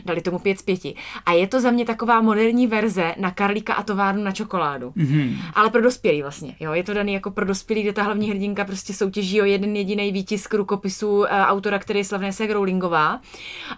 Dali 0.05 0.21
tomu 0.21 0.39
pět 0.39 0.59
z 0.59 0.63
pěti. 0.63 0.95
A 1.27 1.33
je 1.33 1.47
to 1.47 1.61
za 1.61 1.71
mě 1.71 1.85
taková 1.85 2.21
moderní 2.21 2.67
verze 2.67 3.15
na 3.19 3.31
Karlíka 3.31 3.75
a 3.75 3.83
továrnu 3.83 4.25
na 4.25 4.33
čokoládu. 4.33 4.91
Mm-hmm. 4.91 5.37
Ale 5.55 5.71
pro 5.71 5.83
dospělý 5.83 6.23
vlastně. 6.23 6.57
Jo? 6.61 6.73
Je 6.73 6.83
to 6.83 6.95
daný 6.95 7.13
jako 7.13 7.31
pro 7.31 7.45
dospělý, 7.45 7.83
kde 7.83 7.93
ta 7.93 8.03
hlavní 8.03 8.31
hrdinka 8.31 8.65
prostě 8.65 8.95
soutěží 8.95 9.43
o 9.43 9.45
jeden 9.45 9.77
jediný 9.77 10.13
výtisk 10.13 10.55
rukopisu 10.55 11.19
uh, 11.19 11.27
autora, 11.31 11.79
který 11.79 12.01
je 12.01 12.05
slavné 12.05 12.33
se 12.33 12.47
Rowlingová. 12.47 13.21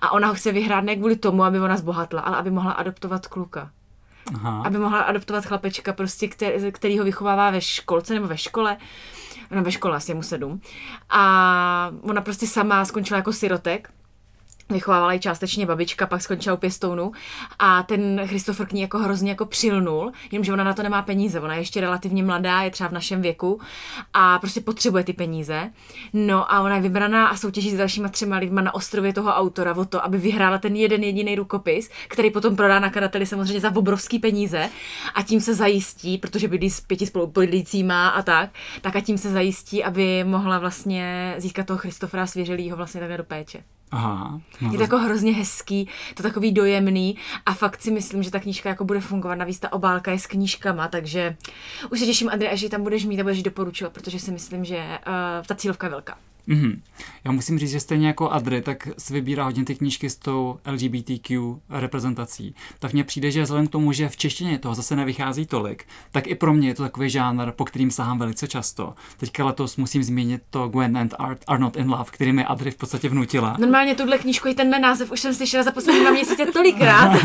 A 0.00 0.12
ona 0.12 0.28
ho 0.28 0.34
chce 0.34 0.52
vyhrát 0.52 0.84
ne 0.84 0.96
kvůli 0.96 1.16
tomu, 1.16 1.44
aby 1.44 1.60
ona 1.60 1.76
zbohatla, 1.76 2.20
ale 2.20 2.36
aby 2.36 2.50
mohla 2.50 2.72
adoptovat 2.72 3.26
kluka. 3.26 3.70
Aha. 4.34 4.62
Aby 4.66 4.78
mohla 4.78 5.00
adoptovat 5.00 5.46
chlapečka, 5.46 5.92
prostě, 5.92 6.28
který, 6.28 6.72
který 6.72 6.98
ho 6.98 7.04
vychovává 7.04 7.50
ve 7.50 7.60
školce 7.60 8.14
nebo 8.14 8.26
ve 8.26 8.38
škole 8.38 8.76
no 9.50 9.62
ve 9.62 9.72
škole 9.72 9.96
asi 9.96 10.14
mu 10.14 10.22
sedm. 10.22 10.60
A 11.10 11.92
ona 12.02 12.20
prostě 12.20 12.46
sama 12.46 12.84
skončila 12.84 13.16
jako 13.16 13.32
sirotek 13.32 13.90
vychovávala 14.70 15.14
i 15.14 15.18
částečně 15.18 15.66
babička, 15.66 16.06
pak 16.06 16.22
skončila 16.22 16.54
u 16.54 16.58
pěstounu 16.58 17.12
a 17.58 17.82
ten 17.82 18.20
Christopher 18.26 18.66
k 18.66 18.72
ní 18.72 18.80
jako 18.80 18.98
hrozně 18.98 19.30
jako 19.30 19.46
přilnul, 19.46 20.12
jenomže 20.30 20.52
ona 20.52 20.64
na 20.64 20.74
to 20.74 20.82
nemá 20.82 21.02
peníze, 21.02 21.40
ona 21.40 21.54
je 21.54 21.60
ještě 21.60 21.80
relativně 21.80 22.22
mladá, 22.22 22.62
je 22.62 22.70
třeba 22.70 22.88
v 22.88 22.92
našem 22.92 23.22
věku 23.22 23.60
a 24.14 24.38
prostě 24.38 24.60
potřebuje 24.60 25.04
ty 25.04 25.12
peníze. 25.12 25.70
No 26.12 26.52
a 26.52 26.60
ona 26.60 26.76
je 26.76 26.82
vybraná 26.82 27.26
a 27.26 27.36
soutěží 27.36 27.70
s 27.70 27.76
dalšíma 27.76 28.08
třema 28.08 28.36
lidma 28.36 28.60
na 28.60 28.74
ostrově 28.74 29.12
toho 29.12 29.30
autora 29.30 29.76
o 29.76 29.84
to, 29.84 30.04
aby 30.04 30.18
vyhrála 30.18 30.58
ten 30.58 30.76
jeden 30.76 31.04
jediný 31.04 31.34
rukopis, 31.34 31.90
který 32.08 32.30
potom 32.30 32.56
prodá 32.56 32.78
nakladateli 32.78 33.26
samozřejmě 33.26 33.60
za 33.60 33.76
obrovský 33.76 34.18
peníze 34.18 34.70
a 35.14 35.22
tím 35.22 35.40
se 35.40 35.54
zajistí, 35.54 36.18
protože 36.18 36.48
bydlí 36.48 36.70
s 36.70 36.80
pěti 36.80 37.06
spolubydlícíma 37.06 38.08
a 38.08 38.22
tak, 38.22 38.50
tak 38.80 38.96
a 38.96 39.00
tím 39.00 39.18
se 39.18 39.30
zajistí, 39.30 39.84
aby 39.84 40.24
mohla 40.24 40.58
vlastně 40.58 41.34
získat 41.38 41.66
toho 41.66 41.78
Christofera 41.78 42.26
svěřelýho 42.26 42.76
vlastně 42.76 43.00
takhle 43.00 43.16
do 43.16 43.24
péče. 43.24 43.64
Aha. 43.90 44.40
No 44.60 44.72
je 44.72 44.76
to 44.76 44.82
jako 44.82 44.98
hrozně 44.98 45.32
hezký, 45.32 45.88
to 46.14 46.22
takový 46.22 46.52
dojemný 46.52 47.16
a 47.46 47.54
fakt 47.54 47.82
si 47.82 47.90
myslím, 47.90 48.22
že 48.22 48.30
ta 48.30 48.40
knížka 48.40 48.68
jako 48.68 48.84
bude 48.84 49.00
fungovat. 49.00 49.34
Navíc 49.34 49.58
ta 49.58 49.72
obálka 49.72 50.10
je 50.12 50.18
s 50.18 50.26
knížkama, 50.26 50.88
takže 50.88 51.36
už 51.90 52.00
se 52.00 52.06
těším, 52.06 52.28
Andrej, 52.28 52.52
až 52.52 52.60
ji 52.60 52.68
tam 52.68 52.82
budeš 52.82 53.04
mít 53.04 53.20
a 53.20 53.22
budeš 53.22 53.42
doporučovat, 53.42 53.92
protože 53.92 54.18
si 54.18 54.30
myslím, 54.30 54.64
že 54.64 54.76
uh, 54.76 55.46
ta 55.46 55.54
cílovka 55.54 55.86
je 55.86 55.90
velká. 55.90 56.18
Mm-hmm. 56.48 56.80
Já 57.24 57.32
musím 57.32 57.58
říct, 57.58 57.70
že 57.70 57.80
stejně 57.80 58.06
jako 58.06 58.30
Adry, 58.30 58.62
tak 58.62 58.88
si 58.98 59.12
vybírá 59.12 59.44
hodně 59.44 59.64
ty 59.64 59.74
knížky 59.74 60.10
s 60.10 60.16
tou 60.16 60.58
LGBTQ 60.72 61.56
reprezentací. 61.70 62.54
Tak 62.78 62.92
mně 62.92 63.04
přijde, 63.04 63.30
že 63.30 63.42
vzhledem 63.42 63.66
k 63.66 63.70
tomu, 63.70 63.92
že 63.92 64.08
v 64.08 64.16
češtině 64.16 64.58
toho 64.58 64.74
zase 64.74 64.96
nevychází 64.96 65.46
tolik, 65.46 65.84
tak 66.12 66.26
i 66.26 66.34
pro 66.34 66.54
mě 66.54 66.68
je 66.68 66.74
to 66.74 66.82
takový 66.82 67.10
žánr, 67.10 67.52
po 67.52 67.64
kterým 67.64 67.90
sahám 67.90 68.18
velice 68.18 68.48
často. 68.48 68.94
Teďka 69.16 69.44
letos 69.44 69.76
musím 69.76 70.02
zmínit 70.02 70.42
to 70.50 70.68
Gwen 70.68 70.98
and 70.98 71.14
Art 71.18 71.44
are 71.46 71.58
not 71.58 71.76
in 71.76 71.90
love, 71.90 72.10
který 72.10 72.32
mi 72.32 72.44
Adry 72.44 72.70
v 72.70 72.76
podstatě 72.76 73.08
vnutila. 73.08 73.56
Normálně 73.58 73.94
tuhle 73.94 74.18
knížku 74.18 74.48
i 74.48 74.54
tenhle 74.54 74.78
název 74.78 75.12
už 75.12 75.20
jsem 75.20 75.34
slyšela 75.34 75.62
za 75.62 75.72
poslední 75.72 76.00
dva 76.00 76.10
měsíce 76.10 76.46
tolikrát. 76.46 77.18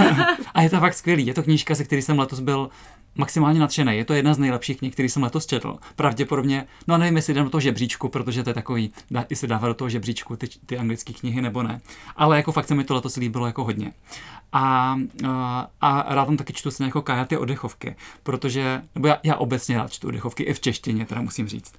a 0.54 0.62
je 0.62 0.70
to 0.70 0.80
fakt 0.80 0.94
skvělý. 0.94 1.26
Je 1.26 1.34
to 1.34 1.44
knížka, 1.44 1.76
se 1.76 1.84
který 1.84 2.02
jsem 2.02 2.20
letos 2.20 2.40
byl 2.40 2.70
maximálně 3.16 3.60
nadšený. 3.60 3.98
Je 3.98 4.06
to 4.06 4.14
jedna 4.14 4.34
z 4.34 4.38
nejlepších 4.38 4.78
knih, 4.78 4.94
který 4.94 5.10
jsem 5.10 5.24
letos 5.24 5.46
četl. 5.46 5.78
Pravděpodobně, 5.96 6.68
no 6.88 6.98
nevím, 6.98 7.16
jestli 7.16 7.32
jdem 7.32 7.44
do 7.44 7.50
toho 7.50 7.62
žebříčku, 7.62 8.10
protože 8.10 8.44
to 8.44 8.50
je 8.50 8.54
takový, 8.54 8.92
dá, 9.12 9.26
jestli 9.30 9.48
dává 9.48 9.68
do 9.68 9.74
toho 9.74 9.90
žebříčku 9.90 10.36
ty, 10.36 10.48
ty 10.66 10.78
anglické 10.78 11.14
knihy 11.14 11.42
nebo 11.42 11.64
ne. 11.64 11.82
Ale 12.16 12.38
jako 12.38 12.52
fakt 12.52 12.68
se 12.68 12.76
mi 12.76 12.84
to 12.84 12.94
letos 12.94 13.16
líbilo 13.16 13.46
jako 13.46 13.64
hodně. 13.64 13.94
A, 14.56 14.98
a, 15.24 15.70
a 15.82 16.16
rád 16.16 16.26
tam 16.26 16.38
taky 16.38 16.54
čtu 16.54 16.72
se 16.72 16.84
jako 16.84 17.02
Kaja 17.02 17.26
ty 17.26 17.38
oddechovky, 17.38 17.96
protože, 18.24 18.82
nebo 18.96 19.08
já, 19.08 19.18
já 19.24 19.36
obecně 19.36 19.78
rád 19.78 19.92
čtu 19.92 20.08
oddechovky 20.08 20.44
i 20.44 20.54
v 20.54 20.60
češtině, 20.60 21.06
teda 21.06 21.22
musím 21.22 21.48
říct. 21.48 21.74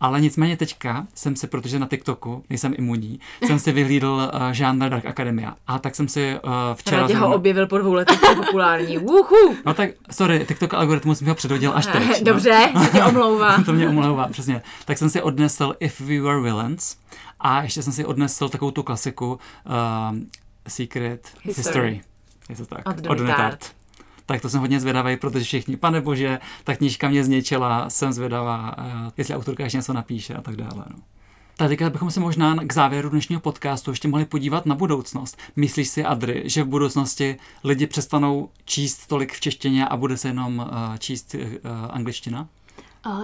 Ale 0.00 0.20
nicméně 0.20 0.56
teďka 0.56 1.06
jsem 1.14 1.36
si, 1.36 1.46
protože 1.46 1.78
na 1.78 1.86
TikToku 1.86 2.44
nejsem 2.50 2.74
imunní, 2.78 3.20
jsem 3.46 3.58
si 3.58 3.72
vyhlídl 3.72 4.30
uh, 4.34 4.50
žánr 4.50 4.88
Dark 4.90 5.06
Academia. 5.06 5.56
A 5.66 5.78
tak 5.78 5.94
jsem 5.94 6.08
si 6.08 6.34
uh, 6.44 6.50
včera... 6.74 7.00
Rád 7.00 7.10
ho 7.10 7.34
objevil 7.34 7.66
po 7.66 7.78
dvou 7.78 7.92
letech, 7.92 8.20
populární. 8.36 8.98
Uhu! 8.98 9.56
No 9.66 9.74
tak, 9.74 9.90
sorry, 10.10 10.44
TikTok 10.48 10.74
algoritmus 10.80 11.20
mi 11.20 11.28
ho 11.28 11.34
předhodil 11.34 11.72
až 11.74 11.86
teď. 11.86 12.08
No. 12.08 12.14
Dobře, 12.22 12.72
to 12.72 12.86
tě 12.92 13.04
omlouvá. 13.08 13.62
to 13.62 13.72
mě 13.72 13.88
omlouvá, 13.88 14.28
přesně. 14.28 14.62
Tak 14.84 14.98
jsem 14.98 15.10
si 15.10 15.22
odnesl 15.22 15.74
If 15.80 16.00
We 16.00 16.20
Were 16.20 16.40
Villains 16.40 16.96
a 17.40 17.62
ještě 17.62 17.82
jsem 17.82 17.92
si 17.92 18.04
odnesl 18.04 18.48
takovou 18.48 18.70
tu 18.70 18.82
klasiku 18.82 19.26
uh, 19.32 20.18
Secret 20.68 21.28
History. 21.42 21.56
History. 21.56 22.00
Je 22.48 22.56
to 22.56 22.66
tak. 22.66 22.88
Od 22.88 23.16
Donitart. 23.16 23.72
Tak 24.26 24.40
to 24.40 24.48
jsem 24.50 24.60
hodně 24.60 24.80
zvědavý, 24.80 25.16
protože 25.16 25.44
všichni, 25.44 25.76
pane 25.76 26.00
bože, 26.00 26.38
ta 26.64 26.76
knížka 26.76 27.08
mě 27.08 27.24
zničila, 27.24 27.90
jsem 27.90 28.12
zvědavá, 28.12 28.78
uh, 28.78 28.84
jestli 29.16 29.34
autorka 29.34 29.62
ještě 29.62 29.76
něco 29.76 29.92
napíše 29.92 30.34
a 30.34 30.40
tak 30.40 30.56
dále. 30.56 30.84
No. 30.90 30.96
Tady 31.60 31.76
bychom 31.90 32.10
se 32.10 32.20
možná 32.20 32.56
k 32.64 32.72
závěru 32.72 33.08
dnešního 33.08 33.40
podcastu 33.40 33.90
ještě 33.90 34.08
mohli 34.08 34.24
podívat 34.24 34.66
na 34.66 34.74
budoucnost. 34.74 35.38
Myslíš 35.56 35.88
si, 35.88 36.04
Adry, 36.04 36.42
že 36.44 36.62
v 36.62 36.66
budoucnosti 36.66 37.36
lidi 37.64 37.86
přestanou 37.86 38.48
číst 38.64 39.06
tolik 39.06 39.32
v 39.32 39.40
češtině 39.40 39.88
a 39.88 39.96
bude 39.96 40.16
se 40.16 40.28
jenom 40.28 40.58
uh, 40.58 40.96
číst 40.96 41.34
uh, 41.34 41.40
angličtina? 41.90 42.48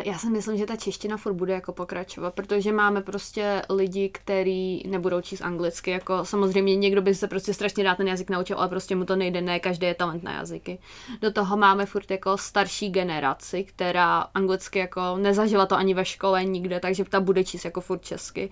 Já 0.05 0.19
si 0.19 0.31
myslím, 0.31 0.57
že 0.57 0.67
ta 0.67 0.77
čeština 0.77 1.17
furt 1.17 1.33
bude 1.35 1.53
jako 1.53 1.73
pokračovat, 1.73 2.35
protože 2.35 2.73
máme 2.73 3.03
prostě 3.03 3.63
lidi, 3.71 4.09
kteří 4.09 4.83
nebudou 4.89 5.21
číst 5.21 5.41
anglicky, 5.41 5.91
jako 5.91 6.25
samozřejmě 6.25 6.77
někdo 6.77 7.03
by 7.03 7.15
se 7.15 7.29
prostě 7.29 7.55
strašně 7.55 7.85
rád 7.85 7.97
ten 7.97 8.09
jazyk 8.09 8.31
naučil, 8.31 8.59
ale 8.59 8.69
prostě 8.69 8.97
mu 8.97 9.05
to 9.05 9.17
nejde, 9.17 9.41
ne 9.41 9.61
každý 9.61 9.87
je 9.87 9.95
talent 9.95 10.23
na 10.23 10.33
jazyky. 10.33 10.79
Do 11.21 11.33
toho 11.33 11.57
máme 11.57 11.87
furt 11.87 12.11
jako 12.11 12.39
starší 12.39 12.91
generaci, 12.91 13.65
která 13.65 14.19
anglicky 14.35 14.79
jako 14.79 15.17
nezažila 15.17 15.67
to 15.67 15.77
ani 15.77 15.95
ve 15.95 16.05
škole 16.05 16.45
nikde, 16.45 16.81
takže 16.81 17.05
ta 17.05 17.21
bude 17.21 17.45
číst 17.45 17.65
jako 17.65 17.81
furt 17.81 18.05
česky. 18.05 18.51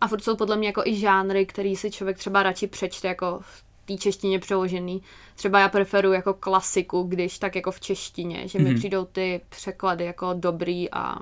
A 0.00 0.08
furt 0.08 0.24
jsou 0.24 0.36
podle 0.36 0.56
mě 0.56 0.68
jako 0.68 0.82
i 0.84 0.94
žánry, 0.94 1.46
který 1.46 1.76
si 1.76 1.90
člověk 1.90 2.18
třeba 2.18 2.42
radši 2.42 2.66
přečte 2.66 3.08
jako 3.08 3.40
té 3.86 3.96
češtině 3.96 4.38
přeložený. 4.38 5.02
Třeba 5.34 5.60
já 5.60 5.68
preferuji 5.68 6.12
jako 6.12 6.34
klasiku, 6.34 7.02
když 7.02 7.38
tak 7.38 7.56
jako 7.56 7.70
v 7.70 7.80
češtině, 7.80 8.48
že 8.48 8.58
mi 8.58 8.70
mm-hmm. 8.70 8.78
přijdou 8.78 9.04
ty 9.04 9.40
překlady 9.48 10.04
jako 10.04 10.34
dobrý 10.34 10.90
a 10.92 11.18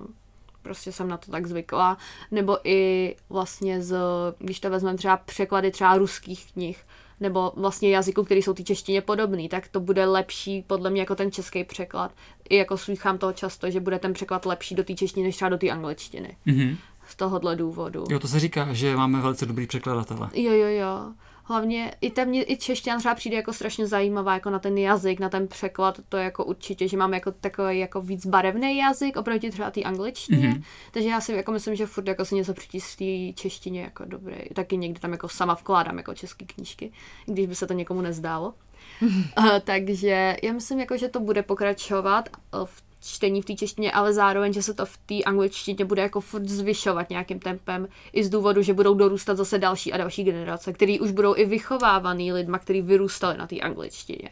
prostě 0.62 0.92
jsem 0.92 1.08
na 1.08 1.16
to 1.16 1.30
tak 1.30 1.46
zvykla. 1.46 1.98
Nebo 2.30 2.58
i 2.64 3.16
vlastně 3.28 3.82
z, 3.82 3.96
když 4.38 4.60
to 4.60 4.70
vezmeme 4.70 4.98
třeba 4.98 5.16
překlady 5.16 5.70
třeba 5.70 5.96
ruských 5.96 6.52
knih, 6.52 6.78
nebo 7.20 7.52
vlastně 7.56 7.90
jazyků, 7.90 8.24
který 8.24 8.42
jsou 8.42 8.54
té 8.54 8.62
češtině 8.62 9.00
podobný, 9.00 9.48
tak 9.48 9.68
to 9.68 9.80
bude 9.80 10.06
lepší 10.06 10.64
podle 10.66 10.90
mě 10.90 11.00
jako 11.00 11.14
ten 11.14 11.32
český 11.32 11.64
překlad. 11.64 12.12
I 12.48 12.56
jako 12.56 12.78
slýchám 12.78 13.18
toho 13.18 13.32
často, 13.32 13.70
že 13.70 13.80
bude 13.80 13.98
ten 13.98 14.12
překlad 14.12 14.46
lepší 14.46 14.74
do 14.74 14.84
té 14.84 14.94
češtiny 14.94 15.26
než 15.26 15.36
třeba 15.36 15.48
do 15.48 15.58
té 15.58 15.70
angličtiny. 15.70 16.36
Mhm. 16.46 16.76
Z 17.08 17.16
tohohle 17.16 17.56
důvodu. 17.56 18.04
Jo, 18.10 18.18
to 18.18 18.28
se 18.28 18.40
říká, 18.40 18.72
že 18.72 18.96
máme 18.96 19.20
velice 19.20 19.46
dobrý 19.46 19.66
překladatele. 19.66 20.30
Jo, 20.34 20.52
jo, 20.52 20.68
jo. 20.68 21.12
Hlavně 21.46 21.94
i 22.00 22.10
tam 22.10 22.28
mě 22.28 22.44
i 22.50 22.56
čeština 22.56 22.98
třeba 22.98 23.14
přijde 23.14 23.36
jako 23.36 23.52
strašně 23.52 23.86
zajímavá, 23.86 24.34
jako 24.34 24.50
na 24.50 24.58
ten 24.58 24.78
jazyk, 24.78 25.20
na 25.20 25.28
ten 25.28 25.48
překlad, 25.48 26.00
to 26.08 26.16
je 26.16 26.24
jako 26.24 26.44
určitě, 26.44 26.88
že 26.88 26.96
máme 26.96 27.16
jako 27.16 27.32
takový 27.32 27.78
jako 27.78 28.00
víc 28.00 28.26
barevný 28.26 28.76
jazyk 28.78 29.16
oproti 29.16 29.50
třeba 29.50 29.70
té 29.70 29.82
angličtině, 29.82 30.48
mm-hmm. 30.48 30.62
takže 30.90 31.08
já 31.08 31.20
si 31.20 31.32
jako 31.32 31.52
myslím, 31.52 31.76
že 31.76 31.86
furt 31.86 32.08
jako 32.08 32.24
si 32.24 32.34
něco 32.34 32.54
v 32.54 32.96
té 32.96 33.42
češtině 33.42 33.82
jako 33.82 34.04
dobrý. 34.04 34.36
Taky 34.54 34.76
někdy 34.76 35.00
tam 35.00 35.12
jako 35.12 35.28
sama 35.28 35.54
vkládám 35.54 35.98
jako 35.98 36.14
české 36.14 36.44
knížky, 36.44 36.92
když 37.26 37.46
by 37.46 37.54
se 37.54 37.66
to 37.66 37.74
někomu 37.74 38.00
nezdálo. 38.00 38.54
uh, 39.02 39.58
takže 39.64 40.36
já 40.42 40.52
myslím, 40.52 40.80
jako, 40.80 40.96
že 40.96 41.08
to 41.08 41.20
bude 41.20 41.42
pokračovat 41.42 42.28
eh, 42.28 42.58
v 42.64 42.82
čtení 43.06 43.42
v 43.42 43.44
té 43.44 43.54
češtině, 43.54 43.92
ale 43.92 44.12
zároveň, 44.12 44.52
že 44.52 44.62
se 44.62 44.74
to 44.74 44.86
v 44.86 44.96
té 44.96 45.22
angličtině 45.22 45.84
bude 45.84 46.02
jako 46.02 46.20
furt 46.20 46.48
zvyšovat 46.48 47.10
nějakým 47.10 47.38
tempem, 47.38 47.88
i 48.12 48.24
z 48.24 48.28
důvodu, 48.28 48.62
že 48.62 48.74
budou 48.74 48.94
dorůstat 48.94 49.36
zase 49.36 49.58
další 49.58 49.92
a 49.92 49.96
další 49.96 50.24
generace, 50.24 50.72
který 50.72 51.00
už 51.00 51.10
budou 51.10 51.36
i 51.36 51.44
vychovávaný 51.44 52.32
lidma, 52.32 52.58
kteří 52.58 52.82
vyrůstali 52.82 53.38
na 53.38 53.46
té 53.46 53.60
angličtině. 53.60 54.30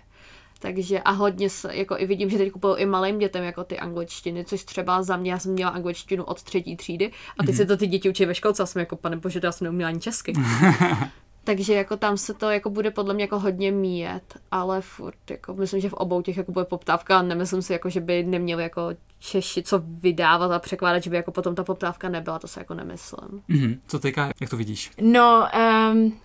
Takže 0.58 1.00
a 1.00 1.10
hodně 1.10 1.50
se, 1.50 1.76
jako 1.76 1.98
i 1.98 2.06
vidím, 2.06 2.30
že 2.30 2.38
teď 2.38 2.52
kupují 2.52 2.76
i 2.78 2.86
malým 2.86 3.18
dětem 3.18 3.44
jako 3.44 3.64
ty 3.64 3.78
angličtiny, 3.78 4.44
což 4.44 4.64
třeba 4.64 5.02
za 5.02 5.16
mě, 5.16 5.32
já 5.32 5.38
jsem 5.38 5.52
měla 5.52 5.70
angličtinu 5.70 6.24
od 6.24 6.42
třetí 6.42 6.76
třídy 6.76 7.10
a 7.38 7.42
teď 7.42 7.54
mm-hmm. 7.54 7.58
se 7.58 7.66
to 7.66 7.76
ty 7.76 7.86
děti 7.86 8.08
učí 8.08 8.24
ve 8.24 8.34
školce 8.34 8.62
a 8.62 8.66
jsem 8.66 8.80
jako, 8.80 8.96
pane 8.96 9.16
bože, 9.16 9.40
já 9.42 9.52
jsem 9.52 9.64
neuměla 9.64 9.88
ani 9.88 10.00
česky. 10.00 10.32
Takže 11.44 11.74
jako 11.74 11.96
tam 11.96 12.16
se 12.16 12.34
to 12.34 12.50
jako 12.50 12.70
bude 12.70 12.90
podle 12.90 13.14
mě 13.14 13.24
jako 13.24 13.38
hodně 13.38 13.72
míjet, 13.72 14.38
ale 14.50 14.80
furt 14.80 15.30
jako 15.30 15.54
myslím, 15.54 15.80
že 15.80 15.88
v 15.88 15.92
obou 15.92 16.22
těch 16.22 16.36
jako 16.36 16.52
bude 16.52 16.64
poptávka 16.64 17.18
a 17.18 17.22
nemyslím 17.22 17.62
si 17.62 17.72
jako, 17.72 17.90
že 17.90 18.00
by 18.00 18.22
neměli 18.22 18.62
jako 18.62 18.90
Češi 19.18 19.62
co 19.62 19.82
vydávat 19.86 20.52
a 20.52 20.58
překládat, 20.58 21.02
že 21.02 21.10
by 21.10 21.16
jako 21.16 21.32
potom 21.32 21.54
ta 21.54 21.64
poptávka 21.64 22.08
nebyla, 22.08 22.38
to 22.38 22.48
se 22.48 22.60
jako 22.60 22.74
nemyslím. 22.74 23.42
Mm-hmm. 23.50 23.78
Co 23.86 23.98
teďka, 23.98 24.30
jak 24.40 24.50
to 24.50 24.56
vidíš? 24.56 24.90
No, 25.00 25.48
um, 25.92 26.20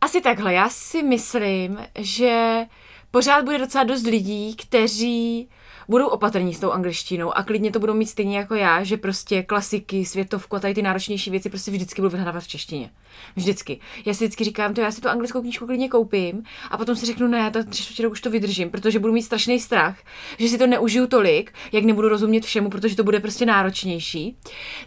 asi 0.00 0.20
takhle. 0.20 0.54
Já 0.54 0.68
si 0.68 1.02
myslím, 1.02 1.78
že 1.98 2.66
pořád 3.10 3.44
bude 3.44 3.58
docela 3.58 3.84
dost 3.84 4.06
lidí, 4.06 4.56
kteří 4.56 5.48
budou 5.88 6.06
opatrní 6.06 6.54
s 6.54 6.60
tou 6.60 6.70
angličtinou 6.70 7.36
a 7.36 7.42
klidně 7.42 7.72
to 7.72 7.78
budou 7.78 7.94
mít 7.94 8.06
stejně 8.06 8.38
jako 8.38 8.54
já, 8.54 8.84
že 8.84 8.96
prostě 8.96 9.42
klasiky, 9.42 10.04
světovku 10.04 10.56
a 10.56 10.60
tady 10.60 10.74
ty 10.74 10.82
náročnější 10.82 11.30
věci 11.30 11.50
prostě 11.50 11.70
vždycky 11.70 12.02
budou 12.02 12.10
vyhledávat 12.10 12.44
v 12.44 12.48
češtině. 12.48 12.90
Vždycky. 13.36 13.80
Já 14.04 14.14
si 14.14 14.24
vždycky 14.24 14.44
říkám, 14.44 14.74
to 14.74 14.80
já 14.80 14.90
si 14.90 15.00
tu 15.00 15.08
anglickou 15.08 15.40
knížku 15.40 15.66
klidně 15.66 15.88
koupím 15.88 16.42
a 16.70 16.76
potom 16.76 16.96
si 16.96 17.06
řeknu, 17.06 17.26
ne, 17.26 17.50
to 17.50 17.64
tři 17.64 18.06
už 18.06 18.20
to 18.20 18.30
vydržím, 18.30 18.70
protože 18.70 18.98
budu 18.98 19.12
mít 19.12 19.22
strašný 19.22 19.60
strach, 19.60 19.98
že 20.38 20.48
si 20.48 20.58
to 20.58 20.66
neužiju 20.66 21.06
tolik, 21.06 21.52
jak 21.72 21.84
nebudu 21.84 22.08
rozumět 22.08 22.44
všemu, 22.44 22.70
protože 22.70 22.96
to 22.96 23.04
bude 23.04 23.20
prostě 23.20 23.46
náročnější. 23.46 24.36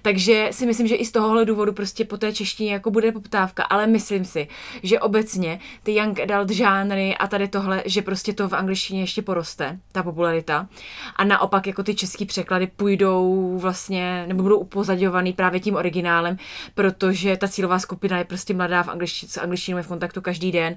Takže 0.01 0.47
si 0.51 0.65
myslím, 0.65 0.87
že 0.87 0.95
i 0.95 1.05
z 1.05 1.11
tohohle 1.11 1.45
důvodu 1.45 1.73
prostě 1.73 2.05
po 2.05 2.17
té 2.17 2.33
češtině 2.33 2.73
jako 2.73 2.91
bude 2.91 3.11
poptávka, 3.11 3.63
ale 3.63 3.87
myslím 3.87 4.25
si, 4.25 4.47
že 4.83 4.99
obecně 4.99 5.59
ty 5.83 5.95
young 5.95 6.19
adult 6.19 6.49
žánry 6.49 7.17
a 7.17 7.27
tady 7.27 7.47
tohle, 7.47 7.83
že 7.85 8.01
prostě 8.01 8.33
to 8.33 8.49
v 8.49 8.53
angličtině 8.53 9.01
ještě 9.01 9.21
poroste, 9.21 9.79
ta 9.91 10.03
popularita. 10.03 10.67
A 11.15 11.23
naopak 11.23 11.67
jako 11.67 11.83
ty 11.83 11.95
český 11.95 12.25
překlady 12.25 12.67
půjdou 12.67 13.57
vlastně, 13.61 14.25
nebo 14.27 14.43
budou 14.43 14.57
upozadňovaný 14.57 15.33
právě 15.33 15.59
tím 15.59 15.75
originálem, 15.75 16.37
protože 16.75 17.37
ta 17.37 17.47
cílová 17.47 17.79
skupina 17.79 18.17
je 18.17 18.25
prostě 18.25 18.53
mladá 18.53 18.83
v 18.83 18.89
angličtině, 18.89 19.29
s 19.29 19.37
angličtinou 19.37 19.77
je 19.77 19.83
v 19.83 19.87
kontaktu 19.87 20.21
každý 20.21 20.51
den 20.51 20.75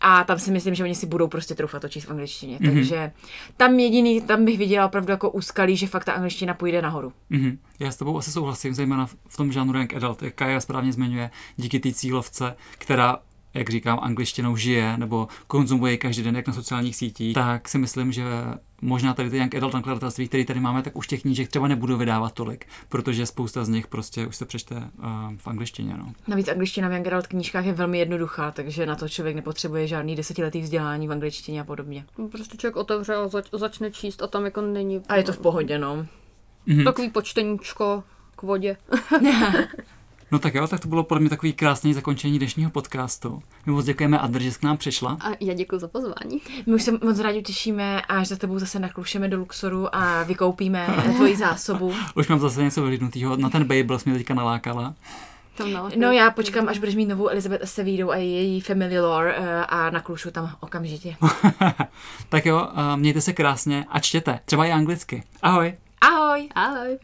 a 0.00 0.24
tam 0.24 0.38
si 0.38 0.50
myslím, 0.50 0.74
že 0.74 0.84
oni 0.84 0.94
si 0.94 1.06
budou 1.06 1.28
prostě 1.28 1.54
troufat 1.54 1.82
to 1.82 1.88
číst 1.88 2.04
v 2.04 2.10
angličtině. 2.10 2.58
Mm-hmm. 2.58 2.74
Takže 2.74 3.12
tam 3.56 3.78
jediný, 3.78 4.20
tam 4.20 4.44
bych 4.44 4.58
viděla 4.58 4.86
opravdu 4.86 5.10
jako 5.10 5.30
úskalí, 5.30 5.76
že 5.76 5.86
fakt 5.86 6.04
ta 6.04 6.12
angličtina 6.12 6.54
půjde 6.54 6.82
nahoru. 6.82 7.12
Mm-hmm. 7.30 7.58
Já 7.78 7.92
s 7.92 7.96
tebou 7.96 8.18
asi 8.18 8.30
souhlasím, 8.30 8.74
zejména 8.74 9.06
v 9.06 9.36
tom 9.36 9.52
žánru 9.52 9.78
Young 9.78 9.94
Adult, 9.94 10.22
jak 10.22 10.34
Kaja 10.34 10.60
správně 10.60 10.92
zmiňuje, 10.92 11.30
díky 11.56 11.80
té 11.80 11.92
cílovce, 11.92 12.56
která 12.78 13.18
jak 13.54 13.70
říkám, 13.70 13.98
angličtinou 14.02 14.56
žije 14.56 14.96
nebo 14.96 15.28
konzumuje 15.46 15.96
každý 15.96 16.22
den, 16.22 16.36
jak 16.36 16.46
na 16.46 16.52
sociálních 16.52 16.96
sítích, 16.96 17.34
tak 17.34 17.68
si 17.68 17.78
myslím, 17.78 18.12
že 18.12 18.24
možná 18.82 19.14
tady 19.14 19.30
ty 19.30 19.36
young 19.36 19.54
adult 19.54 19.74
nakladatelství, 19.74 20.28
které 20.28 20.44
tady 20.44 20.60
máme, 20.60 20.82
tak 20.82 20.96
už 20.96 21.06
těch 21.06 21.22
knížek 21.22 21.48
třeba 21.48 21.68
nebudu 21.68 21.96
vydávat 21.96 22.32
tolik, 22.32 22.66
protože 22.88 23.26
spousta 23.26 23.64
z 23.64 23.68
nich 23.68 23.86
prostě 23.86 24.26
už 24.26 24.36
se 24.36 24.46
přečte 24.46 24.74
uh, 24.74 24.82
v 25.36 25.46
angličtině. 25.46 25.94
No. 25.96 26.12
Navíc 26.28 26.48
angličtina 26.48 26.88
v 26.88 26.92
young 26.92 27.06
adult 27.06 27.26
knížkách 27.26 27.64
je 27.64 27.72
velmi 27.72 27.98
jednoduchá, 27.98 28.50
takže 28.50 28.86
na 28.86 28.96
to 28.96 29.08
člověk 29.08 29.36
nepotřebuje 29.36 29.86
žádný 29.86 30.16
desetiletý 30.16 30.60
vzdělání 30.60 31.08
v 31.08 31.12
angličtině 31.12 31.60
a 31.60 31.64
podobně. 31.64 32.04
Prostě 32.30 32.56
člověk 32.56 32.76
otevře 32.76 33.14
a 33.14 33.28
zač- 33.28 33.50
začne 33.52 33.90
číst 33.90 34.22
a 34.22 34.26
tam 34.26 34.44
jako 34.44 34.60
není... 34.60 35.00
A 35.08 35.16
je 35.16 35.22
to 35.22 35.32
v 35.32 35.38
pohodě, 35.38 35.78
no. 35.78 36.06
Mm-hmm. 36.68 36.84
Takový 36.84 37.10
počteníčko 37.10 38.04
k 38.36 38.42
vodě. 38.42 38.76
No 40.32 40.38
tak 40.38 40.54
jo, 40.54 40.66
tak 40.66 40.80
to 40.80 40.88
bylo 40.88 41.04
podle 41.04 41.20
mě 41.20 41.30
takový 41.30 41.52
krásný 41.52 41.94
zakončení 41.94 42.38
dnešního 42.38 42.70
podcastu. 42.70 43.42
My 43.66 43.72
moc 43.72 43.84
děkujeme 43.84 44.18
Adr, 44.18 44.42
že 44.42 44.52
jsi 44.52 44.58
k 44.58 44.62
nám 44.62 44.76
přišla. 44.76 45.18
A 45.20 45.28
já 45.40 45.54
děkuji 45.54 45.78
za 45.78 45.88
pozvání. 45.88 46.40
My 46.66 46.74
už 46.74 46.82
se 46.82 46.92
moc 46.92 47.18
rádi 47.18 47.42
těšíme, 47.42 48.02
až 48.02 48.28
za 48.28 48.36
tebou 48.36 48.58
zase 48.58 48.78
naklušeme 48.78 49.28
do 49.28 49.38
Luxoru 49.38 49.96
a 49.96 50.22
vykoupíme 50.22 50.86
tvoji 51.16 51.36
zásobu. 51.36 51.94
už 52.14 52.28
mám 52.28 52.40
zase 52.40 52.62
něco 52.62 52.82
vylidnutého. 52.82 53.36
Na 53.36 53.50
ten 53.50 53.64
Babel 53.64 53.98
jsi 53.98 54.10
mě 54.10 54.18
teďka 54.18 54.34
nalákala. 54.34 54.94
No 55.96 56.12
já 56.12 56.30
počkám, 56.30 56.68
až 56.68 56.78
budeš 56.78 56.94
mít 56.94 57.06
novou 57.06 57.28
Elizabeth 57.28 57.68
Sevidou 57.68 58.10
a 58.10 58.16
její 58.16 58.60
family 58.60 59.00
lore 59.00 59.34
eh, 59.36 59.66
a 59.66 59.90
naklušu 59.90 60.30
tam 60.30 60.56
okamžitě. 60.60 61.16
tak 62.28 62.46
jo, 62.46 62.68
mějte 62.96 63.20
se 63.20 63.32
krásně 63.32 63.86
a 63.88 64.00
čtěte, 64.00 64.40
třeba 64.44 64.66
i 64.66 64.72
anglicky. 64.72 65.22
Ahoj. 65.42 65.74
Ahoj. 66.00 66.48
Ahoj. 66.54 66.98